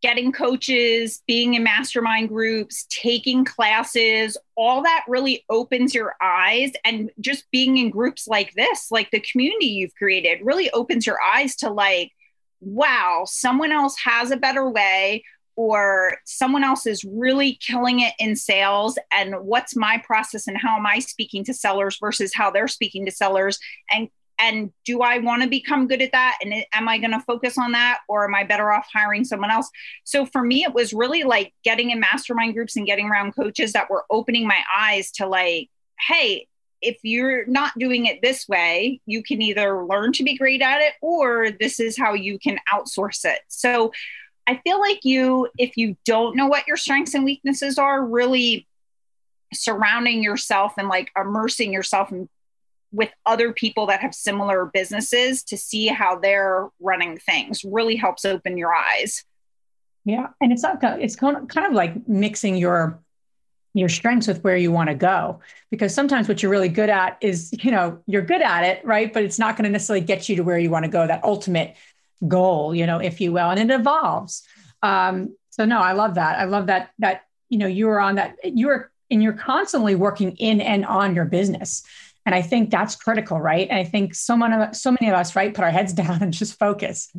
getting 0.05 0.33
coaches, 0.33 1.23
being 1.27 1.55
in 1.55 1.63
mastermind 1.63 2.29
groups, 2.29 2.87
taking 2.91 3.43
classes, 3.43 4.37
all 4.55 4.83
that 4.83 5.03
really 5.09 5.43
opens 5.49 5.95
your 5.95 6.15
eyes. 6.21 6.73
And 6.85 7.11
just 7.21 7.51
being 7.51 7.79
in 7.79 7.89
groups 7.89 8.29
like 8.29 8.53
this, 8.53 8.91
like 8.91 9.11
the 9.11 9.25
community 9.33 9.65
you've 9.65 9.95
created, 9.95 10.41
really 10.43 10.71
opens 10.73 11.07
your 11.07 11.17
eyes 11.23 11.57
to 11.57 11.71
like, 11.71 12.13
wow, 12.61 13.25
someone 13.27 13.73
else 13.73 13.97
has 14.05 14.31
a 14.31 14.37
better 14.37 14.69
way. 14.69 15.25
Or 15.57 16.19
someone 16.27 16.65
else 16.65 16.85
is 16.85 17.05
really 17.05 17.55
killing 17.55 18.01
it 18.01 18.13
in 18.19 18.35
sales, 18.35 18.99
and 19.13 19.37
what's 19.43 19.77
my 19.77 20.03
process, 20.05 20.49
and 20.49 20.59
how 20.59 20.77
am 20.77 20.85
I 20.85 20.99
speaking 20.99 21.45
to 21.45 21.55
sellers 21.55 21.97
versus 22.01 22.35
how 22.35 22.51
they're 22.51 22.67
speaking 22.67 23.07
to 23.07 23.13
sellers, 23.13 23.61
and 23.89 24.09
and 24.39 24.73
do 24.85 25.03
i 25.03 25.19
want 25.19 25.43
to 25.43 25.49
become 25.49 25.87
good 25.87 26.03
at 26.03 26.13
that? 26.13 26.39
And 26.43 26.55
am 26.73 26.89
i 26.89 26.99
going 26.99 27.13
to 27.13 27.21
focus 27.21 27.59
on 27.59 27.73
that 27.73 28.01
or 28.09 28.25
am 28.25 28.35
i 28.35 28.45
better 28.45 28.73
off 28.73 28.89
hiring 28.93 29.25
someone 29.25 29.51
else? 29.51 29.71
So 30.05 30.27
for 30.27 30.43
me 30.43 30.65
it 30.65 30.75
was 30.75 30.93
really 30.93 31.23
like 31.23 31.53
getting 31.63 31.91
in 31.91 32.01
mastermind 32.01 32.55
groups 32.55 32.77
and 32.77 32.87
getting 32.87 33.09
around 33.09 33.35
coaches 33.35 33.73
that 33.73 33.91
were 33.91 34.05
opening 34.11 34.47
my 34.47 34.61
eyes 34.77 35.11
to 35.13 35.27
like 35.27 35.71
hey 36.09 36.47
if 36.81 36.99
you're 37.03 37.47
not 37.47 37.73
doing 37.79 38.07
it 38.07 38.21
this 38.23 38.47
way 38.49 39.01
you 39.07 39.23
can 39.23 39.41
either 39.41 39.85
learn 39.87 40.13
to 40.13 40.25
be 40.25 40.37
great 40.37 40.61
at 40.63 40.81
it 40.81 40.93
or 41.01 41.51
this 41.61 41.81
is 41.81 41.97
how 41.97 42.15
you 42.15 42.39
can 42.39 42.59
outsource 42.73 43.25
it. 43.25 43.41
So 43.49 43.93
i 44.47 44.61
feel 44.65 44.79
like 44.81 45.01
you 45.05 45.49
if 45.59 45.77
you 45.77 45.97
don't 46.05 46.37
know 46.37 46.47
what 46.47 46.67
your 46.67 46.77
strengths 46.77 47.15
and 47.15 47.25
weaknesses 47.25 47.79
are 47.79 48.05
really 48.05 48.67
surrounding 49.55 50.23
yourself 50.23 50.75
and 50.77 50.89
like 50.89 51.11
immersing 51.17 51.73
yourself 51.73 52.13
in 52.13 52.29
with 52.95 53.11
other 53.27 53.53
people 53.53 53.87
that 53.87 54.01
have 54.01 54.15
similar 54.15 54.67
businesses 54.73 55.43
to 55.43 55.57
see 55.57 55.89
how 55.89 56.17
they're 56.19 56.69
running 56.81 57.19
things. 57.19 57.65
Really 57.65 57.97
helps 57.97 58.25
open 58.25 58.57
your 58.57 58.73
eyes. 58.73 59.25
Yeah, 60.05 60.29
and 60.41 60.53
it's 60.53 60.63
not 60.63 60.83
it's 61.01 61.17
kind 61.17 61.49
of 61.57 61.73
like 61.73 62.07
mixing 62.09 62.57
your 62.57 63.01
your 63.77 63.89
strengths 63.89 64.29
with 64.29 64.45
where 64.45 64.57
you 64.57 64.71
want 64.71 64.89
to 64.89 64.95
go 64.95 65.41
because 65.71 65.93
sometimes 65.93 66.29
what 66.29 66.41
you're 66.43 66.53
really 66.53 66.69
good 66.69 66.89
at 66.89 67.19
is 67.21 67.53
you 67.65 67.71
know 67.71 67.99
you're 68.07 68.23
good 68.23 68.43
at 68.43 68.63
it 68.65 68.85
right? 68.85 69.13
But 69.13 69.25
it's 69.25 69.39
not 69.39 69.57
going 69.57 69.65
to 69.65 69.71
necessarily 69.71 70.05
get 70.05 70.29
you 70.29 70.37
to 70.37 70.45
where 70.45 70.59
you 70.59 70.71
want 70.71 70.85
to 70.85 70.91
go 70.91 71.07
that 71.07 71.25
ultimate 71.25 71.75
goal 72.29 72.75
you 72.75 72.87
know 72.87 73.01
if 73.01 73.21
you 73.21 73.33
will 73.33 73.51
and 73.51 73.59
it 73.59 73.75
evolves. 73.75 74.47
Um, 74.83 75.35
so 75.51 75.65
no 75.65 75.81
i 75.81 75.93
love 75.93 76.15
that. 76.15 76.39
I 76.39 76.45
love 76.45 76.67
that 76.67 76.91
that 76.99 77.23
you 77.49 77.59
know 77.59 77.67
you 77.67 77.89
are 77.89 78.01
on 78.01 78.17
that 78.17 78.37
you're 78.45 78.91
and 79.11 79.23
you're 79.23 79.33
constantly 79.33 79.95
working 79.95 80.37
in 80.37 80.61
and 80.61 80.85
on 80.85 81.15
your 81.15 81.25
business 81.25 81.83
and 82.27 82.35
I 82.35 82.43
think 82.43 82.71
that's 82.71 82.97
critical, 82.97 83.41
right? 83.41 83.69
And 83.69 83.79
I 83.79 83.85
think 83.85 84.15
so 84.15 84.37
many, 84.37 84.73
so 84.73 84.91
many 84.91 85.09
of 85.09 85.15
us, 85.15 85.37
right, 85.37 85.53
put 85.53 85.65
our 85.65 85.71
heads 85.71 85.93
down 86.03 86.23
and 86.23 86.33
just 86.33 86.59
focus. 86.59 87.11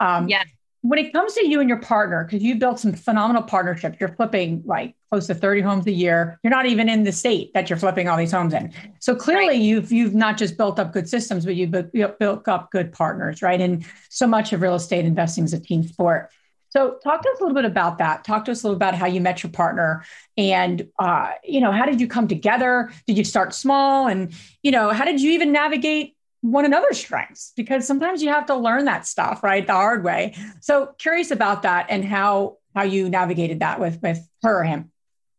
Um, 0.00 0.28
yeah. 0.28 0.44
When 0.82 0.98
it 0.98 1.14
comes 1.14 1.32
to 1.34 1.46
you 1.46 1.60
and 1.60 1.68
your 1.68 1.80
partner, 1.80 2.24
because 2.24 2.42
you 2.42 2.56
built 2.56 2.78
some 2.78 2.92
phenomenal 2.92 3.42
partnerships, 3.42 3.96
you're 3.98 4.14
flipping 4.14 4.62
like 4.66 4.94
close 5.10 5.26
to 5.28 5.34
30 5.34 5.62
homes 5.62 5.86
a 5.86 5.92
year. 5.92 6.38
You're 6.42 6.50
not 6.50 6.66
even 6.66 6.90
in 6.90 7.04
the 7.04 7.12
state 7.12 7.54
that 7.54 7.70
you're 7.70 7.78
flipping 7.78 8.06
all 8.06 8.18
these 8.18 8.32
homes 8.32 8.52
in. 8.52 8.70
So 9.00 9.14
clearly, 9.14 9.48
right. 9.48 9.60
you've 9.60 9.90
you've 9.90 10.14
not 10.14 10.36
just 10.36 10.58
built 10.58 10.78
up 10.78 10.92
good 10.92 11.08
systems, 11.08 11.46
but 11.46 11.54
you've 11.56 11.70
built 12.18 12.48
up 12.48 12.70
good 12.70 12.92
partners, 12.92 13.40
right? 13.40 13.62
And 13.62 13.82
so 14.10 14.26
much 14.26 14.52
of 14.52 14.60
real 14.60 14.74
estate 14.74 15.06
investing 15.06 15.44
is 15.44 15.54
a 15.54 15.60
team 15.60 15.84
sport. 15.84 16.30
So, 16.74 16.98
talk 17.04 17.22
to 17.22 17.28
us 17.28 17.38
a 17.38 17.42
little 17.44 17.54
bit 17.54 17.64
about 17.64 17.98
that. 17.98 18.24
Talk 18.24 18.46
to 18.46 18.50
us 18.50 18.64
a 18.64 18.66
little 18.66 18.76
about 18.76 18.96
how 18.96 19.06
you 19.06 19.20
met 19.20 19.44
your 19.44 19.52
partner, 19.52 20.04
and 20.36 20.88
uh, 20.98 21.30
you 21.44 21.60
know, 21.60 21.70
how 21.70 21.86
did 21.86 22.00
you 22.00 22.08
come 22.08 22.26
together? 22.26 22.90
Did 23.06 23.16
you 23.16 23.22
start 23.22 23.54
small, 23.54 24.08
and 24.08 24.32
you 24.64 24.72
know, 24.72 24.90
how 24.90 25.04
did 25.04 25.20
you 25.20 25.30
even 25.30 25.52
navigate 25.52 26.16
one 26.40 26.64
another's 26.64 26.98
strengths? 26.98 27.52
Because 27.54 27.86
sometimes 27.86 28.24
you 28.24 28.28
have 28.30 28.46
to 28.46 28.56
learn 28.56 28.86
that 28.86 29.06
stuff, 29.06 29.44
right, 29.44 29.64
the 29.64 29.72
hard 29.72 30.02
way. 30.02 30.34
So, 30.62 30.94
curious 30.98 31.30
about 31.30 31.62
that 31.62 31.86
and 31.90 32.04
how 32.04 32.56
how 32.74 32.82
you 32.82 33.08
navigated 33.08 33.60
that 33.60 33.78
with 33.78 34.02
with 34.02 34.28
her 34.42 34.62
or 34.62 34.64
him. 34.64 34.90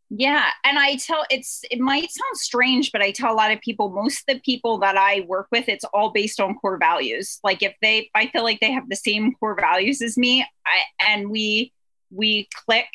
Yeah. 0.10 0.46
And 0.64 0.78
I 0.78 0.98
tell 0.98 1.26
it's, 1.32 1.62
it 1.72 1.80
might 1.80 2.12
sound 2.12 2.38
strange, 2.38 2.92
but 2.92 3.02
I 3.02 3.12
tell 3.12 3.34
a 3.34 3.36
lot 3.36 3.52
of 3.52 3.60
people, 3.62 3.90
most 3.90 4.20
of 4.20 4.36
the 4.36 4.40
people 4.42 4.78
that 4.80 4.98
I 4.98 5.26
work 5.28 5.48
with, 5.52 5.68
it's 5.68 5.84
all 5.86 6.12
based 6.12 6.40
on 6.40 6.56
core 6.56 6.78
values. 6.78 7.40
Like 7.44 7.64
if 7.64 7.74
they, 7.82 8.10
I 8.14 8.28
feel 8.28 8.44
like 8.44 8.60
they 8.60 8.72
have 8.72 8.88
the 8.88 8.96
same 8.96 9.34
core 9.34 9.58
values 9.60 10.02
as 10.02 10.16
me 10.16 10.46
I, 10.66 11.08
and 11.12 11.30
we, 11.30 11.74
we 12.12 12.48
click, 12.66 12.86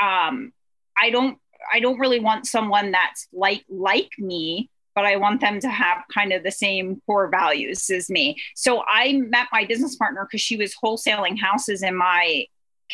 um, 0.00 0.52
I 0.96 1.10
don't, 1.10 1.38
I 1.72 1.80
don't 1.80 1.98
really 1.98 2.20
want 2.20 2.46
someone 2.46 2.92
that's 2.92 3.26
like, 3.32 3.64
like 3.68 4.10
me, 4.18 4.70
but 4.94 5.04
I 5.04 5.16
want 5.16 5.40
them 5.40 5.58
to 5.58 5.68
have 5.68 6.04
kind 6.14 6.32
of 6.32 6.44
the 6.44 6.52
same 6.52 7.02
core 7.04 7.28
values 7.28 7.90
as 7.90 8.08
me. 8.08 8.40
So 8.54 8.84
I 8.88 9.12
met 9.14 9.48
my 9.50 9.64
business 9.64 9.96
partner 9.96 10.24
because 10.24 10.40
she 10.40 10.56
was 10.56 10.72
wholesaling 10.82 11.36
houses 11.40 11.82
in 11.82 11.96
my 11.96 12.46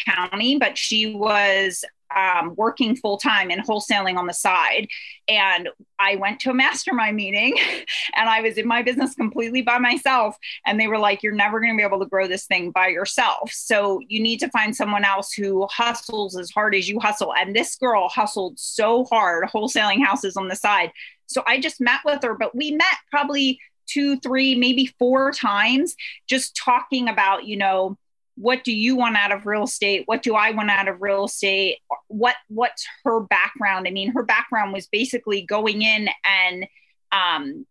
county, 0.07 0.57
but 0.57 0.79
she 0.79 1.15
was 1.15 1.85
um, 2.15 2.55
working 2.57 2.97
full 2.97 3.19
time 3.19 3.51
and 3.51 3.65
wholesaling 3.65 4.17
on 4.17 4.27
the 4.27 4.35
side. 4.35 4.89
And 5.29 5.69
I 5.99 6.17
went 6.17 6.41
to 6.41 6.51
a 6.51 6.55
mastermind 6.55 7.17
meeting 7.17 7.57
and 8.15 8.29
I 8.29 8.41
was 8.41 8.57
in 8.57 8.67
my 8.67 8.83
business 8.83 9.15
completely 9.15 9.63
by 9.63 9.79
myself. 9.79 10.37
And 10.67 10.79
they 10.79 10.87
were 10.87 10.99
like, 10.99 11.23
You're 11.23 11.35
never 11.35 11.61
going 11.61 11.73
to 11.73 11.77
be 11.77 11.87
able 11.87 12.01
to 12.01 12.07
grow 12.07 12.27
this 12.27 12.47
thing 12.47 12.71
by 12.71 12.89
yourself. 12.89 13.51
So 13.53 14.01
you 14.09 14.23
need 14.23 14.39
to 14.41 14.51
find 14.51 14.75
someone 14.75 15.05
else 15.05 15.33
who 15.33 15.67
hustles 15.71 16.37
as 16.37 16.51
hard 16.51 16.75
as 16.75 16.89
you 16.89 17.01
hustle. 17.01 17.35
And 17.35 17.55
this 17.55 17.77
girl 17.77 18.09
hustled 18.09 18.59
so 18.59 19.05
hard, 19.05 19.49
wholesaling 19.49 20.05
houses 20.05 20.37
on 20.37 20.49
the 20.49 20.57
side. 20.57 20.93
So 21.27 21.43
I 21.47 21.61
just 21.61 21.81
met 21.81 22.01
with 22.05 22.23
her, 22.25 22.35
but 22.35 22.55
we 22.57 22.73
met 22.73 22.97
probably 23.11 23.61
two, 23.87 24.19
three, 24.19 24.55
maybe 24.55 24.87
four 24.99 25.33
times 25.33 25.97
just 26.29 26.57
talking 26.57 27.09
about, 27.09 27.45
you 27.45 27.57
know, 27.57 27.97
what 28.37 28.65
do 28.65 28.73
you 28.73 28.97
want 28.97 29.17
out 29.17 29.33
of 29.33 29.47
real 29.47 29.65
estate? 29.65 30.05
What 30.07 30.23
do 30.23 30.35
i 30.35 30.51
want 30.51 30.71
out 30.71 30.89
of 30.89 31.03
real 31.03 31.25
estate? 31.25 31.79
What 32.09 32.37
what's 32.49 32.87
her 33.05 33.21
background? 33.21 33.87
I 33.87 33.91
mean 33.91 34.13
her 34.13 34.23
background 34.23 34.73
was 34.73 34.87
basically 34.87 35.43
going 35.43 35.83
in 35.83 36.09
and 36.25 36.67
um, 37.13 37.67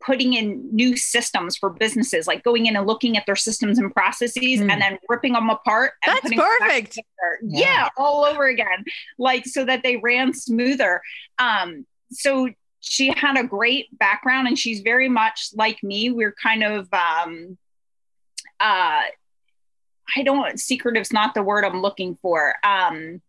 putting 0.00 0.34
in 0.34 0.68
new 0.74 0.96
systems 0.96 1.56
for 1.56 1.70
businesses 1.70 2.26
like 2.26 2.42
going 2.42 2.66
in 2.66 2.76
and 2.76 2.86
looking 2.86 3.16
at 3.16 3.24
their 3.26 3.36
systems 3.36 3.78
and 3.78 3.92
processes 3.92 4.60
mm. 4.60 4.70
and 4.70 4.80
then 4.80 4.98
ripping 5.08 5.32
them 5.32 5.48
apart 5.48 5.92
that's 6.04 6.34
perfect. 6.34 6.98
yeah. 7.42 7.60
yeah 7.60 7.88
all 7.96 8.24
over 8.24 8.46
again 8.46 8.84
like 9.18 9.46
so 9.46 9.64
that 9.64 9.82
they 9.82 9.96
ran 9.96 10.32
smoother. 10.32 11.00
Um, 11.38 11.86
so 12.10 12.48
she 12.80 13.12
had 13.16 13.38
a 13.38 13.44
great 13.44 13.96
background 13.98 14.46
and 14.46 14.58
she's 14.58 14.80
very 14.80 15.08
much 15.08 15.48
like 15.54 15.82
me. 15.82 16.10
We're 16.10 16.34
kind 16.34 16.62
of 16.62 16.88
um, 16.92 17.56
uh, 18.60 19.00
I 20.16 20.22
don't 20.22 20.58
secretive's 20.58 21.12
not 21.12 21.34
the 21.34 21.42
word 21.42 21.64
I'm 21.64 21.82
looking 21.82 22.18
for. 22.22 22.54
Um, 22.64 23.20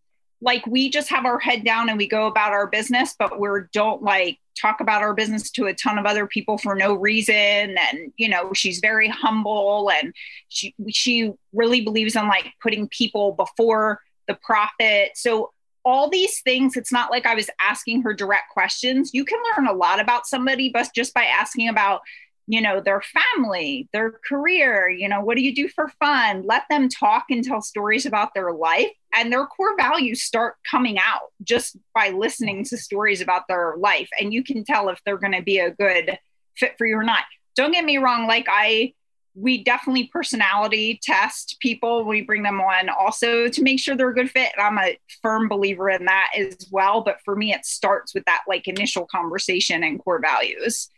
like 0.41 0.65
we 0.67 0.89
just 0.89 1.09
have 1.09 1.25
our 1.25 1.39
head 1.39 1.63
down 1.63 1.89
and 1.89 1.97
we 1.97 2.07
go 2.07 2.27
about 2.27 2.51
our 2.51 2.67
business, 2.67 3.15
but 3.17 3.39
we 3.39 3.49
don't 3.73 4.03
like 4.03 4.39
talk 4.59 4.79
about 4.79 5.01
our 5.01 5.13
business 5.13 5.49
to 5.51 5.65
a 5.65 5.73
ton 5.73 5.97
of 5.97 6.05
other 6.05 6.27
people 6.27 6.57
for 6.57 6.75
no 6.75 6.93
reason. 6.93 7.35
And 7.35 8.13
you 8.17 8.29
know, 8.29 8.53
she's 8.53 8.79
very 8.79 9.09
humble 9.09 9.89
and 9.91 10.13
she 10.49 10.73
she 10.89 11.31
really 11.53 11.81
believes 11.81 12.15
in 12.15 12.27
like 12.27 12.53
putting 12.61 12.87
people 12.89 13.33
before 13.33 14.01
the 14.27 14.35
profit. 14.35 15.11
So 15.15 15.51
all 15.83 16.09
these 16.09 16.41
things, 16.41 16.75
it's 16.75 16.91
not 16.91 17.11
like 17.11 17.27
I 17.27 17.35
was 17.35 17.49
asking 17.61 18.01
her 18.01 18.13
direct 18.13 18.49
questions. 18.51 19.11
You 19.13 19.23
can 19.23 19.39
learn 19.55 19.67
a 19.67 19.73
lot 19.73 19.99
about 19.99 20.25
somebody, 20.25 20.69
but 20.69 20.89
just 20.95 21.13
by 21.13 21.25
asking 21.25 21.69
about 21.69 22.01
you 22.47 22.61
know 22.61 22.79
their 22.79 23.01
family 23.01 23.89
their 23.91 24.11
career 24.27 24.89
you 24.89 25.09
know 25.09 25.21
what 25.21 25.35
do 25.35 25.43
you 25.43 25.53
do 25.53 25.67
for 25.67 25.89
fun? 25.99 26.43
Let 26.45 26.63
them 26.69 26.89
talk 26.89 27.25
and 27.29 27.43
tell 27.43 27.61
stories 27.61 28.05
about 28.05 28.33
their 28.33 28.53
life 28.53 28.91
and 29.13 29.31
their 29.31 29.45
core 29.45 29.75
values 29.77 30.21
start 30.21 30.55
coming 30.69 30.97
out 30.97 31.31
just 31.43 31.77
by 31.93 32.09
listening 32.09 32.63
to 32.65 32.77
stories 32.77 33.21
about 33.21 33.47
their 33.47 33.75
life 33.77 34.09
and 34.19 34.33
you 34.33 34.43
can 34.43 34.63
tell 34.63 34.89
if 34.89 34.99
they're 35.05 35.17
going 35.17 35.33
to 35.33 35.41
be 35.41 35.59
a 35.59 35.71
good 35.71 36.17
fit 36.55 36.77
for 36.77 36.85
you 36.85 36.97
or 36.97 37.03
not. 37.03 37.23
Don't 37.55 37.71
get 37.71 37.85
me 37.85 37.97
wrong 37.97 38.27
like 38.27 38.45
i 38.49 38.93
we 39.37 39.61
definitely 39.61 40.07
personality 40.07 40.97
test 41.03 41.57
people. 41.59 42.05
We 42.05 42.21
bring 42.21 42.41
them 42.43 42.61
on 42.61 42.87
also 42.87 43.49
to 43.49 43.61
make 43.61 43.81
sure 43.81 43.97
they're 43.97 44.11
a 44.11 44.15
good 44.15 44.31
fit 44.31 44.51
and 44.57 44.65
i'm 44.65 44.77
a 44.77 44.97
firm 45.21 45.49
believer 45.49 45.89
in 45.89 46.05
that 46.05 46.31
as 46.37 46.69
well 46.71 47.01
but 47.01 47.19
for 47.25 47.35
me 47.35 47.53
it 47.53 47.65
starts 47.65 48.13
with 48.13 48.23
that 48.25 48.43
like 48.47 48.67
initial 48.67 49.05
conversation 49.05 49.83
and 49.83 50.01
core 50.01 50.21
values 50.21 50.89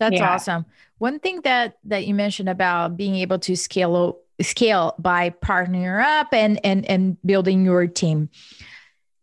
that's 0.00 0.16
yeah. 0.16 0.34
awesome. 0.34 0.66
One 0.98 1.20
thing 1.20 1.42
that 1.42 1.78
that 1.84 2.06
you 2.06 2.14
mentioned 2.14 2.48
about 2.48 2.96
being 2.96 3.14
able 3.14 3.38
to 3.40 3.54
scale 3.54 4.18
scale 4.40 4.96
by 4.98 5.30
partnering 5.30 6.02
up 6.02 6.34
and 6.34 6.58
and 6.64 6.84
and 6.86 7.16
building 7.22 7.64
your 7.64 7.86
team 7.86 8.30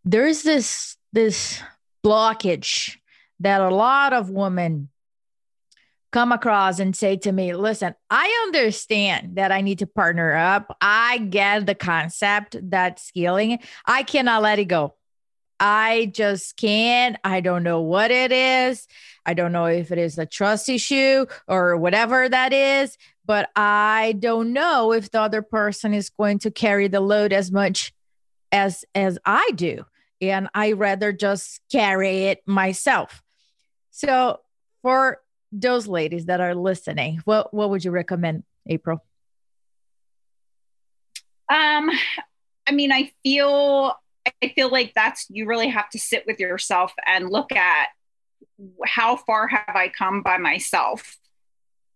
there's 0.08 0.42
this 0.42 0.96
this 1.12 1.60
blockage 2.04 2.96
that 3.40 3.60
a 3.60 3.68
lot 3.68 4.14
of 4.14 4.30
women 4.30 4.88
come 6.10 6.32
across 6.32 6.78
and 6.78 6.96
say 6.96 7.16
to 7.16 7.30
me, 7.30 7.54
listen, 7.54 7.94
I 8.08 8.44
understand 8.46 9.36
that 9.36 9.52
I 9.52 9.60
need 9.60 9.80
to 9.80 9.86
partner 9.86 10.34
up. 10.34 10.74
I 10.80 11.18
get 11.18 11.66
the 11.66 11.74
concept 11.74 12.56
that 12.70 12.98
scaling, 12.98 13.58
I 13.84 14.02
cannot 14.02 14.42
let 14.42 14.58
it 14.58 14.64
go. 14.64 14.94
I 15.60 16.10
just 16.14 16.56
can't. 16.56 17.16
I 17.24 17.40
don't 17.40 17.64
know 17.64 17.82
what 17.82 18.10
it 18.10 18.32
is. 18.32 18.86
I 19.28 19.34
don't 19.34 19.52
know 19.52 19.66
if 19.66 19.92
it 19.92 19.98
is 19.98 20.16
a 20.16 20.24
trust 20.24 20.70
issue 20.70 21.26
or 21.46 21.76
whatever 21.76 22.30
that 22.30 22.54
is, 22.54 22.96
but 23.26 23.50
I 23.54 24.14
don't 24.18 24.54
know 24.54 24.94
if 24.94 25.10
the 25.10 25.20
other 25.20 25.42
person 25.42 25.92
is 25.92 26.08
going 26.08 26.38
to 26.38 26.50
carry 26.50 26.88
the 26.88 27.00
load 27.00 27.34
as 27.34 27.52
much 27.52 27.92
as 28.52 28.86
as 28.94 29.18
I 29.26 29.50
do. 29.54 29.84
And 30.22 30.48
I 30.54 30.72
rather 30.72 31.12
just 31.12 31.60
carry 31.70 32.24
it 32.24 32.40
myself. 32.46 33.22
So 33.90 34.40
for 34.80 35.20
those 35.52 35.86
ladies 35.86 36.24
that 36.24 36.40
are 36.40 36.54
listening, 36.54 37.20
what 37.26 37.52
what 37.52 37.68
would 37.68 37.84
you 37.84 37.90
recommend, 37.90 38.44
April? 38.66 39.04
Um, 41.50 41.90
I 42.66 42.72
mean, 42.72 42.92
I 42.92 43.12
feel 43.22 43.92
I 44.42 44.48
feel 44.54 44.70
like 44.70 44.94
that's 44.94 45.26
you 45.28 45.44
really 45.44 45.68
have 45.68 45.90
to 45.90 45.98
sit 45.98 46.24
with 46.26 46.40
yourself 46.40 46.94
and 47.06 47.28
look 47.28 47.52
at 47.52 47.88
how 48.84 49.16
far 49.16 49.48
have 49.48 49.74
I 49.74 49.88
come 49.88 50.22
by 50.22 50.38
myself 50.38 51.16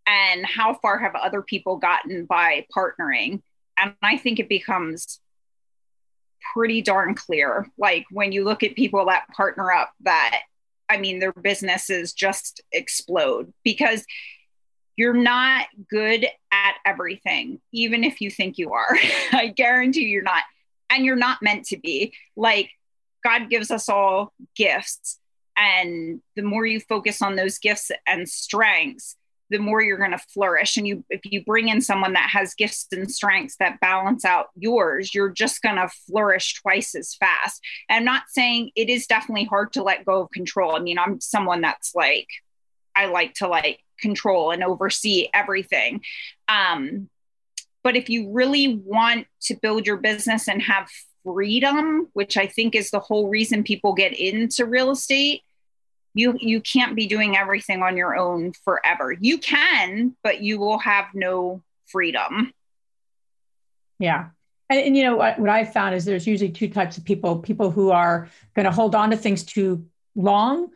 and 0.06 0.44
how 0.44 0.74
far 0.74 0.98
have 0.98 1.14
other 1.14 1.42
people 1.42 1.76
gotten 1.76 2.24
by 2.24 2.66
partnering. 2.76 3.42
And 3.76 3.94
I 4.02 4.18
think 4.18 4.38
it 4.38 4.48
becomes 4.48 5.20
pretty 6.52 6.82
darn 6.82 7.14
clear. 7.14 7.66
Like 7.78 8.04
when 8.10 8.32
you 8.32 8.44
look 8.44 8.62
at 8.62 8.74
people 8.74 9.06
that 9.06 9.28
partner 9.28 9.70
up, 9.70 9.92
that 10.00 10.42
I 10.88 10.98
mean, 10.98 11.20
their 11.20 11.32
businesses 11.32 12.12
just 12.12 12.60
explode 12.70 13.52
because 13.64 14.04
you're 14.96 15.14
not 15.14 15.66
good 15.88 16.26
at 16.52 16.74
everything, 16.84 17.60
even 17.72 18.04
if 18.04 18.20
you 18.20 18.30
think 18.30 18.58
you 18.58 18.72
are. 18.72 18.96
I 19.32 19.48
guarantee 19.48 20.08
you're 20.08 20.22
not. 20.22 20.42
And 20.90 21.06
you're 21.06 21.16
not 21.16 21.40
meant 21.40 21.64
to 21.68 21.78
be. 21.78 22.12
Like, 22.36 22.70
God 23.24 23.48
gives 23.48 23.70
us 23.70 23.88
all 23.88 24.34
gifts. 24.54 25.18
And 25.56 26.20
the 26.36 26.42
more 26.42 26.66
you 26.66 26.80
focus 26.80 27.22
on 27.22 27.36
those 27.36 27.58
gifts 27.58 27.90
and 28.06 28.28
strengths, 28.28 29.16
the 29.52 29.58
more 29.58 29.82
you're 29.82 29.98
going 29.98 30.12
to 30.12 30.18
flourish. 30.18 30.76
And 30.76 30.88
you 30.88 31.04
if 31.10 31.20
you 31.24 31.44
bring 31.44 31.68
in 31.68 31.80
someone 31.80 32.14
that 32.14 32.30
has 32.30 32.54
gifts 32.54 32.88
and 32.90 33.10
strengths 33.10 33.56
that 33.56 33.78
balance 33.80 34.24
out 34.24 34.46
yours 34.56 35.14
you're 35.14 35.28
just 35.28 35.62
going 35.62 35.76
to 35.76 35.88
flourish 36.10 36.60
twice 36.60 36.94
as 36.94 37.14
fast. 37.14 37.60
And 37.88 37.98
i'm 37.98 38.04
not 38.04 38.24
saying 38.28 38.70
it 38.74 38.88
is 38.88 39.06
definitely 39.06 39.44
hard 39.44 39.72
to 39.74 39.82
let 39.82 40.04
go 40.04 40.22
of 40.22 40.30
control. 40.30 40.74
I 40.74 40.80
mean 40.80 40.98
i'm 40.98 41.20
someone 41.20 41.60
that's 41.60 41.94
like 41.94 42.28
i 42.96 43.06
like 43.06 43.34
to 43.34 43.46
like 43.46 43.80
control 44.00 44.50
and 44.50 44.64
oversee 44.64 45.28
everything. 45.32 46.00
Um 46.48 47.08
but 47.84 47.96
if 47.96 48.08
you 48.08 48.32
really 48.32 48.76
want 48.76 49.26
to 49.42 49.56
build 49.60 49.86
your 49.86 49.96
business 49.96 50.48
and 50.48 50.62
have 50.62 50.88
freedom 51.24 52.08
which 52.12 52.36
i 52.36 52.46
think 52.46 52.74
is 52.74 52.90
the 52.90 53.00
whole 53.00 53.28
reason 53.28 53.62
people 53.62 53.92
get 53.94 54.12
into 54.12 54.66
real 54.66 54.90
estate. 54.90 55.42
You 56.14 56.36
you 56.38 56.60
can't 56.60 56.94
be 56.94 57.06
doing 57.06 57.36
everything 57.36 57.82
on 57.82 57.96
your 57.96 58.16
own 58.16 58.52
forever. 58.64 59.16
You 59.18 59.38
can 59.38 60.14
but 60.22 60.42
you 60.42 60.58
will 60.58 60.78
have 60.78 61.06
no 61.14 61.62
freedom. 61.86 62.52
Yeah. 63.98 64.28
And, 64.68 64.80
and 64.80 64.96
you 64.96 65.04
know 65.04 65.16
what, 65.16 65.38
what 65.38 65.50
i've 65.50 65.72
found 65.72 65.94
is 65.94 66.04
there's 66.04 66.26
usually 66.26 66.50
two 66.50 66.68
types 66.68 66.98
of 66.98 67.04
people 67.04 67.38
people 67.38 67.70
who 67.70 67.90
are 67.90 68.28
going 68.54 68.64
to 68.64 68.72
hold 68.72 68.94
on 68.94 69.10
to 69.10 69.16
things 69.16 69.44
too 69.44 69.86
long 70.14 70.68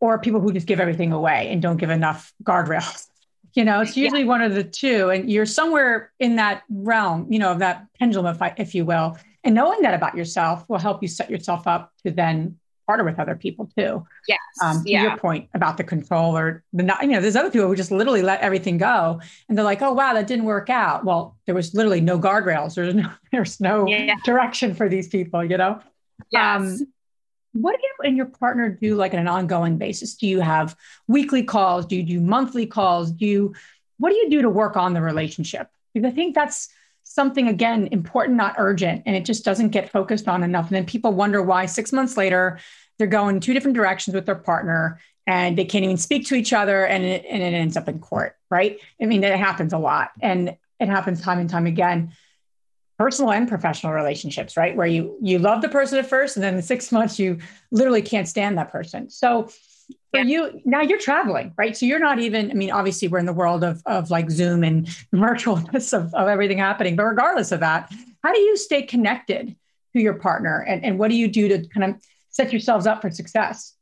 or 0.00 0.18
people 0.18 0.40
who 0.40 0.52
just 0.52 0.66
give 0.66 0.80
everything 0.80 1.12
away 1.12 1.48
and 1.50 1.62
don't 1.62 1.76
give 1.76 1.90
enough 1.90 2.32
guardrails. 2.42 3.06
You 3.54 3.66
know 3.66 3.82
it's 3.82 3.98
usually 3.98 4.22
yeah. 4.22 4.28
one 4.28 4.40
of 4.40 4.54
the 4.54 4.64
two 4.64 5.10
and 5.10 5.30
you're 5.30 5.44
somewhere 5.44 6.10
in 6.18 6.36
that 6.36 6.62
realm 6.70 7.30
you 7.30 7.38
know 7.38 7.52
of 7.52 7.58
that 7.58 7.84
pendulum 7.98 8.34
if, 8.34 8.40
I, 8.40 8.54
if 8.56 8.74
you 8.74 8.86
will 8.86 9.18
and 9.44 9.54
knowing 9.54 9.82
that 9.82 9.94
about 9.94 10.16
yourself 10.16 10.68
will 10.68 10.78
help 10.78 11.02
you 11.02 11.08
set 11.08 11.30
yourself 11.30 11.66
up 11.66 11.92
to 12.04 12.10
then 12.10 12.58
partner 12.86 13.04
with 13.04 13.18
other 13.18 13.36
people 13.36 13.70
too. 13.76 14.04
Yes. 14.28 14.38
Um, 14.62 14.82
to 14.82 14.90
yeah. 14.90 15.02
your 15.02 15.16
point 15.16 15.48
about 15.54 15.76
the 15.76 15.84
control 15.84 16.36
or 16.36 16.62
the 16.72 16.82
not, 16.82 17.02
you 17.02 17.08
know, 17.08 17.20
there's 17.20 17.36
other 17.36 17.50
people 17.50 17.68
who 17.68 17.76
just 17.76 17.90
literally 17.90 18.22
let 18.22 18.40
everything 18.40 18.78
go 18.78 19.20
and 19.48 19.56
they're 19.56 19.64
like, 19.64 19.82
oh 19.82 19.92
wow, 19.92 20.14
that 20.14 20.26
didn't 20.26 20.44
work 20.44 20.68
out. 20.68 21.04
Well, 21.04 21.36
there 21.46 21.54
was 21.54 21.74
literally 21.74 22.00
no 22.00 22.18
guardrails. 22.18 22.74
There's 22.74 22.94
no 22.94 23.10
there's 23.32 23.60
no 23.60 23.86
yeah. 23.86 24.14
direction 24.24 24.74
for 24.74 24.88
these 24.88 25.08
people, 25.08 25.44
you 25.44 25.56
know? 25.56 25.80
Yes. 26.30 26.60
Um, 26.60 26.86
what 27.52 27.72
do 27.76 27.82
you 27.82 28.08
and 28.08 28.16
your 28.16 28.26
partner 28.26 28.68
do 28.70 28.94
like 28.94 29.12
on 29.12 29.20
an 29.20 29.28
ongoing 29.28 29.76
basis? 29.76 30.14
Do 30.14 30.26
you 30.26 30.40
have 30.40 30.74
weekly 31.06 31.42
calls? 31.42 31.86
Do 31.86 31.96
you 31.96 32.02
do 32.02 32.20
monthly 32.20 32.66
calls? 32.66 33.10
Do 33.10 33.26
you 33.26 33.54
what 33.98 34.10
do 34.10 34.16
you 34.16 34.30
do 34.30 34.42
to 34.42 34.50
work 34.50 34.76
on 34.76 34.94
the 34.94 35.02
relationship? 35.02 35.68
Because 35.92 36.10
I 36.10 36.14
think 36.14 36.34
that's 36.34 36.68
something 37.12 37.48
again 37.48 37.88
important 37.92 38.36
not 38.36 38.54
urgent 38.58 39.02
and 39.06 39.14
it 39.14 39.24
just 39.24 39.44
doesn't 39.44 39.68
get 39.68 39.90
focused 39.90 40.28
on 40.28 40.42
enough. 40.42 40.68
And 40.68 40.76
then 40.76 40.86
people 40.86 41.12
wonder 41.12 41.42
why 41.42 41.66
six 41.66 41.92
months 41.92 42.16
later 42.16 42.58
they're 42.98 43.06
going 43.06 43.40
two 43.40 43.54
different 43.54 43.76
directions 43.76 44.14
with 44.14 44.26
their 44.26 44.34
partner 44.34 45.00
and 45.26 45.56
they 45.56 45.64
can't 45.64 45.84
even 45.84 45.96
speak 45.96 46.26
to 46.26 46.34
each 46.34 46.52
other 46.52 46.84
and 46.84 47.04
it, 47.04 47.24
and 47.28 47.42
it 47.42 47.54
ends 47.54 47.76
up 47.76 47.88
in 47.88 47.98
court 47.98 48.36
right? 48.50 48.78
I 49.00 49.06
mean 49.06 49.22
it 49.24 49.38
happens 49.38 49.72
a 49.72 49.78
lot 49.78 50.10
and 50.20 50.56
it 50.80 50.88
happens 50.88 51.20
time 51.20 51.38
and 51.38 51.48
time 51.48 51.66
again. 51.66 52.12
Personal 52.98 53.32
and 53.32 53.48
professional 53.48 53.92
relationships 53.92 54.56
right? 54.56 54.76
Where 54.76 54.86
you 54.86 55.16
you 55.20 55.38
love 55.38 55.62
the 55.62 55.68
person 55.68 55.98
at 55.98 56.06
first 56.06 56.36
and 56.36 56.42
then 56.44 56.54
in 56.54 56.62
six 56.62 56.92
months 56.92 57.18
you 57.18 57.38
literally 57.70 58.02
can't 58.02 58.28
stand 58.28 58.58
that 58.58 58.70
person. 58.70 59.10
So 59.10 59.48
for 60.12 60.20
yeah. 60.20 60.24
you 60.24 60.60
now 60.64 60.80
you're 60.80 60.98
traveling 60.98 61.52
right 61.56 61.76
so 61.76 61.86
you're 61.86 61.98
not 61.98 62.18
even 62.18 62.50
i 62.50 62.54
mean 62.54 62.70
obviously 62.70 63.08
we're 63.08 63.18
in 63.18 63.26
the 63.26 63.32
world 63.32 63.64
of, 63.64 63.82
of 63.86 64.10
like 64.10 64.30
zoom 64.30 64.62
and 64.62 64.86
virtualness 65.14 65.92
of, 65.92 66.14
of 66.14 66.28
everything 66.28 66.58
happening 66.58 66.94
but 66.94 67.04
regardless 67.04 67.50
of 67.50 67.60
that 67.60 67.92
how 68.22 68.32
do 68.32 68.40
you 68.40 68.56
stay 68.56 68.82
connected 68.82 69.56
to 69.94 70.00
your 70.00 70.14
partner 70.14 70.64
and, 70.68 70.84
and 70.84 70.98
what 70.98 71.10
do 71.10 71.16
you 71.16 71.28
do 71.28 71.48
to 71.48 71.66
kind 71.68 71.90
of 71.90 72.00
set 72.30 72.52
yourselves 72.52 72.86
up 72.86 73.02
for 73.02 73.10
success 73.10 73.74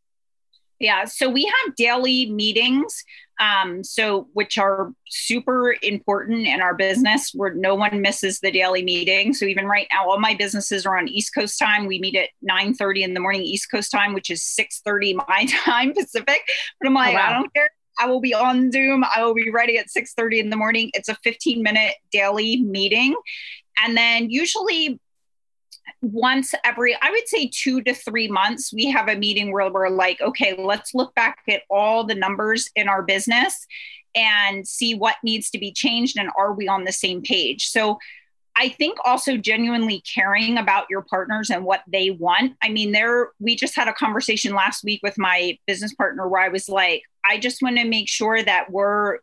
yeah 0.79 1.05
so 1.05 1.29
we 1.29 1.45
have 1.45 1.75
daily 1.77 2.31
meetings 2.31 3.05
um, 3.41 3.83
so 3.83 4.29
which 4.35 4.59
are 4.59 4.93
super 5.09 5.75
important 5.83 6.47
in 6.47 6.61
our 6.61 6.75
business 6.75 7.33
where 7.35 7.55
no 7.55 7.75
one 7.75 8.01
misses 8.01 8.39
the 8.41 8.51
daily 8.53 8.83
meeting 8.83 9.33
so 9.33 9.47
even 9.47 9.67
right 9.67 9.89
now 9.93 10.09
all 10.09 10.21
my 10.21 10.35
businesses 10.35 10.87
are 10.87 10.97
on 10.97 11.09
east 11.09 11.35
coast 11.35 11.59
time 11.59 11.87
we 11.87 11.99
meet 11.99 12.15
at 12.15 12.29
9 12.43 12.75
30 12.75 13.03
in 13.03 13.15
the 13.15 13.21
morning 13.21 13.43
east 13.43 13.71
coast 13.71 13.91
time 13.91 14.13
which 14.13 14.31
is 14.31 14.45
6 14.45 14.83
30 14.85 15.15
my 15.29 15.47
time 15.65 15.93
pacific 15.93 16.41
but 16.81 16.87
i'm 16.87 16.95
like 16.95 17.15
oh, 17.15 17.19
wow. 17.19 17.27
i 17.29 17.33
don't 17.33 17.53
care 17.53 17.71
I 18.03 18.07
will 18.07 18.21
be 18.21 18.33
on 18.33 18.73
Zoom. 18.73 19.05
I 19.15 19.23
will 19.23 19.35
be 19.35 19.51
ready 19.51 19.77
at 19.77 19.89
6:30 19.89 20.39
in 20.39 20.49
the 20.49 20.57
morning. 20.57 20.91
It's 20.95 21.11
a 21.11 21.17
15 21.23 21.63
minute 21.63 21.97
daily 22.11 22.63
meeting. 22.63 23.15
And 23.85 23.95
then 23.95 24.31
usually 24.31 24.99
once 26.03 26.55
every, 26.65 26.95
I 27.01 27.11
would 27.11 27.29
say 27.29 27.51
two 27.53 27.83
to 27.83 27.95
three 27.95 28.29
months, 28.29 28.73
we 28.73 28.87
have 28.87 29.09
a 29.09 29.17
meeting 29.17 29.53
where 29.53 29.71
we're 29.71 29.89
like, 29.89 30.21
okay, 30.21 30.55
let's 30.59 30.95
look 30.95 31.15
back 31.15 31.39
at 31.49 31.63
all 31.71 32.05
the 32.05 32.15
numbers 32.15 32.69
in 32.77 32.89
our 32.89 33.03
business 33.03 33.67
and 34.15 34.67
see 34.67 34.95
what 34.95 35.17
needs 35.23 35.51
to 35.51 35.59
be 35.59 35.73
changed 35.73 36.19
and 36.19 36.31
are 36.37 36.53
we 36.53 36.69
on 36.69 36.85
the 36.85 36.93
same 36.93 37.23
page. 37.23 37.69
So 37.69 37.99
I 38.57 38.69
think 38.69 38.99
also 39.05 39.37
genuinely 39.37 40.03
caring 40.03 40.59
about 40.59 40.87
your 40.91 41.03
partners 41.03 41.51
and 41.51 41.65
what 41.65 41.83
they 41.87 42.11
want. 42.11 42.55
I 42.63 42.69
mean, 42.69 42.93
there 42.93 43.31
we 43.39 43.55
just 43.57 43.77
had 43.77 43.89
a 43.89 43.93
conversation 43.93 44.55
last 44.55 44.85
week 44.85 45.01
with 45.03 45.17
my 45.17 45.57
business 45.67 45.95
partner 45.95 46.29
where 46.29 46.43
I 46.43 46.49
was 46.49 46.69
like, 46.69 47.03
I 47.25 47.39
just 47.39 47.63
want 47.63 47.79
to 47.79 47.85
make 47.85 48.09
sure 48.09 48.43
that 48.43 48.71
we're 48.71 49.19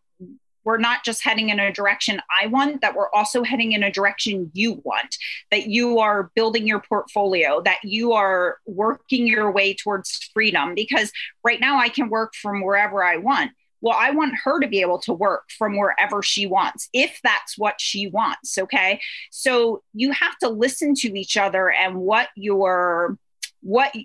we're 0.67 0.77
not 0.77 1.05
just 1.05 1.23
heading 1.23 1.47
in 1.47 1.61
a 1.61 1.71
direction 1.71 2.21
I 2.41 2.47
want, 2.47 2.81
that 2.81 2.93
we're 2.93 3.09
also 3.11 3.41
heading 3.41 3.71
in 3.71 3.83
a 3.83 3.91
direction 3.91 4.51
you 4.53 4.81
want, 4.83 5.15
that 5.49 5.67
you 5.67 5.99
are 5.99 6.29
building 6.35 6.67
your 6.67 6.81
portfolio, 6.81 7.61
that 7.61 7.77
you 7.85 8.11
are 8.11 8.57
working 8.65 9.27
your 9.27 9.49
way 9.49 9.73
towards 9.73 10.29
freedom. 10.33 10.75
Because 10.75 11.13
right 11.41 11.61
now 11.61 11.79
I 11.79 11.87
can 11.87 12.09
work 12.09 12.35
from 12.35 12.61
wherever 12.61 13.01
I 13.01 13.15
want. 13.15 13.51
Well, 13.79 13.95
I 13.97 14.11
want 14.11 14.35
her 14.43 14.59
to 14.59 14.67
be 14.67 14.81
able 14.81 14.99
to 15.03 15.13
work 15.13 15.43
from 15.57 15.77
wherever 15.77 16.21
she 16.21 16.47
wants, 16.47 16.89
if 16.91 17.17
that's 17.23 17.57
what 17.57 17.79
she 17.79 18.09
wants. 18.09 18.57
Okay. 18.57 18.99
So 19.31 19.83
you 19.93 20.11
have 20.11 20.37
to 20.39 20.49
listen 20.49 20.95
to 20.95 21.17
each 21.17 21.37
other 21.37 21.71
and 21.71 21.95
what 21.95 22.27
your 22.35 23.17
what 23.61 23.95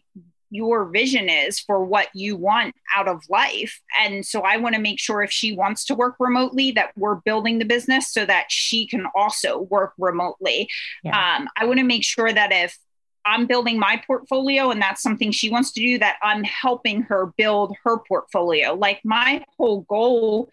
your 0.52 0.84
vision 0.84 1.30
is 1.30 1.58
for 1.58 1.82
what 1.82 2.08
you 2.14 2.36
want 2.36 2.74
out 2.94 3.08
of 3.08 3.22
life. 3.30 3.80
And 3.98 4.24
so 4.24 4.42
I 4.42 4.58
want 4.58 4.74
to 4.74 4.80
make 4.80 5.00
sure 5.00 5.22
if 5.22 5.30
she 5.30 5.56
wants 5.56 5.86
to 5.86 5.94
work 5.94 6.16
remotely, 6.20 6.72
that 6.72 6.92
we're 6.94 7.16
building 7.16 7.58
the 7.58 7.64
business 7.64 8.12
so 8.12 8.26
that 8.26 8.46
she 8.50 8.86
can 8.86 9.06
also 9.14 9.62
work 9.62 9.94
remotely. 9.98 10.68
Yeah. 11.02 11.36
Um, 11.36 11.48
I 11.56 11.64
want 11.64 11.78
to 11.78 11.84
make 11.84 12.04
sure 12.04 12.30
that 12.30 12.52
if 12.52 12.76
I'm 13.24 13.46
building 13.46 13.78
my 13.78 14.02
portfolio 14.06 14.70
and 14.70 14.82
that's 14.82 15.00
something 15.00 15.30
she 15.30 15.50
wants 15.50 15.72
to 15.72 15.80
do, 15.80 15.98
that 16.00 16.18
I'm 16.22 16.44
helping 16.44 17.02
her 17.02 17.32
build 17.38 17.74
her 17.84 17.98
portfolio. 18.06 18.74
Like 18.74 19.00
my 19.04 19.44
whole 19.56 19.82
goal 19.82 20.50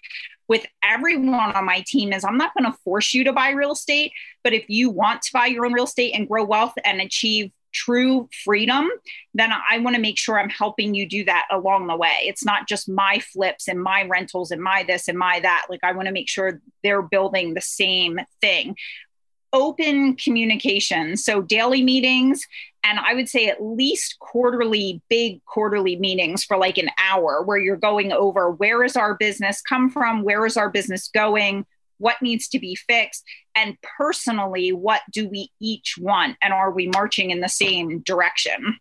with 0.47 0.65
everyone 0.83 1.51
on 1.51 1.65
my 1.65 1.83
team 1.85 2.13
is 2.13 2.23
I'm 2.23 2.37
not 2.37 2.53
going 2.57 2.71
to 2.71 2.77
force 2.83 3.13
you 3.13 3.23
to 3.25 3.33
buy 3.33 3.49
real 3.49 3.73
estate, 3.73 4.13
but 4.43 4.53
if 4.53 4.65
you 4.69 4.89
want 4.89 5.21
to 5.23 5.29
buy 5.33 5.47
your 5.47 5.65
own 5.65 5.73
real 5.73 5.83
estate 5.83 6.13
and 6.15 6.27
grow 6.27 6.43
wealth 6.43 6.73
and 6.85 7.01
achieve 7.01 7.51
true 7.71 8.29
freedom, 8.43 8.89
then 9.33 9.51
I 9.69 9.79
want 9.79 9.95
to 9.95 10.01
make 10.01 10.17
sure 10.17 10.39
I'm 10.39 10.49
helping 10.49 10.93
you 10.93 11.07
do 11.07 11.25
that 11.25 11.47
along 11.51 11.87
the 11.87 11.95
way. 11.95 12.13
It's 12.23 12.45
not 12.45 12.67
just 12.67 12.89
my 12.89 13.19
flips 13.19 13.67
and 13.67 13.81
my 13.81 14.03
rentals 14.03 14.51
and 14.51 14.61
my 14.61 14.83
this 14.83 15.07
and 15.07 15.17
my 15.17 15.39
that. 15.39 15.67
Like 15.69 15.81
I 15.83 15.91
want 15.91 16.07
to 16.07 16.13
make 16.13 16.29
sure 16.29 16.61
they're 16.83 17.01
building 17.01 17.53
the 17.53 17.61
same 17.61 18.19
thing. 18.41 18.75
Open 19.51 20.15
communication. 20.15 21.17
So 21.17 21.41
daily 21.41 21.83
meetings, 21.83 22.45
and 22.83 22.99
I 22.99 23.13
would 23.13 23.27
say 23.27 23.47
at 23.47 23.63
least 23.63 24.17
quarterly, 24.19 25.01
big 25.09 25.43
quarterly 25.45 25.95
meetings 25.95 26.43
for 26.43 26.57
like 26.57 26.77
an 26.77 26.89
hour 26.99 27.41
where 27.43 27.57
you're 27.57 27.75
going 27.75 28.11
over 28.11 28.51
where 28.51 28.83
is 28.83 28.95
our 28.95 29.15
business 29.15 29.61
come 29.61 29.89
from? 29.89 30.23
Where 30.23 30.45
is 30.45 30.55
our 30.55 30.69
business 30.69 31.07
going? 31.07 31.65
what 31.99 32.21
needs 32.21 32.47
to 32.47 32.59
be 32.59 32.75
fixed 32.75 33.23
and 33.59 33.77
personally 33.97 34.71
what 34.71 35.01
do 35.11 35.27
we 35.27 35.51
each 35.59 35.95
want? 35.99 36.37
And 36.41 36.53
are 36.53 36.71
we 36.71 36.87
marching 36.87 37.31
in 37.31 37.41
the 37.41 37.49
same 37.49 37.99
direction? 37.99 38.77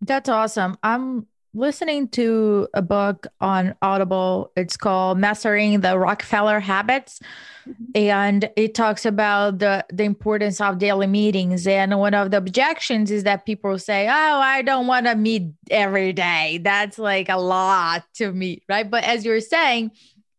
That's 0.00 0.28
awesome. 0.28 0.76
I'm 0.82 1.26
listening 1.54 2.08
to 2.08 2.68
a 2.74 2.82
book 2.82 3.26
on 3.40 3.74
audible. 3.80 4.52
It's 4.56 4.76
called 4.76 5.18
mastering 5.18 5.80
the 5.80 5.98
rockefeller 5.98 6.60
habits. 6.60 7.20
Mm-hmm. 7.66 7.84
and 7.94 8.50
it 8.56 8.74
talks 8.74 9.06
about 9.06 9.58
the 9.58 9.86
the 9.90 10.04
importance 10.04 10.60
of 10.60 10.76
daily 10.76 11.06
meetings. 11.06 11.66
And 11.66 11.98
one 11.98 12.12
of 12.12 12.30
the 12.30 12.36
objections 12.36 13.10
is 13.10 13.24
that 13.24 13.46
people 13.46 13.78
say 13.78 14.06
oh 14.06 14.38
i 14.38 14.60
don't 14.60 14.86
want 14.86 15.06
to 15.06 15.14
meet 15.14 15.44
every 15.70 16.12
day. 16.12 16.60
That's 16.62 16.98
like 16.98 17.30
a 17.30 17.38
lot 17.38 18.04
to 18.16 18.32
meet 18.32 18.64
right? 18.68 18.90
But 18.90 19.04
as 19.04 19.24
you're 19.24 19.40
saying 19.40 19.92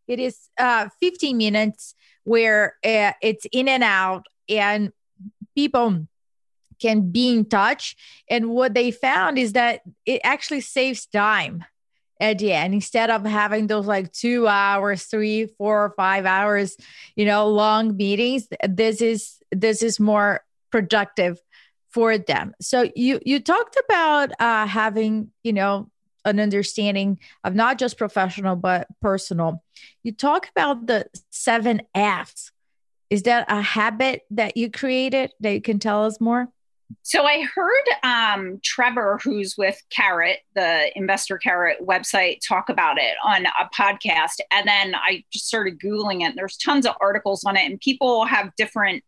it 0.06 0.20
is 0.20 0.38
uh, 0.56 0.88
15 1.00 1.36
minutes 1.36 1.95
where 2.26 2.74
uh, 2.84 3.12
it's 3.22 3.46
in 3.52 3.68
and 3.68 3.84
out 3.84 4.26
and 4.48 4.92
people 5.54 6.06
can 6.80 7.10
be 7.12 7.32
in 7.32 7.44
touch. 7.44 7.96
And 8.28 8.50
what 8.50 8.74
they 8.74 8.90
found 8.90 9.38
is 9.38 9.52
that 9.52 9.82
it 10.04 10.20
actually 10.24 10.60
saves 10.60 11.06
time 11.06 11.64
at 12.20 12.38
the 12.38 12.52
end 12.52 12.74
instead 12.74 13.10
of 13.10 13.24
having 13.24 13.68
those 13.68 13.86
like 13.86 14.12
two 14.12 14.48
hours, 14.48 15.04
three, 15.04 15.46
four, 15.46 15.84
or 15.84 15.90
five 15.90 16.26
hours, 16.26 16.76
you 17.14 17.24
know, 17.24 17.48
long 17.48 17.96
meetings. 17.96 18.48
This 18.68 19.00
is 19.00 19.38
this 19.52 19.82
is 19.82 20.00
more 20.00 20.42
productive 20.72 21.38
for 21.90 22.18
them. 22.18 22.54
So 22.60 22.90
you 22.96 23.20
you 23.24 23.38
talked 23.38 23.78
about 23.88 24.32
uh, 24.40 24.66
having 24.66 25.30
you 25.44 25.52
know 25.52 25.90
an 26.26 26.40
understanding 26.40 27.18
of 27.44 27.54
not 27.54 27.78
just 27.78 27.96
professional 27.96 28.56
but 28.56 28.88
personal. 29.00 29.62
You 30.02 30.12
talk 30.12 30.48
about 30.50 30.86
the 30.86 31.06
seven 31.30 31.82
F's. 31.94 32.52
Is 33.08 33.22
that 33.22 33.46
a 33.48 33.62
habit 33.62 34.22
that 34.32 34.56
you 34.56 34.70
created 34.70 35.30
that 35.40 35.52
you 35.52 35.62
can 35.62 35.78
tell 35.78 36.04
us 36.04 36.20
more? 36.20 36.48
So 37.02 37.24
I 37.24 37.42
heard 37.42 37.84
um, 38.02 38.60
Trevor, 38.62 39.18
who's 39.22 39.56
with 39.56 39.80
Carrot, 39.90 40.38
the 40.54 40.90
Investor 40.96 41.38
Carrot 41.38 41.78
website, 41.84 42.38
talk 42.46 42.68
about 42.68 42.98
it 42.98 43.14
on 43.24 43.46
a 43.46 43.68
podcast. 43.74 44.40
And 44.52 44.68
then 44.68 44.94
I 44.94 45.24
just 45.32 45.46
started 45.46 45.80
Googling 45.80 46.26
it. 46.26 46.34
There's 46.36 46.56
tons 46.56 46.86
of 46.86 46.94
articles 47.00 47.44
on 47.44 47.56
it, 47.56 47.64
and 47.64 47.80
people 47.80 48.24
have 48.24 48.54
different 48.56 49.02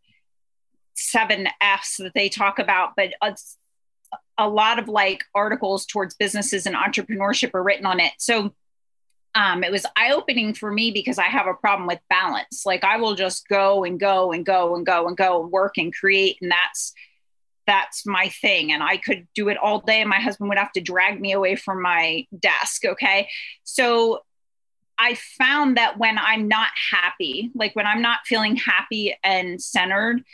seven 0.95 1.49
F's 1.61 1.97
that 1.99 2.15
they 2.15 2.29
talk 2.29 2.59
about, 2.59 2.95
but 2.97 3.13
a 4.37 4.49
lot 4.49 4.79
of 4.79 4.89
like 4.89 5.25
articles 5.35 5.85
towards 5.85 6.15
businesses 6.15 6.67
and 6.67 6.77
entrepreneurship 6.77 7.55
are 7.55 7.63
written 7.63 7.87
on 7.87 8.01
it. 8.01 8.13
So 8.19 8.55
um, 9.35 9.63
it 9.63 9.71
was 9.71 9.85
eye 9.97 10.13
opening 10.13 10.55
for 10.55 10.71
me 10.71 10.91
because 10.91 11.19
I 11.19 11.25
have 11.25 11.47
a 11.47 11.55
problem 11.55 11.87
with 11.87 12.01
balance. 12.09 12.65
Like 12.65 12.85
I 12.85 12.97
will 12.97 13.15
just 13.15 13.47
go 13.49 13.85
and 13.85 13.99
go 14.01 14.33
and 14.33 14.45
go 14.45 14.75
and 14.75 14.87
go 14.87 15.07
and 15.07 15.17
go 15.17 15.43
and 15.43 15.53
work 15.53 15.79
and 15.79 15.95
create, 15.95 16.39
and 16.41 16.51
that's 16.51 16.93
that's 17.67 18.07
my 18.07 18.29
thing. 18.29 18.73
And 18.73 18.83
I 18.83 18.97
could 18.97 19.29
do 19.35 19.49
it 19.49 19.59
all 19.59 19.81
day, 19.81 20.01
and 20.01 20.11
my 20.11 20.21
husband 20.21 20.49
would 20.49 20.59
have 20.59 20.73
to 20.73 20.81
drag 20.81 21.21
me 21.21 21.33
away 21.33 21.57
from 21.57 21.83
my 21.83 22.27
desk. 22.39 22.85
Okay, 22.85 23.29
so 23.65 24.21
I 24.99 25.15
found 25.15 25.77
that 25.77 25.99
when 25.99 26.19
I'm 26.19 26.49
not 26.49 26.71
happy, 26.91 27.51
like 27.55 27.77
when 27.77 27.87
I'm 27.87 28.03
not 28.03 28.21
feeling 28.25 28.57
happy 28.57 29.17
and 29.23 29.63
centered, 29.63 30.25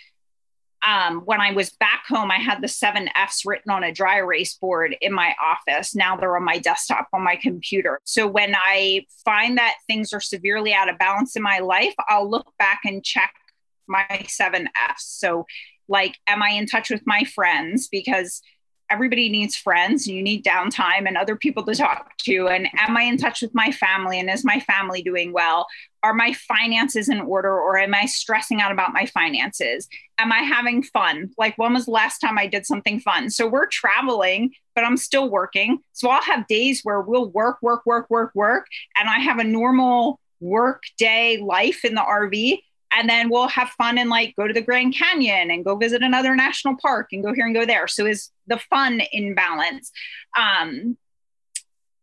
um, 0.87 1.20
when 1.25 1.40
I 1.40 1.53
was 1.53 1.70
back 1.70 2.05
home, 2.07 2.31
I 2.31 2.38
had 2.38 2.61
the 2.61 2.68
seven 2.68 3.09
F's 3.14 3.44
written 3.44 3.70
on 3.70 3.85
a 3.85 3.92
dry 3.92 4.18
erase 4.18 4.55
board 4.55 4.97
in 5.01 5.12
my 5.12 5.35
office. 5.42 5.94
Now 5.94 6.16
they're 6.16 6.37
on 6.37 6.44
my 6.44 6.59
desktop 6.59 7.09
on 7.12 7.23
my 7.23 7.37
computer. 7.37 8.01
So 8.05 8.27
when 8.27 8.55
I 8.55 9.07
find 9.25 9.57
that 9.57 9.75
things 9.87 10.12
are 10.12 10.20
severely 10.20 10.75
out 10.75 10.90
of 10.90 10.99
balance 10.99 11.37
in 11.37 11.42
my 11.42 11.61
life, 11.61 11.94
I'll 12.09 12.29
look 12.29 12.53
back 12.59 12.81
and 12.85 13.05
check 13.05 13.33
my 13.87 14.27
seven 14.29 14.68
F's. 14.90 15.07
So, 15.07 15.47
like, 15.88 16.16
am 16.27 16.42
I 16.42 16.51
in 16.51 16.66
touch 16.66 16.90
with 16.90 17.03
my 17.07 17.25
friends? 17.25 17.88
Because 17.88 18.40
everybody 18.90 19.29
needs 19.29 19.57
friends 19.57 20.07
and 20.07 20.16
you 20.16 20.23
need 20.23 20.44
downtime 20.44 21.07
and 21.07 21.16
other 21.16 21.37
people 21.37 21.64
to 21.64 21.75
talk 21.75 22.16
to. 22.18 22.49
And 22.49 22.68
am 22.77 22.97
i 22.97 23.03
in 23.03 23.16
touch 23.16 23.42
with 23.42 23.55
my 23.55 23.70
family 23.70 24.18
and 24.20 24.31
is 24.31 24.44
my 24.44 24.61
family 24.61 25.03
doing 25.03 25.33
well? 25.33 25.66
Are 26.03 26.14
my 26.14 26.35
finances 26.35 27.09
in 27.09 27.20
order 27.20 27.53
or 27.53 27.79
am 27.79 27.94
i 27.94 28.07
stressing 28.07 28.61
out 28.61 28.73
about 28.73 28.92
my 28.92 29.07
finances? 29.07 29.88
Am 30.18 30.33
i 30.33 30.38
having 30.38 30.83
fun? 30.83 31.31
Like 31.38 31.57
when 31.57 31.75
was 31.75 31.87
the 31.87 31.92
last 31.92 32.18
time 32.18 32.38
i 32.38 32.47
did 32.47 32.66
something 32.66 33.01
fun? 33.01 33.31
So 33.31 33.47
we're 33.47 33.66
traveling 33.66 34.53
but 34.75 34.85
i'm 34.85 34.97
still 34.97 35.31
working. 35.31 35.79
So 35.92 36.11
i'll 36.11 36.23
have 36.23 36.47
days 36.47 36.81
where 36.83 37.01
we'll 37.01 37.31
work 37.31 37.59
work 37.62 37.83
work 37.87 38.11
work 38.11 38.33
work. 38.35 38.66
And 38.97 39.09
i 39.09 39.18
have 39.18 39.38
a 39.38 39.44
normal 39.44 40.20
work 40.40 40.83
day 40.99 41.38
life 41.38 41.85
in 41.85 41.94
the 41.94 42.03
rv 42.03 42.59
and 42.95 43.09
then 43.09 43.29
we'll 43.29 43.49
have 43.49 43.71
fun 43.71 43.99
and 43.99 44.09
like 44.11 44.35
go 44.37 44.47
to 44.47 44.55
the 44.55 44.63
Grand 44.63 44.95
Canyon 44.95 45.51
and 45.51 45.65
go 45.65 45.77
visit 45.77 46.03
another 46.03 46.37
national 46.37 46.77
park 46.81 47.09
and 47.13 47.25
go 47.25 47.33
here 47.33 47.47
and 47.47 47.55
go 47.55 47.65
there. 47.65 47.89
So 47.89 48.07
is 48.07 48.31
the 48.47 48.59
fun 48.59 49.01
in 49.13 49.35
balance. 49.35 49.91
Um, 50.39 50.97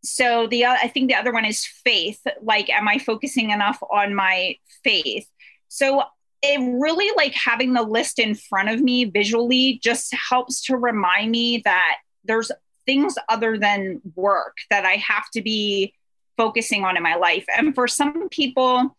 so 0.04 0.48
the 0.48 0.66
I 0.66 0.88
think 0.88 1.10
the 1.10 1.16
other 1.16 1.32
one 1.32 1.46
is 1.46 1.66
faith. 1.66 2.22
Like, 2.42 2.70
am 2.70 2.88
I 2.88 2.98
focusing 2.98 3.52
enough 3.52 3.80
on 3.92 4.16
my 4.16 4.56
faith? 4.84 5.28
So 5.68 6.04
it 6.42 6.60
really 6.60 7.10
like 7.16 7.34
having 7.34 7.74
the 7.74 7.84
list 7.84 8.18
in 8.18 8.34
front 8.34 8.70
of 8.70 8.82
me 8.82 9.06
visually 9.06 9.80
just 9.84 10.14
helps 10.14 10.66
to 10.66 10.76
remind 10.76 11.32
me 11.32 11.62
that 11.66 11.98
there's 12.24 12.52
things 12.86 13.16
other 13.30 13.58
than 13.58 14.02
work 14.16 14.58
that 14.72 14.86
I 14.86 14.94
have 14.94 15.30
to 15.34 15.42
be 15.42 15.94
focusing 16.36 16.84
on 16.84 16.98
in 16.98 17.04
my 17.04 17.16
life. 17.16 17.46
And 17.56 17.76
for 17.76 17.88
some 17.88 18.28
people, 18.30 18.98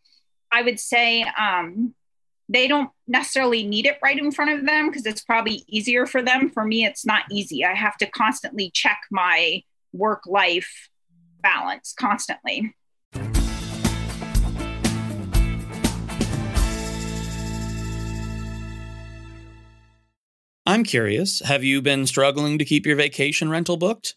I 0.55 0.61
would 0.61 0.79
say 0.79 1.25
um, 1.38 1.95
they 2.47 2.69
don't 2.69 2.91
necessarily 3.09 3.67
need 3.67 3.87
it 3.87 3.99
right 4.03 4.19
in 4.19 4.31
front 4.31 4.51
of 4.51 4.67
them 4.67 4.88
because 4.88 5.07
it's 5.07 5.23
probably 5.23 5.65
easier 5.67 6.05
for 6.05 6.21
them. 6.23 6.51
For 6.51 6.62
me, 6.62 6.85
it's 6.85 7.07
not 7.07 7.23
easy. 7.31 7.65
I 7.65 7.73
have 7.73 7.97
to 7.97 8.07
constantly 8.07 8.71
check 8.71 9.01
my 9.11 9.62
work 9.95 10.25
life 10.27 10.91
balance 11.41 11.95
constantly. 11.99 12.75
I'm 20.65 20.85
curious, 20.85 21.41
have 21.41 21.65
you 21.65 21.81
been 21.81 22.07
struggling 22.07 22.59
to 22.59 22.65
keep 22.65 22.85
your 22.85 22.97
vacation 22.97 23.51
rental 23.51 23.79
booked? 23.79 24.17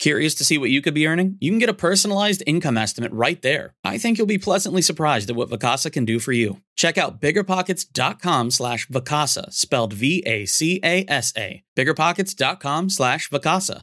Curious 0.00 0.34
to 0.36 0.44
see 0.44 0.56
what 0.56 0.70
you 0.70 0.80
could 0.80 0.94
be 0.94 1.06
earning? 1.06 1.36
You 1.40 1.50
can 1.50 1.58
get 1.58 1.68
a 1.68 1.74
personalized 1.74 2.42
income 2.46 2.78
estimate 2.78 3.12
right 3.12 3.40
there. 3.42 3.74
I 3.84 3.98
think 3.98 4.16
you'll 4.16 4.26
be 4.26 4.38
pleasantly 4.38 4.80
surprised 4.80 5.28
at 5.28 5.36
what 5.36 5.50
Vacasa 5.50 5.92
can 5.92 6.06
do 6.06 6.18
for 6.18 6.32
you. 6.32 6.62
Check 6.74 6.96
out 6.96 7.20
biggerpockets.com 7.20 8.50
slash 8.50 8.88
Vacasa, 8.88 9.52
spelled 9.52 9.92
V-A-C-A-S-A. 9.92 11.62
Biggerpockets.com 11.76 12.88
slash 12.88 13.28
Vacasa. 13.28 13.82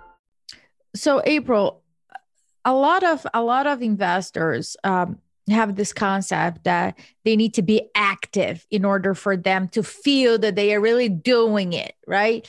So 0.95 1.21
April, 1.25 1.83
a 2.65 2.73
lot 2.73 3.03
of 3.03 3.25
a 3.33 3.41
lot 3.41 3.67
of 3.67 3.81
investors 3.81 4.75
um, 4.83 5.19
have 5.49 5.75
this 5.75 5.93
concept 5.93 6.63
that 6.63 6.97
they 7.25 7.35
need 7.35 7.53
to 7.55 7.61
be 7.61 7.89
active 7.95 8.65
in 8.69 8.85
order 8.85 9.13
for 9.13 9.35
them 9.35 9.67
to 9.69 9.83
feel 9.83 10.37
that 10.39 10.55
they 10.55 10.73
are 10.73 10.81
really 10.81 11.09
doing 11.09 11.73
it, 11.73 11.95
right? 12.05 12.47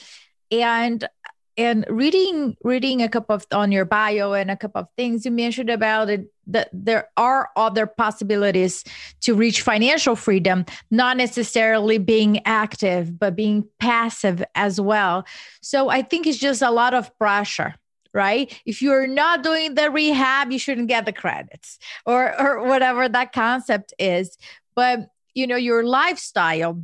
And 0.50 1.08
and 1.56 1.84
reading 1.88 2.56
reading 2.64 3.02
a 3.02 3.08
couple 3.08 3.34
of 3.34 3.46
on 3.52 3.70
your 3.72 3.84
bio 3.84 4.32
and 4.32 4.50
a 4.50 4.56
couple 4.56 4.80
of 4.80 4.88
things 4.96 5.24
you 5.24 5.30
mentioned 5.30 5.68
about 5.68 6.08
it 6.08 6.26
that 6.46 6.68
there 6.72 7.08
are 7.16 7.50
other 7.56 7.86
possibilities 7.86 8.84
to 9.20 9.34
reach 9.34 9.60
financial 9.60 10.16
freedom 10.16 10.64
not 10.90 11.16
necessarily 11.16 11.98
being 11.98 12.40
active 12.46 13.18
but 13.18 13.36
being 13.36 13.68
passive 13.78 14.42
as 14.54 14.80
well 14.80 15.26
so 15.60 15.90
i 15.90 16.00
think 16.00 16.26
it's 16.26 16.38
just 16.38 16.62
a 16.62 16.70
lot 16.70 16.94
of 16.94 17.16
pressure 17.18 17.74
right 18.12 18.60
if 18.66 18.82
you're 18.82 19.06
not 19.06 19.42
doing 19.42 19.74
the 19.74 19.90
rehab 19.90 20.50
you 20.52 20.58
shouldn't 20.58 20.88
get 20.88 21.06
the 21.06 21.12
credits 21.12 21.78
or 22.06 22.38
or 22.40 22.64
whatever 22.64 23.08
that 23.08 23.32
concept 23.32 23.92
is 23.98 24.36
but 24.74 25.10
you 25.34 25.46
know 25.46 25.56
your 25.56 25.84
lifestyle 25.84 26.82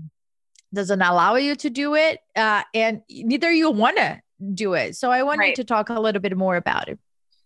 doesn't 0.72 1.00
allow 1.00 1.36
you 1.36 1.54
to 1.54 1.70
do 1.70 1.94
it 1.94 2.20
uh, 2.36 2.62
and 2.74 3.02
neither 3.08 3.50
you 3.50 3.70
want 3.70 3.96
to 3.96 4.20
do 4.54 4.74
it. 4.74 4.96
So 4.96 5.10
I 5.10 5.22
wanted 5.22 5.40
right. 5.40 5.54
to 5.56 5.64
talk 5.64 5.88
a 5.88 6.00
little 6.00 6.20
bit 6.20 6.36
more 6.36 6.56
about 6.56 6.88
it. 6.88 6.98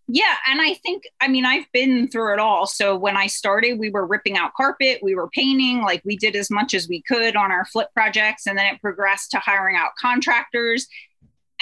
Yeah. 0.09 0.35
And 0.49 0.61
I 0.61 0.75
think, 0.75 1.05
I 1.21 1.29
mean, 1.29 1.47
I've 1.47 1.71
been 1.73 2.09
through 2.09 2.35
it 2.35 2.39
all. 2.39 2.67
So 2.67 2.97
when 2.97 3.17
I 3.17 3.29
started, 3.29 3.79
we 3.79 3.89
were 3.89 4.05
ripping 4.05 4.37
out 4.37 4.53
carpet, 4.55 4.99
we 5.03 5.15
were 5.15 5.29
painting, 5.29 5.83
like 5.83 6.03
we 6.05 6.17
did 6.17 6.35
as 6.37 6.51
much 6.51 6.75
as 6.75 6.89
we 6.89 7.03
could 7.03 7.37
on 7.37 7.53
our 7.53 7.65
flip 7.65 7.89
projects. 7.95 8.47
And 8.47 8.59
then 8.59 8.67
it 8.67 8.81
progressed 8.81 9.31
to 9.31 9.39
hiring 9.39 9.77
out 9.77 9.93
contractors 9.99 10.87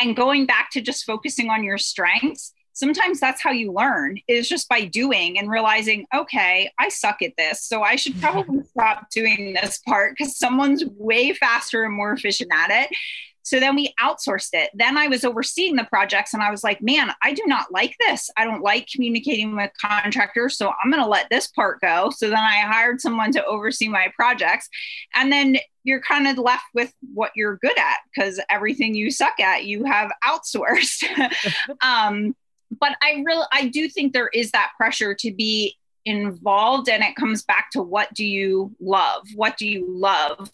and 0.01 0.17
going 0.17 0.47
back 0.47 0.71
to 0.73 0.81
just 0.81 1.05
focusing 1.05 1.51
on 1.51 1.65
your 1.65 1.79
strengths. 1.79 2.53
Sometimes 2.73 3.21
that's 3.21 3.43
how 3.43 3.51
you 3.51 3.73
learn 3.73 4.19
is 4.27 4.49
just 4.49 4.69
by 4.69 4.85
doing 4.85 5.39
and 5.39 5.51
realizing, 5.51 6.07
okay, 6.15 6.71
I 6.79 6.89
suck 6.89 7.21
at 7.21 7.33
this. 7.37 7.63
So 7.65 7.83
I 7.83 7.97
should 7.97 8.15
mm-hmm. 8.15 8.23
probably 8.23 8.65
stop 8.71 9.11
doing 9.11 9.55
this 9.61 9.79
part 9.79 10.17
because 10.17 10.39
someone's 10.39 10.85
way 10.97 11.35
faster 11.35 11.85
and 11.85 11.95
more 11.95 12.13
efficient 12.13 12.51
at 12.55 12.71
it. 12.71 12.97
So 13.51 13.59
then 13.59 13.75
we 13.75 13.93
outsourced 14.01 14.51
it. 14.53 14.71
Then 14.75 14.97
I 14.97 15.09
was 15.09 15.25
overseeing 15.25 15.75
the 15.75 15.83
projects 15.83 16.35
and 16.35 16.43
I 16.43 16.53
was 16.53 16.63
like, 16.63 16.81
man, 16.81 17.11
I 17.21 17.33
do 17.33 17.43
not 17.47 17.73
like 17.73 17.97
this. 17.99 18.31
I 18.37 18.45
don't 18.45 18.63
like 18.63 18.87
communicating 18.87 19.57
with 19.57 19.73
contractors. 19.81 20.57
So 20.57 20.69
I'm 20.69 20.89
going 20.89 21.03
to 21.03 21.09
let 21.09 21.29
this 21.31 21.49
part 21.49 21.81
go. 21.81 22.11
So 22.11 22.29
then 22.29 22.39
I 22.39 22.61
hired 22.61 23.01
someone 23.01 23.33
to 23.33 23.45
oversee 23.45 23.89
my 23.89 24.07
projects. 24.15 24.69
And 25.17 25.33
then 25.33 25.57
you're 25.83 26.01
kind 26.01 26.29
of 26.29 26.39
left 26.39 26.63
with 26.75 26.95
what 27.13 27.33
you're 27.35 27.57
good 27.57 27.77
at 27.77 27.99
because 28.15 28.39
everything 28.49 28.95
you 28.95 29.11
suck 29.11 29.41
at, 29.41 29.65
you 29.65 29.83
have 29.83 30.13
outsourced. 30.25 31.03
um, 31.83 32.37
but 32.79 32.93
I 33.03 33.25
really, 33.27 33.47
I 33.53 33.67
do 33.67 33.89
think 33.89 34.13
there 34.13 34.29
is 34.29 34.53
that 34.53 34.75
pressure 34.77 35.13
to 35.13 35.33
be 35.33 35.77
involved 36.05 36.89
and 36.89 37.03
it 37.03 37.17
comes 37.17 37.43
back 37.43 37.73
to 37.73 37.83
what 37.83 38.15
do 38.15 38.25
you 38.25 38.77
love? 38.81 39.27
What 39.35 39.57
do 39.57 39.67
you 39.67 39.87
love? 39.89 40.51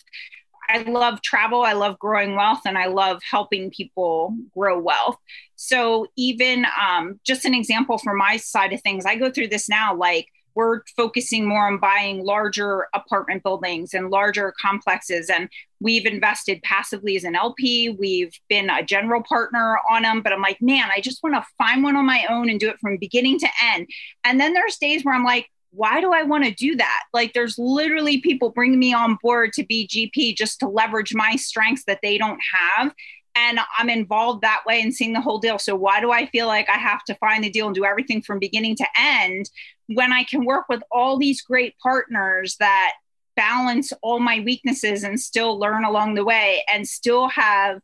I 0.69 0.83
love 0.83 1.23
travel, 1.23 1.63
I 1.63 1.73
love 1.73 1.99
growing 1.99 2.37
wealth, 2.37 2.61
and 2.67 2.77
I 2.77 2.87
love 2.87 3.21
helping 3.29 3.71
people 3.71 4.37
grow 4.57 4.79
wealth. 4.79 5.17
So, 5.57 6.07
even 6.17 6.67
um, 6.81 7.21
just 7.25 7.45
an 7.45 7.55
example 7.55 7.99
from 7.99 8.19
my 8.19 8.37
side 8.37 8.73
of 8.73 8.83
things, 8.83 9.07
I 9.07 9.17
go 9.17 9.31
through 9.31 9.49
this 9.49 9.69
now 9.69 9.95
like 9.95 10.29
we're 10.57 10.81
focusing 10.97 11.47
more 11.47 11.67
on 11.67 11.79
buying 11.79 12.25
larger 12.25 12.87
apartment 12.95 13.43
buildings 13.43 13.93
and 13.93 14.11
larger 14.11 14.55
complexes. 14.61 15.29
And 15.29 15.51
we've 15.81 16.07
invested 16.07 16.63
passively 16.63 17.15
as 17.15 17.25
an 17.25 17.37
LP. 17.37 17.91
We've 17.91 18.33
been 18.49 18.71
a 18.71 18.83
general 18.83 19.23
partner 19.23 19.79
on 19.89 20.03
them. 20.03 20.23
But 20.23 20.33
I'm 20.33 20.41
like, 20.41 20.63
man, 20.63 20.89
I 20.91 21.03
just 21.03 21.23
want 21.23 21.35
to 21.35 21.47
find 21.59 21.85
one 21.85 21.95
on 21.95 22.07
my 22.07 22.25
own 22.31 22.49
and 22.49 22.59
do 22.59 22.71
it 22.71 22.81
from 22.81 22.97
beginning 22.97 23.39
to 23.41 23.49
end. 23.63 23.87
And 24.25 24.41
then 24.41 24.55
there's 24.55 24.79
days 24.79 25.05
where 25.05 25.15
I'm 25.15 25.25
like, 25.25 25.47
why 25.77 26.01
do 26.01 26.13
I 26.13 26.23
want 26.23 26.45
to 26.45 26.51
do 26.53 26.75
that? 26.77 27.05
Like, 27.13 27.33
there's 27.33 27.59
literally 27.59 28.21
people 28.21 28.51
bringing 28.51 28.79
me 28.79 28.93
on 28.93 29.19
board 29.23 29.53
to 29.55 29.65
be 29.65 29.87
GP 29.87 30.37
just 30.37 30.59
to 30.61 30.69
leverage 30.69 31.15
my 31.15 31.37
strengths 31.37 31.85
that 31.85 32.01
they 32.03 32.19
don't 32.19 32.41
have. 32.53 32.95
And 33.35 33.61
I'm 33.77 33.91
involved 33.91 34.41
that 34.43 34.63
way 34.67 34.81
and 34.81 34.95
seeing 34.95 35.13
the 35.13 35.21
whole 35.21 35.39
deal. 35.39 35.59
So, 35.59 35.77
why 35.77 36.01
do 36.01 36.11
I 36.11 36.27
feel 36.27 36.47
like 36.47 36.69
I 36.71 36.79
have 36.79 37.05
to 37.05 37.15
find 37.17 37.45
the 37.45 37.51
deal 37.51 37.67
and 37.67 37.75
do 37.75 37.85
everything 37.85 38.23
from 38.23 38.39
beginning 38.39 38.77
to 38.77 38.87
end 38.99 39.51
when 39.89 40.13
I 40.13 40.25
can 40.25 40.45
work 40.45 40.65
with 40.69 40.83
all 40.91 41.19
these 41.19 41.43
great 41.43 41.75
partners 41.79 42.57
that 42.59 42.95
balance 43.37 43.93
all 44.03 44.19
my 44.19 44.41
weaknesses 44.41 45.05
and 45.05 45.21
still 45.21 45.59
learn 45.59 45.85
along 45.85 46.15
the 46.15 46.25
way 46.25 46.65
and 46.73 46.89
still 46.89 47.29
have 47.29 47.81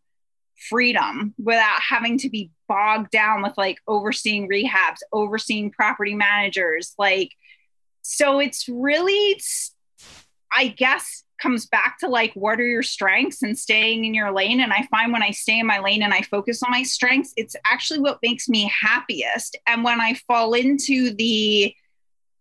freedom 0.68 1.34
without 1.38 1.80
having 1.80 2.16
to 2.18 2.30
be 2.30 2.50
bogged 2.68 3.10
down 3.10 3.42
with 3.42 3.52
like 3.56 3.76
overseeing 3.86 4.48
rehabs, 4.48 4.98
overseeing 5.12 5.70
property 5.70 6.14
managers, 6.14 6.94
like 6.98 7.30
so 8.02 8.38
it's 8.40 8.68
really 8.68 9.40
i 10.52 10.68
guess 10.68 11.24
comes 11.42 11.66
back 11.66 11.98
to 11.98 12.08
like 12.08 12.32
what 12.34 12.60
are 12.60 12.68
your 12.68 12.84
strengths 12.84 13.42
and 13.42 13.58
staying 13.58 14.04
in 14.04 14.14
your 14.14 14.30
lane? 14.30 14.60
And 14.60 14.72
i 14.72 14.86
find 14.90 15.12
when 15.12 15.22
i 15.22 15.32
stay 15.32 15.58
in 15.58 15.66
my 15.66 15.80
lane 15.80 16.02
and 16.02 16.14
i 16.14 16.22
focus 16.22 16.62
on 16.62 16.70
my 16.70 16.84
strengths 16.84 17.32
it's 17.36 17.56
actually 17.66 17.98
what 17.98 18.20
makes 18.22 18.48
me 18.48 18.70
happiest. 18.80 19.56
And 19.66 19.82
when 19.82 20.00
i 20.00 20.14
fall 20.28 20.54
into 20.54 21.12
the 21.14 21.74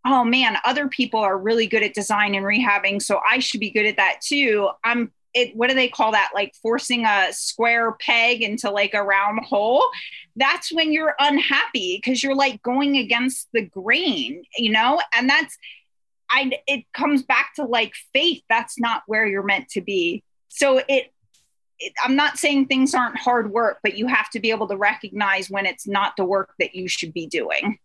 oh 0.05 0.23
man 0.23 0.57
other 0.65 0.87
people 0.87 1.19
are 1.19 1.37
really 1.37 1.67
good 1.67 1.83
at 1.83 1.93
design 1.93 2.35
and 2.35 2.45
rehabbing 2.45 3.01
so 3.01 3.19
i 3.27 3.39
should 3.39 3.59
be 3.59 3.71
good 3.71 3.85
at 3.85 3.97
that 3.97 4.19
too 4.21 4.69
i'm 4.83 5.11
it 5.33 5.55
what 5.55 5.69
do 5.69 5.75
they 5.75 5.87
call 5.87 6.11
that? 6.11 6.31
Like 6.33 6.53
forcing 6.61 7.05
a 7.05 7.27
square 7.31 7.93
peg 7.93 8.41
into 8.41 8.69
like 8.69 8.93
a 8.93 9.03
round 9.03 9.43
hole? 9.45 9.83
That's 10.35 10.71
when 10.71 10.91
you're 10.91 11.15
unhappy 11.19 12.01
because 12.03 12.23
you're 12.23 12.35
like 12.35 12.61
going 12.61 12.97
against 12.97 13.47
the 13.53 13.65
grain 13.65 14.43
you 14.57 14.71
know? 14.71 15.01
And 15.13 15.29
that's 15.29 15.57
i 16.29 16.51
it 16.67 16.85
comes 16.93 17.23
back 17.23 17.53
to 17.55 17.65
like 17.65 17.93
faith. 18.13 18.41
That's 18.49 18.79
not 18.79 19.03
where 19.07 19.25
you're 19.25 19.43
meant 19.43 19.69
to 19.69 19.81
be. 19.81 20.23
So 20.49 20.77
it, 20.77 21.11
it 21.79 21.93
i'm 22.03 22.15
not 22.15 22.37
saying 22.37 22.67
things 22.67 22.93
aren't 22.93 23.17
hard 23.17 23.51
work 23.51 23.79
but 23.81 23.97
you 23.97 24.07
have 24.07 24.29
to 24.29 24.39
be 24.39 24.51
able 24.51 24.67
to 24.67 24.77
recognize 24.77 25.49
when 25.49 25.65
it's 25.65 25.87
not 25.87 26.15
the 26.15 26.25
work 26.25 26.53
that 26.59 26.75
you 26.75 26.87
should 26.87 27.13
be 27.13 27.27
doing. 27.27 27.79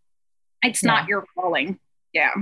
It's 0.63 0.83
yeah. 0.83 0.91
not 0.91 1.09
your 1.09 1.25
calling. 1.35 1.79
Yeah. 2.13 2.33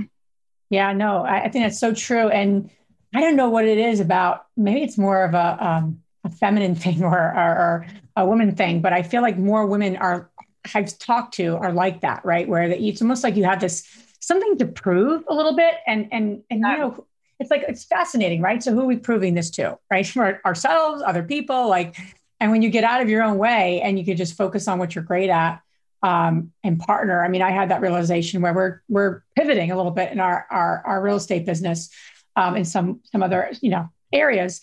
Yeah 0.69 0.93
no 0.93 1.23
I, 1.23 1.43
I 1.43 1.49
think 1.49 1.65
that's 1.65 1.79
so 1.79 1.93
true. 1.93 2.29
And 2.29 2.69
I 3.15 3.21
don't 3.21 3.35
know 3.35 3.49
what 3.49 3.65
it 3.65 3.77
is 3.77 3.99
about. 3.99 4.45
Maybe 4.57 4.83
it's 4.83 4.97
more 4.97 5.23
of 5.23 5.33
a, 5.33 5.65
um, 5.65 6.01
a 6.23 6.29
feminine 6.29 6.75
thing 6.83 7.03
or, 7.03 7.17
or, 7.17 7.35
or, 7.35 7.87
a 8.17 8.25
woman 8.25 8.55
thing, 8.55 8.79
but 8.79 8.93
I 8.93 9.03
feel 9.03 9.21
like 9.21 9.37
more 9.37 9.65
women 9.65 9.97
are 9.97 10.29
I've 10.73 10.97
talked 10.97 11.33
to 11.35 11.57
are 11.57 11.73
like 11.73 12.01
that, 12.01 12.23
right? 12.23 12.47
Where 12.47 12.69
that 12.69 12.81
it's 12.81 13.01
almost 13.01 13.23
like 13.23 13.35
you 13.35 13.43
have 13.43 13.59
this 13.59 13.85
something 14.21 14.57
to 14.57 14.65
prove 14.65 15.23
a 15.27 15.33
little 15.33 15.53
bit, 15.53 15.75
and 15.85 16.07
and 16.13 16.41
and 16.49 16.61
you 16.61 16.77
know, 16.77 17.05
it's 17.39 17.51
like 17.51 17.63
it's 17.67 17.83
fascinating, 17.83 18.41
right? 18.41 18.63
So 18.63 18.71
who 18.71 18.81
are 18.81 18.85
we 18.85 18.95
proving 18.95 19.33
this 19.33 19.49
to, 19.51 19.77
right? 19.91 20.07
For 20.07 20.41
ourselves, 20.45 21.03
other 21.05 21.23
people, 21.23 21.67
like, 21.67 21.97
and 22.39 22.51
when 22.51 22.61
you 22.61 22.69
get 22.69 22.85
out 22.85 23.01
of 23.01 23.09
your 23.09 23.21
own 23.21 23.37
way 23.37 23.81
and 23.81 23.99
you 23.99 24.05
can 24.05 24.15
just 24.15 24.37
focus 24.37 24.67
on 24.69 24.79
what 24.79 24.95
you're 24.95 25.03
great 25.03 25.29
at, 25.29 25.61
um, 26.01 26.53
and 26.63 26.79
partner. 26.79 27.23
I 27.23 27.27
mean, 27.27 27.41
I 27.41 27.51
had 27.51 27.69
that 27.69 27.81
realization 27.81 28.41
where 28.41 28.53
we're 28.53 28.81
we're 28.87 29.23
pivoting 29.35 29.71
a 29.71 29.75
little 29.75 29.91
bit 29.91 30.11
in 30.11 30.19
our 30.19 30.47
our, 30.49 30.83
our 30.85 31.01
real 31.01 31.17
estate 31.17 31.45
business 31.45 31.89
um, 32.35 32.55
in 32.55 32.65
some 32.65 33.01
some 33.11 33.23
other 33.23 33.51
you 33.61 33.69
know 33.69 33.89
areas. 34.11 34.61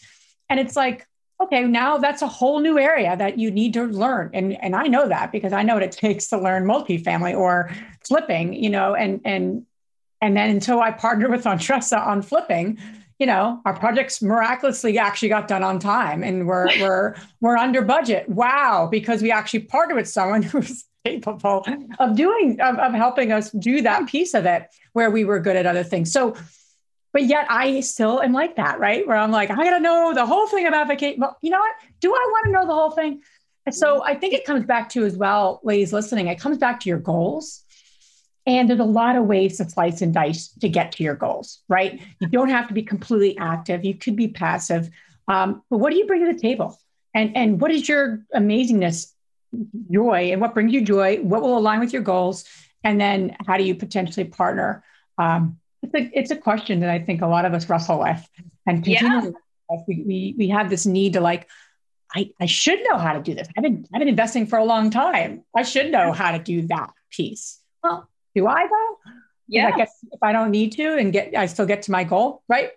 And 0.49 0.61
it's 0.61 0.77
like 0.77 1.07
okay 1.43 1.65
now 1.65 1.99
that's 1.99 2.23
a 2.23 2.27
whole 2.27 2.61
new 2.61 2.79
area 2.79 3.17
that 3.17 3.39
you 3.39 3.51
need 3.51 3.73
to 3.75 3.85
learn. 3.85 4.31
And 4.33 4.63
and 4.63 4.77
i 4.77 4.87
know 4.87 5.09
that 5.09 5.33
because 5.33 5.53
i 5.53 5.63
know 5.63 5.75
what 5.75 5.83
it 5.83 5.93
takes 6.07 6.29
to 6.29 6.39
learn 6.39 6.65
multifamily 6.65 7.37
or 7.37 7.71
flipping 8.07 8.53
you 8.53 8.71
know 8.71 8.95
and 8.95 9.21
and 9.25 9.67
and 10.21 10.37
then 10.37 10.51
until 10.51 10.81
i 10.81 10.91
partnered 10.91 11.31
with 11.31 11.45
Andresa 11.45 12.07
on 12.07 12.23
flipping 12.23 12.79
you 13.23 13.27
know 13.27 13.61
our 13.65 13.73
projects 13.73 14.21
miraculously 14.21 14.99
actually 14.99 15.29
got 15.29 15.47
done 15.47 15.63
on 15.63 15.79
time 15.79 16.25
and 16.25 16.47
we're 16.47 16.67
we're 16.81 17.15
we're 17.41 17.57
under 17.57 17.83
budget. 17.83 18.29
Wow. 18.29 18.89
Because 18.91 19.23
we 19.23 19.31
actually 19.31 19.61
partnered 19.61 19.97
with 19.97 20.09
someone 20.09 20.43
who's 20.51 20.85
capable 21.05 21.65
of 22.01 22.17
doing 22.17 22.61
of, 22.61 22.77
of 22.79 22.93
helping 22.93 23.31
us 23.31 23.53
do 23.53 23.81
that 23.83 24.09
piece 24.09 24.35
of 24.35 24.45
it 24.45 24.69
where 24.93 25.11
we 25.11 25.25
were 25.25 25.39
good 25.39 25.55
at 25.55 25.67
other 25.67 25.85
things. 25.85 26.13
So 26.13 26.35
but 27.13 27.25
yet 27.25 27.47
I 27.51 27.81
still 27.81 28.23
am 28.23 28.33
like 28.33 28.57
that, 28.57 28.81
right? 28.81 29.07
Where 29.07 29.17
I'm 29.17 29.31
like, 29.31 29.51
I 29.51 29.57
gotta 29.57 29.81
know 29.81 30.15
the 30.15 30.27
whole 30.27 30.47
thing 30.47 30.67
about 30.67 30.89
vacation. 30.89 31.21
Well, 31.21 31.37
you 31.43 31.51
know 31.51 31.59
what? 31.59 31.75
Do 32.01 32.13
I 32.13 32.27
want 32.31 32.47
to 32.47 32.53
know 32.53 32.67
the 32.67 32.75
whole 32.75 32.91
thing? 32.91 33.23
So 33.71 34.03
I 34.03 34.15
think 34.15 34.35
it 34.35 34.45
comes 34.45 34.65
back 34.65 34.89
to 34.91 35.05
as 35.05 35.17
well, 35.17 35.61
ladies 35.63 35.93
listening, 35.93 36.27
it 36.27 36.41
comes 36.41 36.59
back 36.59 36.81
to 36.81 36.89
your 36.89 36.99
goals. 36.99 37.63
And 38.45 38.69
there's 38.69 38.81
a 38.81 38.85
lot 38.85 39.15
of 39.15 39.27
ways 39.27 39.59
to 39.59 39.71
slice 39.71 40.03
and 40.03 40.13
dice 40.13 40.49
to 40.61 40.69
get 40.69 40.93
to 40.93 41.05
your 41.05 41.15
goals, 41.15 41.61
right? 41.69 42.01
You 42.19 42.27
don't 42.27 42.49
have 42.49 42.67
to 42.69 42.75
be 42.75 42.83
completely 42.83 43.39
active. 43.39 43.85
You 43.85 43.95
could 43.95 44.17
be 44.17 44.27
passive. 44.29 44.91
Um, 45.29 45.63
but 45.71 45.79
what 45.79 45.93
do 45.93 45.97
you 45.97 46.07
bring 46.07 46.27
to 46.27 46.33
the 46.33 46.39
table? 46.39 46.77
And, 47.15 47.37
and 47.37 47.61
what 47.61 47.71
is 47.71 47.89
your 47.89 48.25
amazingness, 48.35 49.13
joy, 49.93 50.33
and 50.33 50.41
what 50.41 50.55
brings 50.55 50.73
you 50.73 50.83
joy? 50.83 51.19
What 51.19 51.43
will 51.43 51.57
align 51.57 51.79
with 51.79 51.93
your 51.93 52.03
goals? 52.03 52.45
And 52.83 53.01
then 53.01 53.37
how 53.47 53.59
do 53.59 53.63
you 53.63 53.77
potentially 53.77 54.25
partner? 54.25 54.83
Um, 55.19 55.61
it's, 55.83 55.95
a, 55.95 56.19
it's 56.19 56.31
a 56.31 56.37
question 56.37 56.81
that 56.81 56.91
I 56.91 56.99
think 56.99 57.23
a 57.23 57.27
lot 57.27 57.45
of 57.45 57.55
us 57.55 57.69
wrestle 57.69 58.01
with. 58.01 58.29
And 58.67 58.87
yeah. 58.87 59.31
we, 59.89 60.03
we, 60.07 60.35
we 60.39 60.49
have 60.49 60.71
this 60.71 60.87
need 60.87 61.15
to 61.15 61.21
like, 61.21 61.49
I, 62.15 62.31
I 62.41 62.47
should 62.47 62.79
know 62.89 62.99
how 62.99 63.15
to 63.15 63.23
do 63.23 63.35
this. 63.35 63.49
I've 63.57 63.63
been, 63.63 63.87
I've 63.93 63.99
been 63.99 64.09
investing 64.09 64.47
for 64.47 64.59
a 64.59 64.65
long 64.65 64.91
time. 64.91 65.45
I 65.57 65.63
should 65.63 65.91
know 65.91 66.13
how 66.13 66.33
to 66.33 66.39
do 66.39 66.67
that 66.69 66.91
piece. 67.11 67.59
Well, 67.83 68.09
do 68.35 68.47
I 68.47 68.67
though? 68.67 69.13
Yeah. 69.49 69.69
I 69.69 69.77
guess 69.77 69.93
if 70.13 70.23
I 70.23 70.33
don't 70.33 70.51
need 70.51 70.73
to 70.73 70.97
and 70.97 71.13
get, 71.13 71.35
I 71.37 71.47
still 71.47 71.67
get 71.67 71.83
to 71.83 71.91
my 71.91 72.05
goal, 72.05 72.43
right? 72.49 72.71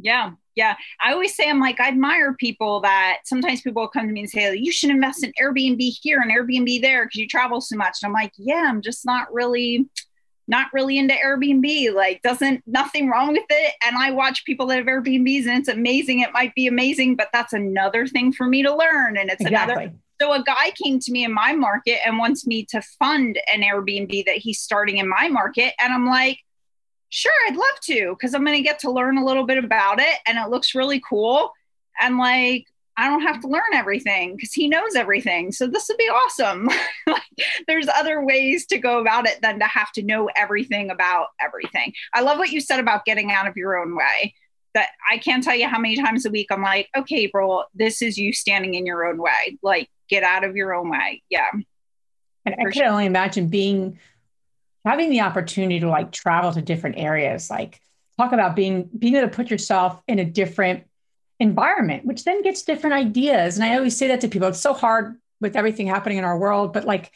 Yeah. 0.00 0.32
Yeah. 0.56 0.76
I 1.00 1.12
always 1.12 1.34
say, 1.34 1.48
I'm 1.48 1.60
like, 1.60 1.80
I 1.80 1.88
admire 1.88 2.34
people 2.34 2.80
that 2.80 3.18
sometimes 3.24 3.60
people 3.60 3.86
come 3.88 4.06
to 4.06 4.12
me 4.12 4.20
and 4.20 4.30
say, 4.30 4.48
oh, 4.48 4.52
you 4.52 4.72
should 4.72 4.90
invest 4.90 5.24
in 5.24 5.32
Airbnb 5.40 5.80
here 6.02 6.20
and 6.20 6.30
Airbnb 6.30 6.80
there 6.80 7.04
because 7.04 7.16
you 7.16 7.28
travel 7.28 7.60
so 7.60 7.76
much. 7.76 7.98
And 8.02 8.08
I'm 8.08 8.12
like, 8.12 8.32
yeah, 8.36 8.66
I'm 8.68 8.82
just 8.82 9.06
not 9.06 9.32
really, 9.32 9.88
not 10.50 10.66
really 10.72 10.98
into 10.98 11.14
Airbnb. 11.14 11.94
Like, 11.94 12.20
doesn't 12.22 12.62
nothing 12.66 13.08
wrong 13.08 13.32
with 13.32 13.46
it. 13.48 13.74
And 13.84 13.96
I 13.96 14.10
watch 14.10 14.44
people 14.44 14.66
that 14.66 14.78
have 14.78 14.86
Airbnbs 14.86 15.46
and 15.46 15.58
it's 15.58 15.68
amazing. 15.68 16.20
It 16.20 16.32
might 16.32 16.54
be 16.54 16.66
amazing, 16.66 17.16
but 17.16 17.28
that's 17.32 17.52
another 17.52 18.06
thing 18.06 18.32
for 18.32 18.46
me 18.46 18.62
to 18.62 18.74
learn. 18.74 19.16
And 19.16 19.30
it's 19.30 19.40
exactly. 19.40 19.84
another 19.84 19.94
so 20.20 20.34
a 20.34 20.44
guy 20.44 20.70
came 20.72 20.98
to 21.00 21.12
me 21.12 21.24
in 21.24 21.32
my 21.32 21.54
market 21.54 21.98
and 22.04 22.18
wants 22.18 22.46
me 22.46 22.66
to 22.66 22.82
fund 22.98 23.38
an 23.50 23.62
Airbnb 23.62 24.26
that 24.26 24.36
he's 24.36 24.60
starting 24.60 24.98
in 24.98 25.08
my 25.08 25.28
market. 25.28 25.72
And 25.82 25.94
I'm 25.94 26.06
like, 26.06 26.38
sure, 27.08 27.32
I'd 27.48 27.56
love 27.56 27.80
to, 27.84 28.10
because 28.10 28.34
I'm 28.34 28.44
going 28.44 28.56
to 28.56 28.62
get 28.62 28.80
to 28.80 28.90
learn 28.90 29.16
a 29.16 29.24
little 29.24 29.46
bit 29.46 29.56
about 29.56 29.98
it 29.98 30.18
and 30.26 30.36
it 30.36 30.50
looks 30.50 30.74
really 30.74 31.00
cool. 31.08 31.52
And 32.02 32.18
like, 32.18 32.66
I 33.00 33.08
don't 33.08 33.22
have 33.22 33.40
to 33.40 33.48
learn 33.48 33.72
everything 33.72 34.36
because 34.36 34.52
he 34.52 34.68
knows 34.68 34.94
everything. 34.94 35.52
So 35.52 35.66
this 35.66 35.88
would 35.88 35.96
be 35.96 36.10
awesome. 36.10 36.68
like, 37.06 37.22
there's 37.66 37.88
other 37.88 38.22
ways 38.22 38.66
to 38.66 38.78
go 38.78 39.00
about 39.00 39.26
it 39.26 39.40
than 39.40 39.58
to 39.58 39.64
have 39.64 39.90
to 39.92 40.02
know 40.02 40.28
everything 40.36 40.90
about 40.90 41.28
everything. 41.40 41.94
I 42.12 42.20
love 42.20 42.36
what 42.36 42.50
you 42.50 42.60
said 42.60 42.78
about 42.78 43.06
getting 43.06 43.32
out 43.32 43.48
of 43.48 43.56
your 43.56 43.78
own 43.78 43.96
way 43.96 44.34
that 44.74 44.90
I 45.10 45.16
can't 45.16 45.42
tell 45.42 45.56
you 45.56 45.66
how 45.66 45.78
many 45.78 45.96
times 45.96 46.26
a 46.26 46.30
week 46.30 46.48
I'm 46.50 46.60
like, 46.60 46.90
okay, 46.94 47.26
bro, 47.26 47.62
this 47.74 48.02
is 48.02 48.18
you 48.18 48.34
standing 48.34 48.74
in 48.74 48.84
your 48.84 49.06
own 49.06 49.16
way. 49.16 49.58
Like, 49.62 49.88
get 50.10 50.22
out 50.22 50.44
of 50.44 50.54
your 50.54 50.74
own 50.74 50.90
way. 50.90 51.22
Yeah. 51.30 51.48
And 52.44 52.54
I 52.54 52.70
can 52.70 52.84
only 52.84 53.06
imagine 53.06 53.48
being 53.48 53.98
having 54.84 55.08
the 55.08 55.22
opportunity 55.22 55.80
to 55.80 55.88
like 55.88 56.12
travel 56.12 56.52
to 56.52 56.60
different 56.60 56.98
areas. 56.98 57.48
Like, 57.48 57.80
talk 58.18 58.32
about 58.32 58.54
being 58.54 58.90
being 58.98 59.16
able 59.16 59.28
to 59.30 59.34
put 59.34 59.50
yourself 59.50 60.02
in 60.06 60.18
a 60.18 60.24
different 60.24 60.84
environment, 61.40 62.04
which 62.04 62.24
then 62.24 62.42
gets 62.42 62.62
different 62.62 62.94
ideas. 62.94 63.56
And 63.56 63.64
I 63.64 63.76
always 63.76 63.96
say 63.96 64.08
that 64.08 64.20
to 64.20 64.28
people. 64.28 64.48
It's 64.48 64.60
so 64.60 64.74
hard 64.74 65.16
with 65.40 65.56
everything 65.56 65.86
happening 65.86 66.18
in 66.18 66.24
our 66.24 66.38
world, 66.38 66.72
but 66.72 66.84
like 66.84 67.10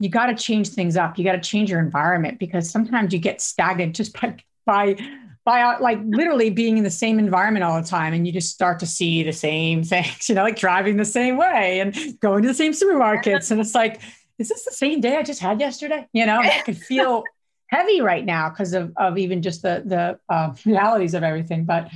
you 0.00 0.08
got 0.08 0.26
to 0.26 0.34
change 0.34 0.70
things 0.70 0.96
up. 0.96 1.16
You 1.16 1.24
got 1.24 1.32
to 1.32 1.40
change 1.40 1.70
your 1.70 1.80
environment 1.80 2.38
because 2.38 2.68
sometimes 2.68 3.12
you 3.12 3.18
get 3.18 3.40
stagnant 3.40 3.96
just 3.96 4.20
by 4.20 4.36
by 4.66 4.96
by 5.44 5.62
uh, 5.62 5.80
like 5.80 5.98
literally 6.04 6.50
being 6.50 6.76
in 6.76 6.84
the 6.84 6.90
same 6.90 7.18
environment 7.18 7.64
all 7.64 7.80
the 7.80 7.88
time 7.88 8.12
and 8.12 8.26
you 8.26 8.32
just 8.32 8.50
start 8.50 8.78
to 8.80 8.86
see 8.86 9.22
the 9.22 9.32
same 9.32 9.82
things 9.92 10.28
you 10.28 10.34
know 10.34 10.42
like 10.42 10.58
driving 10.58 10.98
the 10.98 11.06
same 11.06 11.38
way 11.38 11.80
and 11.80 11.96
going 12.20 12.42
to 12.42 12.48
the 12.48 12.54
same 12.54 12.72
supermarkets 12.72 13.50
and 13.50 13.58
it's 13.58 13.74
like 13.74 14.02
is 14.38 14.50
this 14.50 14.64
the 14.66 14.72
same 14.72 15.00
day 15.00 15.16
i 15.16 15.22
just 15.22 15.40
had 15.40 15.58
yesterday 15.58 16.06
you 16.12 16.26
know 16.26 16.38
i 16.38 16.60
can 16.66 16.74
feel 16.74 17.22
heavy 17.68 18.02
right 18.02 18.26
now 18.26 18.50
because 18.50 18.74
of, 18.74 18.92
of 18.98 19.16
even 19.16 19.40
just 19.40 19.62
the 19.62 19.82
the 19.86 20.18
uh, 20.28 20.52
realities 20.66 21.14
of 21.14 21.22
everything 21.22 21.64
but 21.64 21.88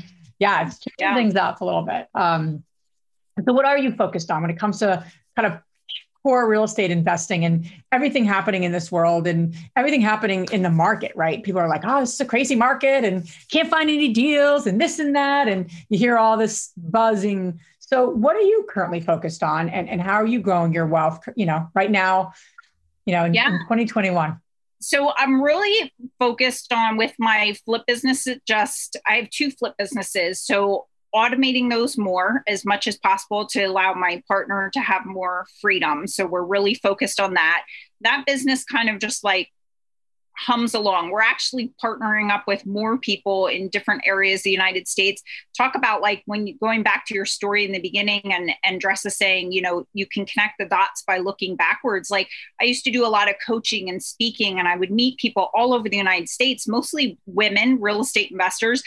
yeah 0.43 0.67
it's 0.67 0.79
changing 0.79 0.97
yeah. 0.99 1.15
things 1.15 1.37
up 1.37 1.61
a 1.61 1.65
little 1.65 1.83
bit 1.83 2.09
um 2.15 2.63
so 3.45 3.53
what 3.53 3.65
are 3.65 3.79
you 3.79 3.93
focused 3.93 4.31
on 4.31 4.43
when 4.43 4.51
it 4.51 4.59
comes 4.59 4.81
to 4.81 5.05
kind 5.37 5.47
of 5.47 5.61
core 6.23 6.49
real 6.49 6.65
estate 6.65 6.91
investing 6.91 7.45
and 7.45 7.71
everything 7.91 8.25
happening 8.25 8.63
in 8.63 8.73
this 8.73 8.93
world 8.93 9.27
and 9.27 9.55
everything 9.75 10.01
happening 10.01 10.47
in 10.53 10.63
the 10.63 10.71
market, 10.71 11.13
right? 11.17 11.43
People 11.43 11.61
are 11.61 11.69
like, 11.69 11.83
oh, 11.85 12.01
this 12.01 12.15
is 12.15 12.21
a 12.21 12.25
crazy 12.25 12.55
market 12.55 13.05
and 13.05 13.29
can't 13.51 13.69
find 13.69 13.91
any 13.91 14.13
deals 14.13 14.67
and 14.67 14.81
this 14.81 14.99
and 14.99 15.17
that. 15.17 15.49
And 15.49 15.69
you 15.89 15.99
hear 15.99 16.17
all 16.19 16.37
this 16.37 16.73
buzzing. 16.77 17.59
So, 17.81 18.09
what 18.09 18.37
are 18.37 18.43
you 18.43 18.67
currently 18.71 19.01
focused 19.01 19.43
on 19.43 19.69
and, 19.69 19.89
and 19.89 20.01
how 20.01 20.15
are 20.15 20.27
you 20.27 20.41
growing 20.41 20.73
your 20.73 20.87
wealth, 20.87 21.29
you 21.35 21.47
know, 21.47 21.69
right 21.75 21.91
now, 21.91 22.33
you 23.05 23.13
know, 23.13 23.25
in, 23.25 23.35
yeah. 23.35 23.49
in 23.49 23.59
2021? 23.61 24.41
So 24.83 25.13
I'm 25.17 25.43
really 25.43 25.93
focused 26.19 26.73
on 26.73 26.97
with 26.97 27.13
my 27.19 27.55
flip 27.65 27.83
business. 27.87 28.27
Just 28.47 28.97
I 29.09 29.15
have 29.17 29.31
two 29.31 29.51
flip 29.51 29.75
businesses. 29.79 30.43
So 30.43 30.87
automating 31.15 31.71
those 31.71 31.99
more 31.99 32.43
as 32.49 32.65
much 32.65 32.87
as 32.89 32.99
possible 32.99 33.47
to 33.47 33.63
allow 33.65 33.93
my 33.95 34.23
partner 34.27 34.71
to 34.73 34.81
have 34.81 35.05
more 35.05 35.47
freedom. 35.61 36.07
So 36.07 36.27
we're 36.27 36.43
really 36.43 36.75
focused 36.75 37.21
on 37.21 37.35
that. 37.35 37.65
That 38.01 38.25
business 38.27 38.65
kind 38.65 38.89
of 38.89 38.99
just 38.99 39.23
like 39.23 39.51
hums 40.39 40.75
along. 40.75 41.11
We're 41.11 41.21
actually 41.21 41.73
partnering 41.83 42.31
up 42.31 42.45
with 42.47 42.67
more 42.67 42.99
people 42.99 43.47
in 43.47 43.69
different 43.69 44.03
areas 44.07 44.41
of 44.41 44.45
the 44.45 44.51
United 44.51 44.89
States. 44.89 45.23
Talk 45.57 45.75
about 45.75 46.01
like 46.01 46.23
when 46.27 46.47
you 46.47 46.59
going 46.59 46.83
back 46.83 47.05
to 47.07 47.15
your 47.15 47.27
story 47.27 47.65
in 47.65 47.73
the 47.73 47.81
beginning 47.81 48.33
and 48.33 48.53
and 48.65 48.83
Dressa 48.83 49.11
saying, 49.11 49.53
you 49.53 49.63
know, 49.63 49.87
you 49.93 50.07
can 50.07 50.27
connect 50.27 50.55
the 50.59 50.67
dots 50.67 51.03
by 51.03 51.19
looking 51.19 51.57
backwards. 51.57 52.11
Like 52.11 52.29
I 52.61 52.65
used 52.65 52.85
to 52.85 52.91
do 52.91 53.07
a 53.07 53.09
lot 53.09 53.29
of 53.29 53.37
coaching 53.45 53.89
and 53.89 54.03
speaking 54.03 54.59
and 54.59 54.69
I 54.69 54.77
would 54.77 54.91
meet 54.91 55.19
people 55.19 55.51
all 55.55 55.73
over 55.75 55.89
the 55.89 55.97
United 55.97 56.29
States, 56.29 56.67
mostly 56.67 57.19
women, 57.27 57.81
real 57.81 58.01
estate 58.01 58.31
investors, 58.31 58.83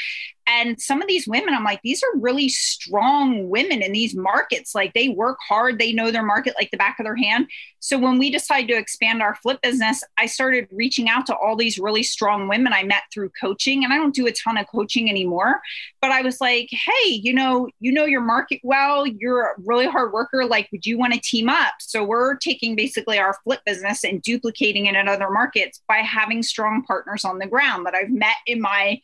and 0.48 0.80
some 0.80 1.02
of 1.02 1.08
these 1.08 1.28
women, 1.28 1.54
I'm 1.56 1.64
like, 1.64 1.82
these 1.82 2.04
are 2.04 2.20
really 2.20 2.50
strong 2.50 3.50
women 3.50 3.82
in 3.82 3.91
these 3.93 4.16
markets. 4.16 4.76
Like 4.76 4.93
they 4.93 5.10
work 5.10 5.38
hard, 5.48 5.80
they 5.80 5.91
know 5.91 6.12
their 6.12 6.24
market 6.24 6.54
like 6.56 6.70
the 6.70 6.78
back 6.78 7.00
of 7.00 7.04
their 7.04 7.16
hand. 7.16 7.48
So 7.80 7.98
when 7.98 8.20
we 8.20 8.30
decided 8.30 8.68
to 8.70 8.78
expand 8.78 9.22
our 9.22 9.36
flip 9.36 9.60
business, 9.62 10.04
I 10.18 10.28
started 10.28 10.68
reaching 10.72 11.10
out 11.10 11.26
to 11.28 11.36
all 11.36 11.56
these 11.56 11.80
really 11.80 12.04
strong 12.04 12.48
women 12.48 12.74
I 12.74 12.84
met 12.84 13.04
through 13.12 13.32
coaching. 13.39 13.84
And 13.84 13.91
I 13.91 13.98
don't 13.98 14.14
do 14.14 14.28
a 14.28 14.32
ton 14.32 14.58
of 14.58 14.68
coaching 14.68 15.10
anymore, 15.10 15.62
but 16.00 16.12
I 16.12 16.22
was 16.22 16.39
like, 16.39 16.70
hey, 16.72 17.10
you 17.10 17.34
know, 17.34 17.68
you 17.80 17.91
know 17.91 18.06
your 18.06 18.22
market 18.22 18.60
well, 18.64 19.08
you're 19.08 19.43
a 19.43 19.54
really 19.66 19.88
hard 19.88 20.14
worker. 20.14 20.46
Like, 20.46 20.70
would 20.72 20.86
you 20.86 20.98
want 20.98 21.14
to 21.14 21.20
team 21.20 21.50
up? 21.50 21.74
So 21.80 22.04
we're 22.04 22.36
taking 22.36 22.76
basically 22.76 23.18
our 23.18 23.36
flip 23.43 23.62
business 23.66 24.04
and 24.04 24.22
duplicating 24.22 24.86
it 24.86 24.96
in 24.96 25.08
other 25.08 25.30
markets 25.30 25.82
by 25.88 25.98
having 25.98 26.43
strong 26.43 26.84
partners 26.84 27.26
on 27.26 27.39
the 27.39 27.48
ground 27.48 27.86
that 27.88 27.96
I've 27.96 28.12
met 28.12 28.36
in 28.46 28.62
my 28.62 29.00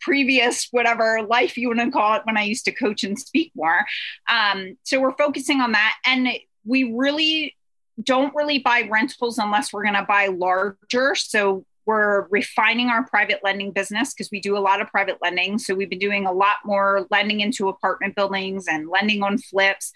previous 0.00 0.68
whatever 0.70 1.22
life 1.28 1.56
you 1.56 1.68
want 1.68 1.80
to 1.80 1.90
call 1.90 2.14
it 2.14 2.22
when 2.24 2.36
I 2.36 2.42
used 2.42 2.64
to 2.66 2.72
coach 2.72 3.04
and 3.04 3.18
speak 3.18 3.52
more. 3.54 3.84
Um, 4.28 4.76
so 4.82 5.00
we're 5.00 5.16
focusing 5.16 5.60
on 5.60 5.72
that. 5.72 5.94
And 6.06 6.28
we 6.64 6.94
really 6.94 7.56
don't 8.02 8.34
really 8.34 8.58
buy 8.58 8.88
rentals 8.90 9.38
unless 9.38 9.72
we're 9.72 9.82
going 9.82 9.94
to 9.94 10.04
buy 10.04 10.26
larger. 10.26 11.14
So 11.14 11.64
we're 11.86 12.26
refining 12.28 12.90
our 12.90 13.04
private 13.06 13.40
lending 13.42 13.72
business 13.72 14.12
because 14.12 14.30
we 14.30 14.40
do 14.40 14.56
a 14.56 14.60
lot 14.60 14.82
of 14.82 14.88
private 14.88 15.16
lending. 15.22 15.58
So 15.58 15.74
we've 15.74 15.88
been 15.88 15.98
doing 15.98 16.26
a 16.26 16.32
lot 16.32 16.56
more 16.64 17.06
lending 17.10 17.40
into 17.40 17.68
apartment 17.68 18.14
buildings 18.14 18.66
and 18.68 18.90
lending 18.90 19.22
on 19.22 19.38
flips. 19.38 19.92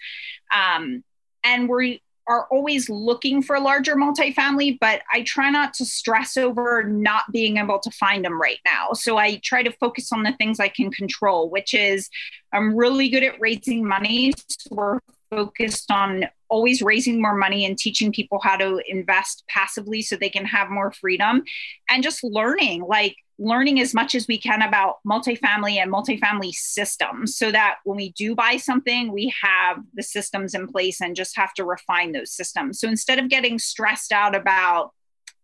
Um, 0.53 1.03
and 1.43 1.69
we're 1.69 1.97
are 2.27 2.47
always 2.51 2.89
looking 2.89 3.41
for 3.41 3.59
larger 3.59 3.95
multifamily, 3.95 4.77
but 4.79 5.01
I 5.11 5.23
try 5.23 5.49
not 5.49 5.73
to 5.75 5.85
stress 5.85 6.37
over 6.37 6.83
not 6.83 7.31
being 7.31 7.57
able 7.57 7.79
to 7.79 7.91
find 7.91 8.23
them 8.23 8.41
right 8.41 8.59
now. 8.65 8.93
So 8.93 9.17
I 9.17 9.37
try 9.43 9.63
to 9.63 9.71
focus 9.71 10.11
on 10.11 10.23
the 10.23 10.33
things 10.33 10.59
I 10.59 10.69
can 10.69 10.91
control, 10.91 11.49
which 11.49 11.73
is 11.73 12.09
I'm 12.53 12.75
really 12.75 13.09
good 13.09 13.23
at 13.23 13.39
raising 13.39 13.85
money. 13.85 14.33
So 14.47 14.69
we're 14.71 14.99
focused 15.29 15.91
on 15.91 16.25
always 16.49 16.81
raising 16.81 17.21
more 17.21 17.35
money 17.35 17.65
and 17.65 17.77
teaching 17.77 18.11
people 18.11 18.39
how 18.41 18.55
to 18.55 18.81
invest 18.87 19.43
passively 19.49 20.01
so 20.01 20.15
they 20.15 20.29
can 20.29 20.45
have 20.45 20.69
more 20.69 20.91
freedom 20.91 21.43
and 21.89 22.03
just 22.03 22.23
learning 22.23 22.83
like 22.83 23.15
learning 23.43 23.79
as 23.81 23.93
much 23.93 24.15
as 24.15 24.27
we 24.27 24.37
can 24.37 24.61
about 24.61 24.97
multifamily 25.05 25.75
and 25.75 25.91
multifamily 25.91 26.53
systems 26.53 27.35
so 27.37 27.51
that 27.51 27.75
when 27.83 27.97
we 27.97 28.11
do 28.13 28.33
buy 28.33 28.55
something, 28.55 29.11
we 29.11 29.33
have 29.41 29.77
the 29.93 30.03
systems 30.03 30.53
in 30.53 30.67
place 30.67 31.01
and 31.01 31.15
just 31.15 31.35
have 31.35 31.53
to 31.53 31.65
refine 31.65 32.13
those 32.13 32.31
systems. 32.31 32.79
So 32.79 32.87
instead 32.87 33.19
of 33.19 33.29
getting 33.29 33.59
stressed 33.59 34.11
out 34.11 34.35
about 34.35 34.91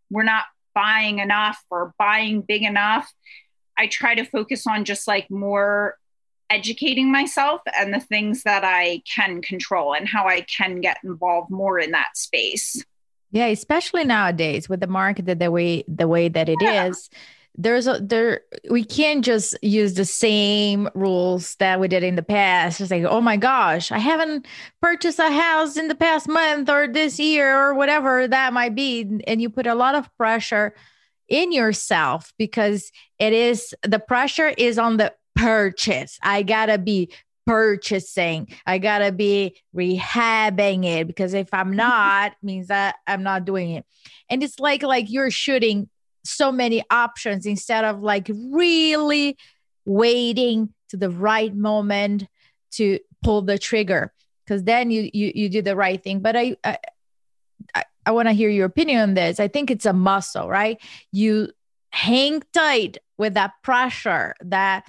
we're 0.10 0.24
not 0.24 0.46
buying 0.74 1.20
enough 1.20 1.64
or 1.70 1.94
buying 2.00 2.42
big 2.42 2.64
enough, 2.64 3.12
I 3.78 3.88
try 3.88 4.16
to 4.16 4.24
focus 4.24 4.66
on 4.66 4.86
just 4.86 5.08
like 5.08 5.30
more 5.30 5.98
educating 6.50 7.12
myself 7.12 7.62
and 7.78 7.94
the 7.94 8.00
things 8.00 8.44
that 8.44 8.64
I 8.64 9.04
can 9.14 9.42
control 9.42 9.94
and 9.94 10.08
how 10.08 10.28
I 10.28 10.42
can 10.42 10.82
get 10.82 10.98
involved 11.04 11.52
more 11.52 11.80
in 11.80 11.92
that 11.92 12.16
space. 12.16 12.84
Yeah, 13.32 13.46
especially 13.46 14.06
nowadays 14.06 14.68
with 14.68 14.80
the 14.80 14.88
market 14.88 15.26
the 15.26 15.52
way 15.52 15.84
the 15.88 16.08
way 16.08 16.30
that 16.30 16.50
it 16.50 16.58
yeah. 16.62 16.88
is 16.88 17.10
there's 17.60 17.88
a 17.88 18.00
there 18.02 18.42
we 18.70 18.86
can't 18.86 19.24
just 19.24 19.54
use 19.62 19.94
the 19.96 20.06
same 20.06 20.90
rules 20.96 21.56
that 21.56 21.78
we 21.78 21.90
did 21.90 22.04
in 22.04 22.16
the 22.16 22.24
past. 22.24 22.78
Just 22.78 22.90
like 22.90 23.04
oh 23.04 23.20
my 23.20 23.36
gosh 23.36 23.92
i 23.92 23.98
haven't 23.98 24.48
purchased 24.82 25.20
a 25.20 25.30
house 25.30 25.76
in 25.76 25.90
the 25.90 25.96
past 25.96 26.30
month 26.30 26.70
or 26.70 26.88
this 26.88 27.20
year 27.20 27.60
or 27.60 27.74
whatever 27.74 28.28
that 28.28 28.54
might 28.54 28.76
be. 28.76 29.22
And 29.28 29.42
you 29.42 29.50
put 29.50 29.68
a 29.68 29.76
lot 29.76 29.94
of 29.94 30.10
pressure 30.16 30.74
in 31.28 31.52
yourself 31.52 32.34
because 32.38 32.92
it 33.20 33.34
is 33.34 33.76
the 33.84 34.00
pressure 34.00 34.54
is 34.58 34.80
on 34.80 34.96
the 34.96 35.14
purchase. 35.36 36.18
I 36.24 36.44
gotta 36.44 36.78
be 36.78 37.12
purchasing. 37.46 38.48
I 38.66 38.78
gotta 38.78 39.12
be 39.12 39.58
rehabbing 39.76 40.86
it 40.86 41.08
because 41.08 41.34
if 41.34 41.54
i'm 41.54 41.76
not 41.76 42.34
means 42.42 42.68
that 42.68 42.96
i'm 43.06 43.24
not 43.24 43.44
doing 43.44 43.72
it. 43.72 43.86
And 44.30 44.44
it's 44.44 44.60
like 44.60 44.82
like 44.82 45.12
you're 45.12 45.32
shooting 45.32 45.90
so 46.30 46.52
many 46.52 46.84
options 46.90 47.46
instead 47.46 47.86
of 47.86 48.02
like 48.02 48.30
really 48.30 49.38
waiting 49.86 50.74
to 50.90 50.98
the 50.98 51.10
right 51.10 51.56
moment 51.56 52.28
to 52.72 53.00
pull 53.24 53.42
the 53.42 53.58
trigger 53.58 54.14
because 54.46 54.64
then 54.64 54.92
you, 54.92 55.10
you 55.14 55.32
you 55.36 55.50
do 55.50 55.62
the 55.62 55.76
right 55.76 56.04
thing. 56.04 56.20
But 56.20 56.36
i 56.36 56.56
i, 56.64 56.78
I, 58.06 58.12
want 58.12 58.28
to 58.28 58.34
hear 58.34 58.50
your 58.50 58.66
opinion 58.66 59.02
on 59.02 59.14
this. 59.14 59.40
I 59.40 59.48
think 59.48 59.70
it's 59.70 59.86
a 59.86 59.94
muscle 59.94 60.48
right? 60.50 60.82
You 61.12 61.50
hang 61.92 62.42
tight 62.54 62.98
with 63.18 63.34
that 63.34 63.54
pressure 63.64 64.36
that 64.42 64.86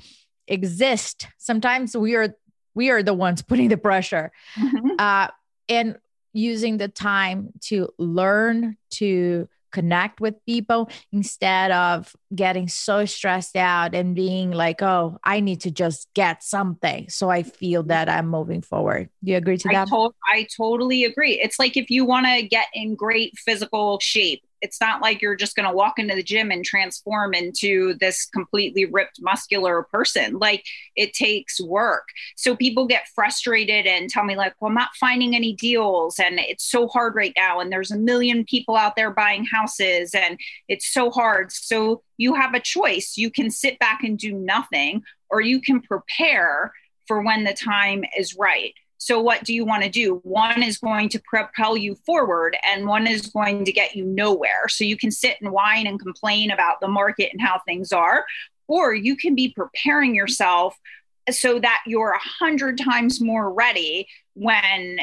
exists. 0.47 1.27
Sometimes 1.39 1.97
we 1.97 2.15
are 2.15 2.35
we 2.75 2.91
are 2.91 3.03
the 3.03 3.15
ones 3.15 3.43
putting 3.51 3.69
the 3.69 3.77
pressure 3.77 4.33
mm-hmm. 4.57 4.91
uh, 4.99 5.29
and 5.69 5.99
using 6.33 6.77
the 6.77 6.89
time 6.89 7.53
to 7.61 7.89
learn 7.99 8.77
to 8.91 9.49
connect 9.71 10.21
with 10.21 10.35
people 10.47 10.91
instead 11.13 11.71
of 11.71 12.15
getting 12.35 12.69
so 12.69 13.05
stressed 13.05 13.57
out 13.57 13.95
and 13.95 14.15
being 14.15 14.51
like, 14.51 14.83
oh, 14.83 15.19
I 15.25 15.41
need 15.41 15.63
to 15.63 15.71
just 15.71 16.09
get 16.15 16.43
something. 16.43 17.09
So 17.09 17.31
I 17.31 17.43
feel 17.43 17.83
that 17.85 18.09
I'm 18.09 18.29
moving 18.29 18.63
forward. 18.63 19.09
Do 19.25 19.33
you 19.33 19.37
agree 19.37 19.59
to 19.59 19.69
that? 19.69 19.89
I, 19.89 19.91
to- 19.91 20.15
I 20.27 20.47
totally 20.57 21.05
agree. 21.05 21.41
It's 21.41 21.59
like 21.59 21.77
if 21.77 21.91
you 21.91 22.05
want 22.05 22.27
to 22.27 22.43
get 22.43 22.67
in 22.75 22.95
great 22.95 23.37
physical 23.39 23.99
shape, 24.01 24.43
it's 24.61 24.81
not 24.81 25.01
like 25.01 25.23
you're 25.23 25.37
just 25.37 25.57
going 25.57 25.69
to 25.69 25.75
walk 25.75 25.99
into 25.99 26.15
the 26.15 26.23
gym 26.23 26.51
and 26.51 26.65
transform 26.65 27.35
into 27.35 27.95
this 27.95 28.27
completely 28.27 28.85
ripped 28.85 29.19
muscular 29.21 29.85
person. 29.85 30.39
Like 30.39 30.65
it 30.97 31.13
takes 31.13 31.61
work. 31.61 32.09
So 32.37 32.57
people 32.57 32.87
get 32.87 33.09
frustrated 33.15 33.87
and 33.87 34.09
tell 34.09 34.25
me 34.25 34.37
like 34.37 34.55
well 34.61 34.69
i'm 34.69 34.75
not 34.75 34.91
finding 34.99 35.35
any 35.35 35.55
deals 35.55 36.19
and 36.19 36.39
it's 36.39 36.65
so 36.71 36.89
hard 36.89 37.15
right 37.15 37.33
now 37.37 37.61
and 37.61 37.73
there's 37.73 37.91
a 37.91 37.99
million 37.99 38.45
people 38.45 38.77
out 38.77 38.97
there 38.97 39.11
buying 39.11 39.45
houses 39.45 40.15
and 40.15 40.39
it's 40.69 40.93
so 40.93 41.11
hard. 41.11 41.53
So 41.53 42.03
you 42.17 42.35
have 42.35 42.55
a 42.55 42.61
choice. 42.61 43.15
You 43.17 43.31
can 43.31 43.51
sit 43.51 43.79
back 43.79 44.03
and 44.03 44.19
do 44.19 44.33
nothing 44.33 45.03
or 45.31 45.41
you 45.41 45.61
can 45.61 45.81
prepare 45.81 46.73
for 47.07 47.23
when 47.23 47.45
the 47.45 47.55
time 47.55 48.05
is 48.17 48.37
right 48.37 48.75
so, 49.03 49.19
what 49.19 49.45
do 49.45 49.55
you 49.55 49.65
want 49.65 49.83
to 49.83 49.89
do? 49.89 50.21
One 50.25 50.63
is 50.63 50.77
going 50.77 51.09
to 51.09 51.21
propel 51.21 51.75
you 51.75 51.95
forward, 52.05 52.55
and 52.71 52.87
one 52.87 53.07
is 53.07 53.29
going 53.29 53.65
to 53.65 53.73
get 53.73 53.97
you 53.97 54.05
nowhere. 54.05 54.69
So, 54.69 54.85
you 54.85 54.99
can 54.99 55.11
sit 55.11 55.39
and 55.41 55.51
whine 55.51 55.87
and 55.87 55.99
complain 55.99 56.51
about 56.51 56.83
the 56.83 56.89
market 56.89 57.31
and 57.33 57.41
how 57.41 57.63
things 57.67 57.93
are, 57.93 58.27
or 58.69 58.93
you 58.93 59.17
can 59.17 59.35
be 59.35 59.55
preparing 59.57 60.15
yourself 60.15 60.77
so 61.31 61.59
that 61.61 61.81
you're 61.87 62.11
a 62.11 62.19
hundred 62.19 62.77
times 62.77 63.23
more 63.23 63.51
ready 63.51 64.07
when 64.35 64.99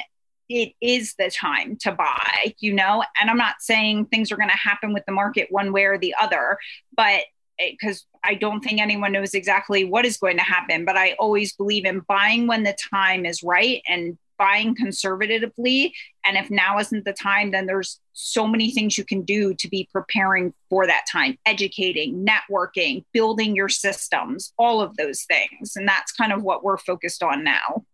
it 0.47 0.73
is 0.79 1.15
the 1.17 1.31
time 1.31 1.75
to 1.77 1.91
buy, 1.91 2.53
you 2.59 2.73
know? 2.73 3.03
And 3.19 3.31
I'm 3.31 3.37
not 3.37 3.55
saying 3.61 4.05
things 4.05 4.31
are 4.31 4.37
going 4.37 4.49
to 4.49 4.55
happen 4.55 4.93
with 4.93 5.05
the 5.07 5.11
market 5.11 5.47
one 5.49 5.73
way 5.73 5.85
or 5.85 5.97
the 5.97 6.13
other, 6.21 6.59
but 6.95 7.23
eh, 7.59 7.71
because 7.71 8.05
I 8.27 8.33
don't 8.33 8.59
think 8.61 8.81
anyone 8.81 9.13
knows 9.13 9.33
exactly 9.33 9.85
what 9.85 10.05
is 10.05 10.17
going 10.17 10.37
to 10.37 10.43
happen, 10.43 10.83
but 10.83 10.97
I 10.97 11.13
always 11.13 11.53
believe 11.53 11.85
in 11.85 12.01
buying 12.09 12.45
when 12.45 12.63
the 12.63 12.75
time 12.93 13.25
is 13.25 13.41
right 13.41 13.81
and 13.87 14.17
buying 14.37 14.75
conservatively. 14.75 15.93
And 16.25 16.37
if 16.37 16.51
now 16.51 16.77
isn't 16.77 17.05
the 17.05 17.13
time, 17.13 17.51
then 17.51 17.65
there's 17.65 17.99
so 18.11 18.45
many 18.45 18.71
things 18.71 18.97
you 18.97 19.05
can 19.05 19.21
do 19.21 19.53
to 19.55 19.69
be 19.69 19.87
preparing 19.91 20.53
for 20.69 20.85
that 20.85 21.05
time, 21.09 21.37
educating, 21.45 22.25
networking, 22.25 23.05
building 23.13 23.55
your 23.55 23.69
systems, 23.69 24.53
all 24.57 24.81
of 24.81 24.97
those 24.97 25.23
things. 25.23 25.75
And 25.75 25.87
that's 25.87 26.11
kind 26.11 26.33
of 26.33 26.43
what 26.43 26.63
we're 26.63 26.77
focused 26.77 27.23
on 27.23 27.43
now. 27.43 27.85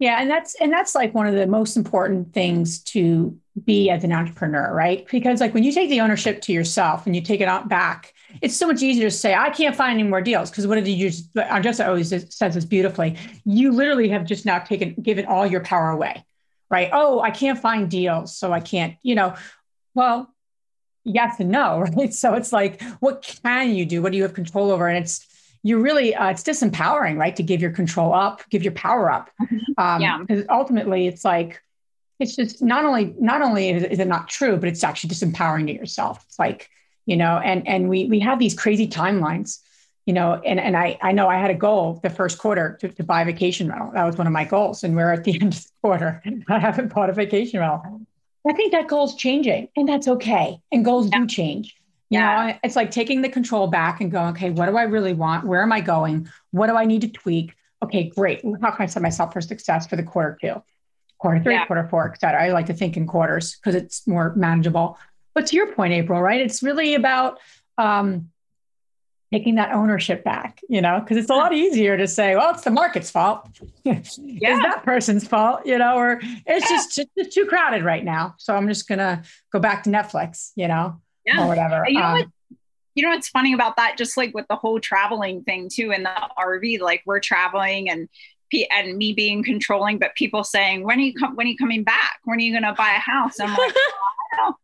Yeah, 0.00 0.16
and 0.18 0.30
that's 0.30 0.54
and 0.54 0.72
that's 0.72 0.94
like 0.94 1.14
one 1.14 1.26
of 1.26 1.34
the 1.34 1.46
most 1.46 1.76
important 1.76 2.32
things 2.32 2.82
to 2.84 3.38
be 3.64 3.90
as 3.90 4.02
an 4.02 4.12
entrepreneur, 4.12 4.72
right? 4.74 5.06
Because 5.10 5.42
like 5.42 5.52
when 5.52 5.62
you 5.62 5.72
take 5.72 5.90
the 5.90 6.00
ownership 6.00 6.40
to 6.42 6.52
yourself 6.52 7.04
and 7.04 7.14
you 7.14 7.20
take 7.20 7.42
it 7.42 7.48
out 7.48 7.68
back, 7.68 8.14
it's 8.40 8.56
so 8.56 8.66
much 8.66 8.82
easier 8.82 9.10
to 9.10 9.14
say, 9.14 9.34
I 9.34 9.50
can't 9.50 9.76
find 9.76 10.00
any 10.00 10.08
more 10.08 10.22
deals. 10.22 10.48
Because 10.48 10.66
what 10.66 10.76
did 10.76 10.88
you 10.88 11.10
just 11.10 11.32
Andresa 11.34 11.86
always 11.86 12.08
says 12.08 12.54
this 12.54 12.64
beautifully. 12.64 13.16
You 13.44 13.72
literally 13.72 14.08
have 14.08 14.24
just 14.24 14.46
now 14.46 14.60
taken 14.60 14.94
given 14.94 15.26
all 15.26 15.46
your 15.46 15.60
power 15.60 15.90
away, 15.90 16.24
right? 16.70 16.88
Oh, 16.94 17.20
I 17.20 17.30
can't 17.30 17.58
find 17.58 17.90
deals, 17.90 18.34
so 18.34 18.54
I 18.54 18.60
can't, 18.60 18.96
you 19.02 19.14
know, 19.14 19.34
well, 19.94 20.34
yes 21.04 21.40
and 21.40 21.50
no, 21.50 21.80
right? 21.96 22.14
So 22.14 22.32
it's 22.34 22.54
like, 22.54 22.82
what 23.00 23.20
can 23.42 23.74
you 23.74 23.84
do? 23.84 24.00
What 24.00 24.12
do 24.12 24.16
you 24.16 24.22
have 24.22 24.32
control 24.32 24.70
over? 24.70 24.88
And 24.88 25.04
it's 25.04 25.26
you 25.62 25.78
really 25.78 26.14
uh, 26.14 26.30
it's 26.30 26.42
disempowering 26.42 27.16
right 27.16 27.36
to 27.36 27.42
give 27.42 27.60
your 27.60 27.70
control 27.70 28.14
up 28.14 28.42
give 28.50 28.62
your 28.62 28.72
power 28.72 29.10
up. 29.10 29.30
Mm-hmm. 29.40 29.56
um, 29.78 30.00
yeah. 30.00 30.18
because 30.18 30.44
ultimately 30.48 31.06
it's 31.06 31.24
like 31.24 31.62
it's 32.18 32.36
just 32.36 32.62
not 32.62 32.84
only 32.84 33.14
not 33.18 33.42
only 33.42 33.70
is, 33.70 33.82
is 33.84 33.98
it 33.98 34.08
not 34.08 34.28
true 34.28 34.56
but 34.56 34.68
it's 34.68 34.84
actually 34.84 35.10
disempowering 35.10 35.66
to 35.66 35.72
yourself. 35.72 36.24
It's 36.26 36.38
like 36.38 36.70
you 37.06 37.16
know 37.16 37.38
and 37.38 37.66
and 37.66 37.88
we 37.88 38.06
we 38.06 38.20
have 38.20 38.38
these 38.38 38.54
crazy 38.54 38.88
timelines 38.88 39.58
you 40.06 40.14
know 40.14 40.40
and 40.44 40.58
and 40.58 40.76
i 40.76 40.98
i 41.02 41.12
know 41.12 41.28
i 41.28 41.36
had 41.36 41.50
a 41.50 41.54
goal 41.54 42.00
the 42.02 42.10
first 42.10 42.38
quarter 42.38 42.78
to, 42.80 42.88
to 42.88 43.04
buy 43.04 43.22
a 43.22 43.24
vacation 43.24 43.68
rental. 43.68 43.90
That 43.92 44.04
was 44.04 44.16
one 44.16 44.26
of 44.26 44.32
my 44.32 44.44
goals 44.44 44.82
and 44.84 44.96
we're 44.96 45.12
at 45.12 45.24
the 45.24 45.34
end 45.40 45.54
of 45.54 45.62
the 45.62 45.70
quarter. 45.82 46.22
I 46.48 46.58
haven't 46.58 46.92
bought 46.94 47.10
a 47.10 47.12
vacation 47.12 47.60
rental. 47.60 48.00
I 48.48 48.54
think 48.54 48.72
that 48.72 48.88
goal's 48.88 49.14
changing 49.16 49.68
and 49.76 49.88
that's 49.88 50.08
okay 50.08 50.58
and 50.72 50.84
goals 50.84 51.10
yeah. 51.10 51.20
do 51.20 51.26
change 51.26 51.76
you 52.10 52.18
yeah. 52.18 52.46
know, 52.48 52.58
it's 52.64 52.74
like 52.74 52.90
taking 52.90 53.22
the 53.22 53.28
control 53.28 53.68
back 53.68 54.00
and 54.00 54.10
going, 54.10 54.30
okay, 54.30 54.50
what 54.50 54.66
do 54.66 54.76
I 54.76 54.82
really 54.82 55.14
want? 55.14 55.46
Where 55.46 55.62
am 55.62 55.72
I 55.72 55.80
going? 55.80 56.28
What 56.50 56.66
do 56.66 56.74
I 56.74 56.84
need 56.84 57.02
to 57.02 57.08
tweak? 57.08 57.54
Okay, 57.82 58.10
great. 58.10 58.42
How 58.60 58.72
can 58.72 58.82
I 58.82 58.86
set 58.86 59.00
myself 59.00 59.32
for 59.32 59.40
success 59.40 59.86
for 59.86 59.94
the 59.94 60.02
quarter 60.02 60.36
two, 60.40 60.62
quarter 61.18 61.40
three, 61.40 61.54
yeah. 61.54 61.66
quarter 61.66 61.86
four, 61.88 62.12
et 62.12 62.20
cetera? 62.20 62.42
I 62.42 62.50
like 62.50 62.66
to 62.66 62.74
think 62.74 62.96
in 62.96 63.06
quarters 63.06 63.56
because 63.56 63.76
it's 63.76 64.06
more 64.08 64.34
manageable. 64.34 64.98
But 65.34 65.46
to 65.46 65.56
your 65.56 65.72
point, 65.72 65.92
April, 65.92 66.20
right? 66.20 66.40
It's 66.40 66.64
really 66.64 66.96
about 66.96 67.38
um, 67.78 68.30
taking 69.32 69.54
that 69.54 69.72
ownership 69.72 70.24
back, 70.24 70.60
you 70.68 70.82
know, 70.82 70.98
because 70.98 71.16
it's 71.16 71.30
a 71.30 71.34
lot 71.34 71.54
easier 71.54 71.96
to 71.96 72.08
say, 72.08 72.34
well, 72.34 72.52
it's 72.52 72.64
the 72.64 72.72
market's 72.72 73.12
fault. 73.12 73.48
yeah. 73.84 73.98
It's 73.98 74.16
that 74.16 74.82
person's 74.82 75.28
fault, 75.28 75.64
you 75.64 75.78
know, 75.78 75.96
or 75.96 76.18
it's 76.20 76.68
yeah. 76.68 76.76
just, 76.76 77.06
just 77.16 77.32
too 77.32 77.46
crowded 77.46 77.84
right 77.84 78.04
now. 78.04 78.34
So 78.38 78.56
I'm 78.56 78.66
just 78.66 78.88
going 78.88 78.98
to 78.98 79.22
go 79.52 79.60
back 79.60 79.84
to 79.84 79.90
Netflix, 79.90 80.50
you 80.56 80.66
know 80.66 81.00
yeah. 81.24 81.44
or 81.44 81.48
whatever. 81.48 81.84
You 81.88 81.98
know 81.98 82.06
um, 82.06 82.12
what? 82.18 82.26
You 82.94 83.04
know 83.04 83.10
what's 83.10 83.28
funny 83.28 83.52
about 83.52 83.76
that? 83.76 83.96
Just 83.96 84.16
like 84.16 84.34
with 84.34 84.46
the 84.48 84.56
whole 84.56 84.80
traveling 84.80 85.42
thing 85.44 85.68
too 85.72 85.92
in 85.92 86.02
the 86.02 86.12
RV, 86.38 86.80
like 86.80 87.02
we're 87.06 87.20
traveling 87.20 87.88
and 87.88 88.08
and 88.70 88.96
me 88.96 89.12
being 89.12 89.44
controlling, 89.44 89.98
but 89.98 90.14
people 90.16 90.44
saying, 90.44 90.84
"When 90.84 90.98
are 90.98 91.02
you 91.02 91.14
com- 91.14 91.36
when 91.36 91.46
are 91.46 91.50
you 91.50 91.56
coming 91.56 91.84
back? 91.84 92.18
When 92.24 92.38
are 92.38 92.42
you 92.42 92.52
going 92.52 92.64
to 92.64 92.74
buy 92.74 92.90
a 92.90 92.98
house?" 92.98 93.38
I'm 93.40 93.50
like, 93.50 93.74
oh, 94.40 94.54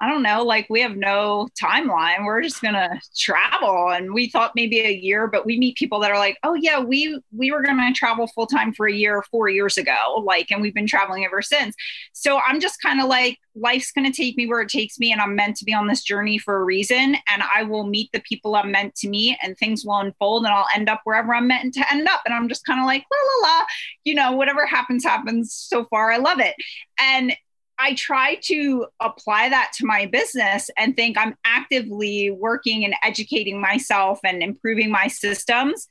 I 0.00 0.10
don't 0.10 0.22
know, 0.22 0.42
like 0.42 0.66
we 0.68 0.80
have 0.82 0.96
no 0.96 1.48
timeline. 1.60 2.24
We're 2.24 2.42
just 2.42 2.60
gonna 2.60 3.00
travel. 3.16 3.90
And 3.90 4.12
we 4.12 4.28
thought 4.28 4.52
maybe 4.54 4.80
a 4.80 4.92
year, 4.92 5.26
but 5.26 5.46
we 5.46 5.58
meet 5.58 5.76
people 5.76 6.00
that 6.00 6.10
are 6.10 6.18
like, 6.18 6.36
oh 6.42 6.54
yeah, 6.54 6.80
we 6.80 7.18
we 7.32 7.50
were 7.50 7.62
gonna 7.62 7.92
travel 7.94 8.26
full 8.26 8.46
time 8.46 8.72
for 8.72 8.86
a 8.86 8.92
year 8.92 9.24
four 9.30 9.48
years 9.48 9.78
ago. 9.78 10.22
Like, 10.24 10.50
and 10.50 10.60
we've 10.60 10.74
been 10.74 10.86
traveling 10.86 11.24
ever 11.24 11.40
since. 11.40 11.74
So 12.12 12.38
I'm 12.46 12.60
just 12.60 12.80
kind 12.82 13.00
of 13.00 13.08
like, 13.08 13.38
life's 13.54 13.90
gonna 13.92 14.12
take 14.12 14.36
me 14.36 14.46
where 14.46 14.60
it 14.60 14.68
takes 14.68 14.98
me, 14.98 15.12
and 15.12 15.20
I'm 15.20 15.34
meant 15.34 15.56
to 15.56 15.64
be 15.64 15.72
on 15.72 15.86
this 15.86 16.02
journey 16.02 16.38
for 16.38 16.56
a 16.56 16.64
reason. 16.64 17.16
And 17.28 17.42
I 17.54 17.62
will 17.62 17.86
meet 17.86 18.10
the 18.12 18.20
people 18.20 18.54
I'm 18.54 18.70
meant 18.70 18.94
to 18.96 19.08
meet, 19.08 19.38
and 19.42 19.56
things 19.56 19.84
will 19.84 19.98
unfold, 19.98 20.44
and 20.44 20.52
I'll 20.54 20.66
end 20.74 20.88
up 20.88 21.00
wherever 21.04 21.34
I'm 21.34 21.46
meant 21.46 21.74
to 21.74 21.92
end 21.92 22.06
up. 22.08 22.20
And 22.26 22.34
I'm 22.34 22.48
just 22.48 22.66
kind 22.66 22.80
of 22.80 22.86
like, 22.86 23.04
la 23.10 23.48
la 23.48 23.48
la, 23.48 23.64
you 24.04 24.14
know, 24.14 24.32
whatever 24.32 24.66
happens, 24.66 25.04
happens. 25.04 25.54
So 25.54 25.86
far, 25.86 26.10
I 26.10 26.18
love 26.18 26.40
it. 26.40 26.54
And 26.98 27.34
I 27.78 27.94
try 27.94 28.36
to 28.44 28.86
apply 29.00 29.50
that 29.50 29.72
to 29.76 29.86
my 29.86 30.06
business 30.06 30.70
and 30.78 30.96
think 30.96 31.18
I'm 31.18 31.36
actively 31.44 32.30
working 32.30 32.84
and 32.84 32.94
educating 33.02 33.60
myself 33.60 34.20
and 34.24 34.42
improving 34.42 34.90
my 34.90 35.08
systems. 35.08 35.86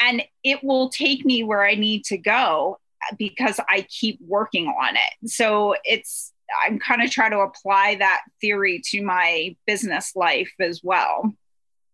And 0.00 0.22
it 0.42 0.62
will 0.62 0.88
take 0.88 1.24
me 1.24 1.44
where 1.44 1.64
I 1.64 1.74
need 1.74 2.04
to 2.06 2.18
go 2.18 2.78
uh, 3.02 3.14
because 3.18 3.60
I 3.68 3.86
keep 3.88 4.18
working 4.26 4.66
on 4.66 4.96
it. 4.96 5.30
So 5.30 5.74
it's, 5.84 6.32
I'm 6.64 6.78
kind 6.78 7.02
of 7.02 7.10
trying 7.10 7.32
to 7.32 7.40
apply 7.40 7.96
that 7.96 8.22
theory 8.40 8.80
to 8.86 9.02
my 9.02 9.56
business 9.66 10.16
life 10.16 10.52
as 10.60 10.80
well. 10.82 11.34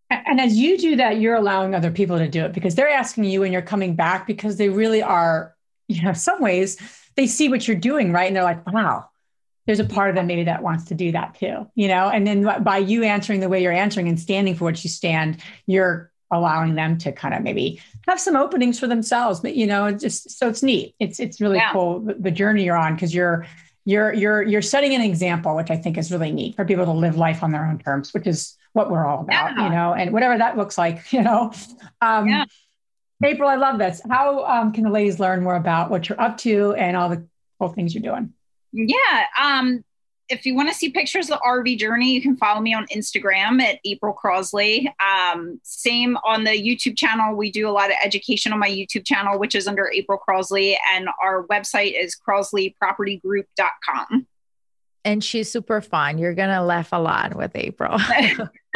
And 0.09 0.39
as 0.39 0.55
you 0.55 0.77
do 0.77 0.95
that, 0.97 1.19
you're 1.19 1.35
allowing 1.35 1.73
other 1.73 1.91
people 1.91 2.17
to 2.19 2.27
do 2.27 2.45
it 2.45 2.53
because 2.53 2.75
they're 2.75 2.89
asking 2.89 3.25
you 3.25 3.43
and 3.43 3.51
you're 3.51 3.61
coming 3.61 3.95
back 3.95 4.27
because 4.27 4.57
they 4.57 4.69
really 4.69 5.01
are, 5.01 5.55
you 5.87 6.03
know, 6.03 6.13
some 6.13 6.41
ways 6.41 6.77
they 7.15 7.27
see 7.27 7.49
what 7.49 7.67
you're 7.67 7.75
doing, 7.75 8.11
right? 8.11 8.27
And 8.27 8.35
they're 8.35 8.43
like, 8.43 8.65
wow, 8.71 9.09
there's 9.65 9.79
a 9.79 9.85
part 9.85 10.09
of 10.09 10.15
them 10.15 10.27
maybe 10.27 10.43
that 10.43 10.61
wants 10.61 10.85
to 10.85 10.93
do 10.93 11.11
that 11.11 11.35
too, 11.39 11.67
you 11.75 11.87
know? 11.87 12.09
And 12.09 12.25
then 12.25 12.43
by 12.63 12.77
you 12.77 13.03
answering 13.03 13.39
the 13.39 13.49
way 13.49 13.61
you're 13.61 13.71
answering 13.71 14.07
and 14.07 14.19
standing 14.19 14.55
for 14.55 14.65
what 14.65 14.83
you 14.83 14.89
stand, 14.89 15.41
you're 15.65 16.11
allowing 16.31 16.75
them 16.75 16.97
to 16.99 17.11
kind 17.11 17.33
of 17.33 17.41
maybe 17.41 17.81
have 18.07 18.19
some 18.19 18.35
openings 18.35 18.79
for 18.79 18.87
themselves. 18.87 19.39
But 19.39 19.55
you 19.55 19.67
know, 19.67 19.91
just 19.91 20.31
so 20.37 20.49
it's 20.49 20.63
neat. 20.63 20.95
It's 20.99 21.19
it's 21.19 21.41
really 21.41 21.57
yeah. 21.57 21.71
cool 21.71 22.01
the 22.19 22.31
journey 22.31 22.65
you're 22.65 22.77
on 22.77 22.95
because 22.95 23.13
you're 23.13 23.45
you're 23.85 24.13
you're 24.13 24.41
you're 24.41 24.61
setting 24.61 24.93
an 24.93 25.01
example, 25.01 25.55
which 25.55 25.69
I 25.69 25.77
think 25.77 25.97
is 25.97 26.11
really 26.11 26.31
neat 26.31 26.55
for 26.55 26.65
people 26.65 26.85
to 26.85 26.91
live 26.91 27.17
life 27.17 27.43
on 27.43 27.51
their 27.51 27.65
own 27.65 27.79
terms, 27.79 28.13
which 28.13 28.27
is 28.27 28.57
what 28.73 28.91
we're 28.91 29.05
all 29.05 29.21
about, 29.21 29.55
yeah. 29.55 29.63
you 29.63 29.69
know, 29.69 29.93
and 29.93 30.11
whatever 30.11 30.37
that 30.37 30.57
looks 30.57 30.77
like, 30.77 31.01
you 31.13 31.21
know. 31.21 31.53
Um, 32.01 32.27
yeah. 32.27 32.45
April, 33.23 33.49
I 33.49 33.55
love 33.55 33.79
this. 33.79 34.01
How 34.09 34.43
um, 34.45 34.73
can 34.73 34.83
the 34.83 34.89
ladies 34.89 35.19
learn 35.19 35.41
more 35.41 35.55
about 35.55 35.89
what 35.89 36.09
you're 36.09 36.19
up 36.19 36.37
to 36.39 36.73
and 36.73 36.97
all 36.97 37.09
the 37.09 37.25
cool 37.59 37.69
things 37.69 37.95
you're 37.95 38.03
doing? 38.03 38.33
Yeah. 38.75 39.25
Um, 39.41 39.83
if 40.27 40.45
you 40.45 40.55
want 40.55 40.69
to 40.69 40.75
see 40.75 40.89
pictures 40.89 41.29
of 41.29 41.37
the 41.37 41.41
RV 41.47 41.77
journey, 41.77 42.11
you 42.11 42.21
can 42.21 42.35
follow 42.35 42.59
me 42.59 42.73
on 42.73 42.87
Instagram 42.87 43.61
at 43.61 43.79
April 43.85 44.11
Crossley. 44.11 44.91
Um, 44.99 45.61
same 45.63 46.17
on 46.25 46.43
the 46.43 46.51
YouTube 46.51 46.97
channel. 46.97 47.35
We 47.35 47.51
do 47.51 47.69
a 47.69 47.71
lot 47.71 47.91
of 47.91 47.95
education 48.03 48.51
on 48.51 48.59
my 48.59 48.69
YouTube 48.69 49.05
channel, 49.05 49.39
which 49.39 49.55
is 49.55 49.67
under 49.67 49.89
April 49.91 50.17
Crossley, 50.17 50.77
and 50.91 51.07
our 51.23 51.45
website 51.47 51.93
is 51.99 52.17
crossleypropertygroup.com 52.27 54.27
and 55.05 55.23
she's 55.23 55.49
super 55.49 55.79
fun. 55.79 56.17
You're 56.17 56.33
gonna 56.33 56.63
laugh 56.63 56.89
a 56.91 56.99
lot 56.99 57.35
with 57.35 57.51
April. 57.55 57.97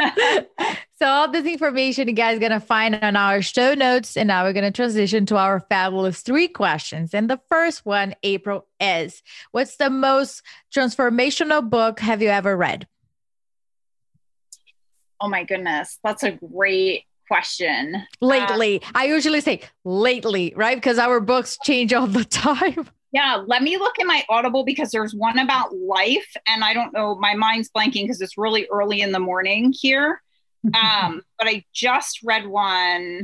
so 0.98 1.06
all 1.06 1.30
this 1.30 1.44
information 1.44 2.08
you 2.08 2.14
guys 2.14 2.38
gonna 2.38 2.60
find 2.60 2.94
on 2.94 3.16
our 3.16 3.42
show 3.42 3.74
notes, 3.74 4.16
and 4.16 4.28
now 4.28 4.44
we're 4.44 4.52
gonna 4.52 4.70
transition 4.70 5.26
to 5.26 5.36
our 5.36 5.60
fabulous 5.60 6.22
three 6.22 6.48
questions. 6.48 7.12
And 7.12 7.28
the 7.28 7.40
first 7.48 7.84
one, 7.84 8.14
April, 8.22 8.66
is: 8.78 9.22
What's 9.50 9.76
the 9.76 9.90
most 9.90 10.42
transformational 10.74 11.68
book 11.68 12.00
have 12.00 12.22
you 12.22 12.28
ever 12.28 12.56
read? 12.56 12.86
Oh 15.20 15.28
my 15.28 15.44
goodness, 15.44 15.98
that's 16.02 16.22
a 16.22 16.30
great 16.30 17.04
question. 17.28 18.06
Lately, 18.20 18.82
uh, 18.82 18.86
I 18.94 19.04
usually 19.06 19.40
say 19.40 19.60
lately, 19.84 20.54
right? 20.56 20.76
Because 20.76 20.98
our 20.98 21.20
books 21.20 21.58
change 21.62 21.92
all 21.92 22.06
the 22.06 22.24
time. 22.46 22.88
Yeah, 23.12 23.42
let 23.44 23.62
me 23.62 23.76
look 23.76 23.98
in 23.98 24.06
my 24.06 24.24
Audible 24.28 24.64
because 24.64 24.90
there's 24.90 25.14
one 25.14 25.38
about 25.38 25.74
life, 25.74 26.32
and 26.46 26.62
I 26.62 26.74
don't 26.74 26.92
know, 26.92 27.16
my 27.16 27.34
mind's 27.34 27.68
blanking 27.68 28.04
because 28.04 28.20
it's 28.20 28.38
really 28.38 28.68
early 28.70 29.00
in 29.00 29.12
the 29.12 29.20
morning 29.20 29.74
here. 29.76 30.22
Um, 30.74 31.22
but 31.38 31.48
I 31.48 31.64
just 31.72 32.20
read 32.22 32.46
one. 32.46 33.22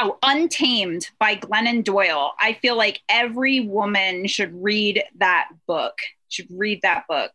Oh, 0.00 0.16
Untamed 0.22 1.10
by 1.18 1.34
Glennon 1.34 1.82
Doyle. 1.82 2.34
I 2.38 2.52
feel 2.52 2.76
like 2.76 3.00
every 3.08 3.58
woman 3.58 4.28
should 4.28 4.52
read 4.62 5.02
that 5.16 5.48
book. 5.66 5.98
Should 6.28 6.46
read 6.52 6.82
that 6.82 7.08
book. 7.08 7.32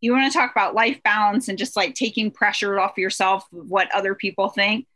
You 0.00 0.12
want 0.12 0.30
to 0.30 0.38
talk 0.38 0.52
about 0.52 0.76
life 0.76 1.02
balance 1.02 1.48
and 1.48 1.58
just 1.58 1.74
like 1.74 1.96
taking 1.96 2.30
pressure 2.30 2.78
off 2.78 2.96
yourself 2.96 3.48
of 3.52 3.68
what 3.68 3.92
other 3.92 4.14
people 4.14 4.50
think 4.50 4.86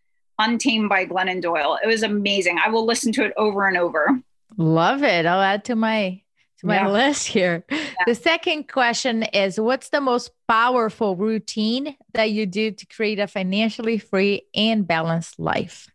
Untamed 0.41 0.89
by 0.89 1.05
Glennon 1.05 1.43
Doyle. 1.43 1.79
It 1.83 1.87
was 1.87 2.03
amazing. 2.03 2.59
I 2.65 2.71
will 2.71 2.87
listen 2.87 3.13
to 3.13 3.25
it 3.25 3.33
over 3.37 3.69
and 3.69 3.77
over. 3.77 4.19
Love 4.57 5.03
it. 5.03 5.27
I'll 5.27 5.41
add 5.41 5.67
to 5.67 5.77
my 5.77 6.23
to 6.61 6.67
my 6.67 6.77
yeah. 6.77 6.89
list 6.89 7.27
here. 7.27 7.65
Yeah. 7.71 7.79
The 8.07 8.15
second 8.15 8.69
question 8.69 9.23
is 9.23 9.61
what's 9.61 9.91
the 9.91 10.01
most 10.01 10.31
powerful 10.49 11.15
routine 11.15 11.97
that 12.15 12.31
you 12.31 12.47
do 12.47 12.71
to 12.71 12.87
create 12.87 13.19
a 13.19 13.27
financially 13.27 13.99
free 13.99 14.43
and 14.55 14.87
balanced 14.87 15.39
life? 15.39 15.89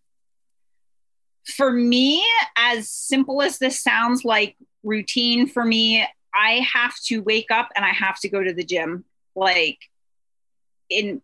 For 1.56 1.72
me, 1.72 2.24
as 2.56 2.90
simple 2.90 3.42
as 3.42 3.58
this 3.58 3.82
sounds 3.82 4.24
like 4.24 4.56
routine 4.84 5.48
for 5.48 5.66
me, 5.66 6.06
I 6.34 6.66
have 6.74 6.94
to 7.06 7.20
wake 7.20 7.50
up 7.50 7.70
and 7.76 7.84
I 7.84 7.90
have 7.90 8.20
to 8.20 8.30
go 8.30 8.44
to 8.44 8.54
the 8.54 8.64
gym. 8.64 9.06
Like 9.36 9.80
in 10.90 11.22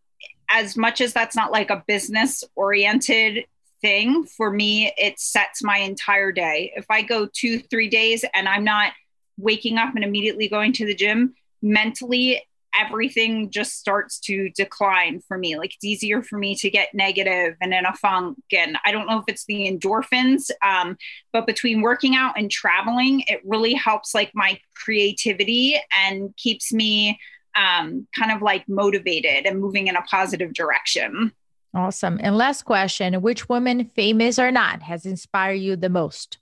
as 0.52 0.78
much 0.78 1.02
as 1.02 1.14
that's 1.14 1.36
not 1.36 1.52
like 1.52 1.70
a 1.70 1.84
business 1.88 2.44
oriented 2.56 3.46
thing 3.82 4.26
for 4.26 4.52
me 4.52 4.94
it 4.98 5.20
sets 5.20 5.64
my 5.64 5.78
entire 5.78 6.32
day. 6.32 6.72
If 6.76 6.86
i 6.90 7.02
go 7.02 7.28
two 7.32 7.60
three 7.60 7.90
days 7.90 8.24
and 8.34 8.48
i'm 8.48 8.64
not 8.64 8.94
waking 9.38 9.78
up 9.78 9.96
and 9.96 10.04
immediately 10.04 10.48
going 10.48 10.74
to 10.74 10.86
the 10.86 10.94
gym 10.94 11.34
mentally 11.62 12.42
everything 12.74 13.50
just 13.50 13.78
starts 13.78 14.20
to 14.20 14.50
decline 14.52 15.22
for 15.28 15.38
me. 15.38 15.58
Like 15.58 15.76
it's 15.76 15.84
easier 15.84 16.22
for 16.22 16.38
me 16.38 16.56
to 16.56 16.70
get 16.70 16.94
negative 16.94 17.56
and 17.62 17.74
in 17.74 17.86
a 17.86 17.94
funk 17.94 18.38
and 18.52 18.78
i 18.86 18.92
don't 18.92 19.08
know 19.08 19.20
if 19.20 19.26
it's 19.28 19.46
the 19.46 19.70
endorphins 19.70 20.50
um, 20.64 20.98
but 21.34 21.46
between 21.46 21.82
working 21.82 22.16
out 22.16 22.38
and 22.38 22.50
traveling 22.50 23.24
it 23.28 23.42
really 23.46 23.74
helps 23.74 24.14
like 24.14 24.32
my 24.34 24.60
creativity 24.76 25.80
and 26.06 26.36
keeps 26.38 26.72
me 26.72 27.20
um, 27.56 28.08
kind 28.18 28.32
of 28.32 28.42
like 28.42 28.68
motivated 28.68 29.46
and 29.46 29.60
moving 29.60 29.88
in 29.88 29.96
a 29.96 30.02
positive 30.04 30.54
direction. 30.54 31.32
Awesome. 31.74 32.20
And 32.22 32.38
last 32.38 32.64
question 32.64 33.22
Which 33.22 33.48
woman, 33.48 33.86
famous 33.86 34.38
or 34.40 34.52
not, 34.52 34.82
has 34.84 35.06
inspired 35.06 35.54
you 35.54 35.76
the 35.76 35.90
most? 35.90 36.38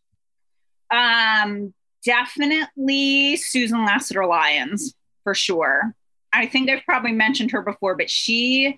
Um, 0.92 1.74
definitely 2.04 3.36
Susan 3.36 3.86
Lassiter 3.86 4.26
Lyons, 4.26 4.96
for 5.24 5.36
sure. 5.36 5.94
I 6.34 6.46
think 6.46 6.70
I've 6.70 6.84
probably 6.86 7.12
mentioned 7.12 7.52
her 7.52 7.62
before, 7.62 7.96
but 7.96 8.10
she 8.10 8.78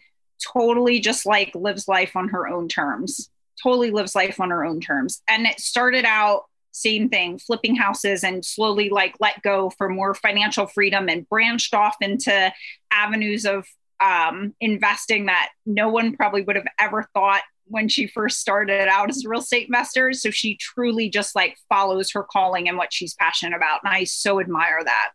totally 0.54 1.00
just 1.00 1.26
like 1.26 1.54
lives 1.56 1.88
life 1.88 2.16
on 2.16 2.30
her 2.30 2.48
own 2.48 2.68
terms, 2.68 3.30
totally 3.62 3.92
lives 3.92 4.16
life 4.16 4.40
on 4.40 4.50
her 4.50 4.66
own 4.66 4.80
terms. 4.82 5.22
And 5.30 5.46
it 5.46 5.60
started 5.60 6.06
out 6.06 6.46
same 6.72 7.10
thing, 7.10 7.38
flipping 7.38 7.76
houses 7.76 8.24
and 8.24 8.44
slowly 8.44 8.90
like 8.90 9.16
let 9.20 9.42
go 9.42 9.70
for 9.78 9.90
more 9.90 10.14
financial 10.14 10.68
freedom 10.68 11.10
and 11.10 11.28
branched 11.30 11.74
off 11.74 11.96
into 12.02 12.52
avenues 12.92 13.46
of 13.46 13.66
um, 14.00 14.56
investing 14.60 15.28
that 15.28 15.50
no 15.66 15.90
one 15.90 16.16
probably 16.16 16.42
would 16.42 16.56
have 16.56 16.68
ever 16.80 17.08
thought 17.14 17.42
when 17.66 17.88
she 17.88 18.08
first 18.08 18.40
started 18.40 18.88
out 18.88 19.10
as 19.10 19.24
a 19.24 19.30
real 19.30 19.40
estate 19.40 19.68
investor. 19.68 20.12
So 20.14 20.30
she 20.32 20.58
truly 20.58 21.10
just 21.10 21.36
like 21.36 21.56
follows 21.70 22.12
her 22.12 22.24
calling 22.24 22.68
and 22.68 22.78
what 22.78 22.92
she's 22.92 23.14
passionate 23.14 23.56
about. 23.56 23.80
And 23.84 23.94
I 23.94 24.04
so 24.06 24.40
admire 24.40 24.84
that. 24.84 25.12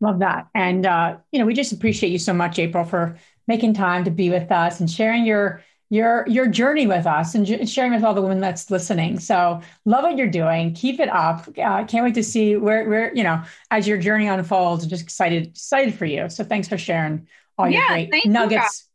Love 0.00 0.18
that. 0.18 0.48
And, 0.54 0.84
uh, 0.84 1.16
you 1.32 1.38
know, 1.38 1.46
we 1.46 1.54
just 1.54 1.72
appreciate 1.72 2.10
you 2.10 2.18
so 2.18 2.34
much, 2.34 2.58
April, 2.58 2.84
for 2.84 3.16
making 3.46 3.74
time 3.74 4.04
to 4.04 4.10
be 4.10 4.28
with 4.28 4.50
us 4.50 4.80
and 4.80 4.90
sharing 4.90 5.24
your 5.24 5.62
your 5.90 6.24
your 6.26 6.46
journey 6.46 6.86
with 6.86 7.06
us 7.06 7.34
and 7.34 7.68
sharing 7.68 7.92
with 7.92 8.02
all 8.02 8.14
the 8.14 8.22
women 8.22 8.40
that's 8.40 8.70
listening. 8.70 9.20
So 9.20 9.60
love 9.84 10.02
what 10.02 10.16
you're 10.16 10.26
doing. 10.26 10.74
Keep 10.74 11.00
it 11.00 11.08
up. 11.08 11.46
Uh, 11.58 11.84
can't 11.84 12.04
wait 12.04 12.14
to 12.14 12.22
see 12.22 12.56
where 12.56 12.88
where 12.88 13.14
you 13.14 13.22
know 13.22 13.42
as 13.70 13.86
your 13.86 13.98
journey 13.98 14.26
unfolds. 14.26 14.86
Just 14.86 15.02
excited 15.02 15.46
excited 15.48 15.94
for 15.94 16.06
you. 16.06 16.28
So 16.28 16.44
thanks 16.44 16.68
for 16.68 16.78
sharing 16.78 17.28
all 17.58 17.68
your 17.68 17.82
yeah, 17.82 18.06
great 18.06 18.26
nuggets. 18.26 18.88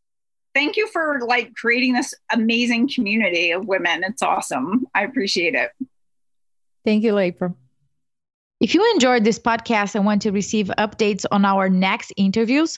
You, 0.56 0.62
thank 0.62 0.78
you 0.78 0.88
for 0.88 1.20
like 1.26 1.54
creating 1.56 1.94
this 1.94 2.14
amazing 2.34 2.90
community 2.90 3.52
of 3.52 3.68
women. 3.68 4.04
It's 4.04 4.22
awesome. 4.22 4.88
I 4.94 5.04
appreciate 5.04 5.56
it. 5.56 5.72
Thank 6.86 7.04
you, 7.04 7.18
April. 7.18 7.56
If 8.60 8.74
you 8.74 8.92
enjoyed 8.94 9.24
this 9.24 9.40
podcast 9.40 9.96
and 9.96 10.06
want 10.06 10.22
to 10.24 10.32
receive 10.32 10.70
updates 10.78 11.26
on 11.32 11.46
our 11.46 11.70
next 11.70 12.12
interviews, 12.18 12.78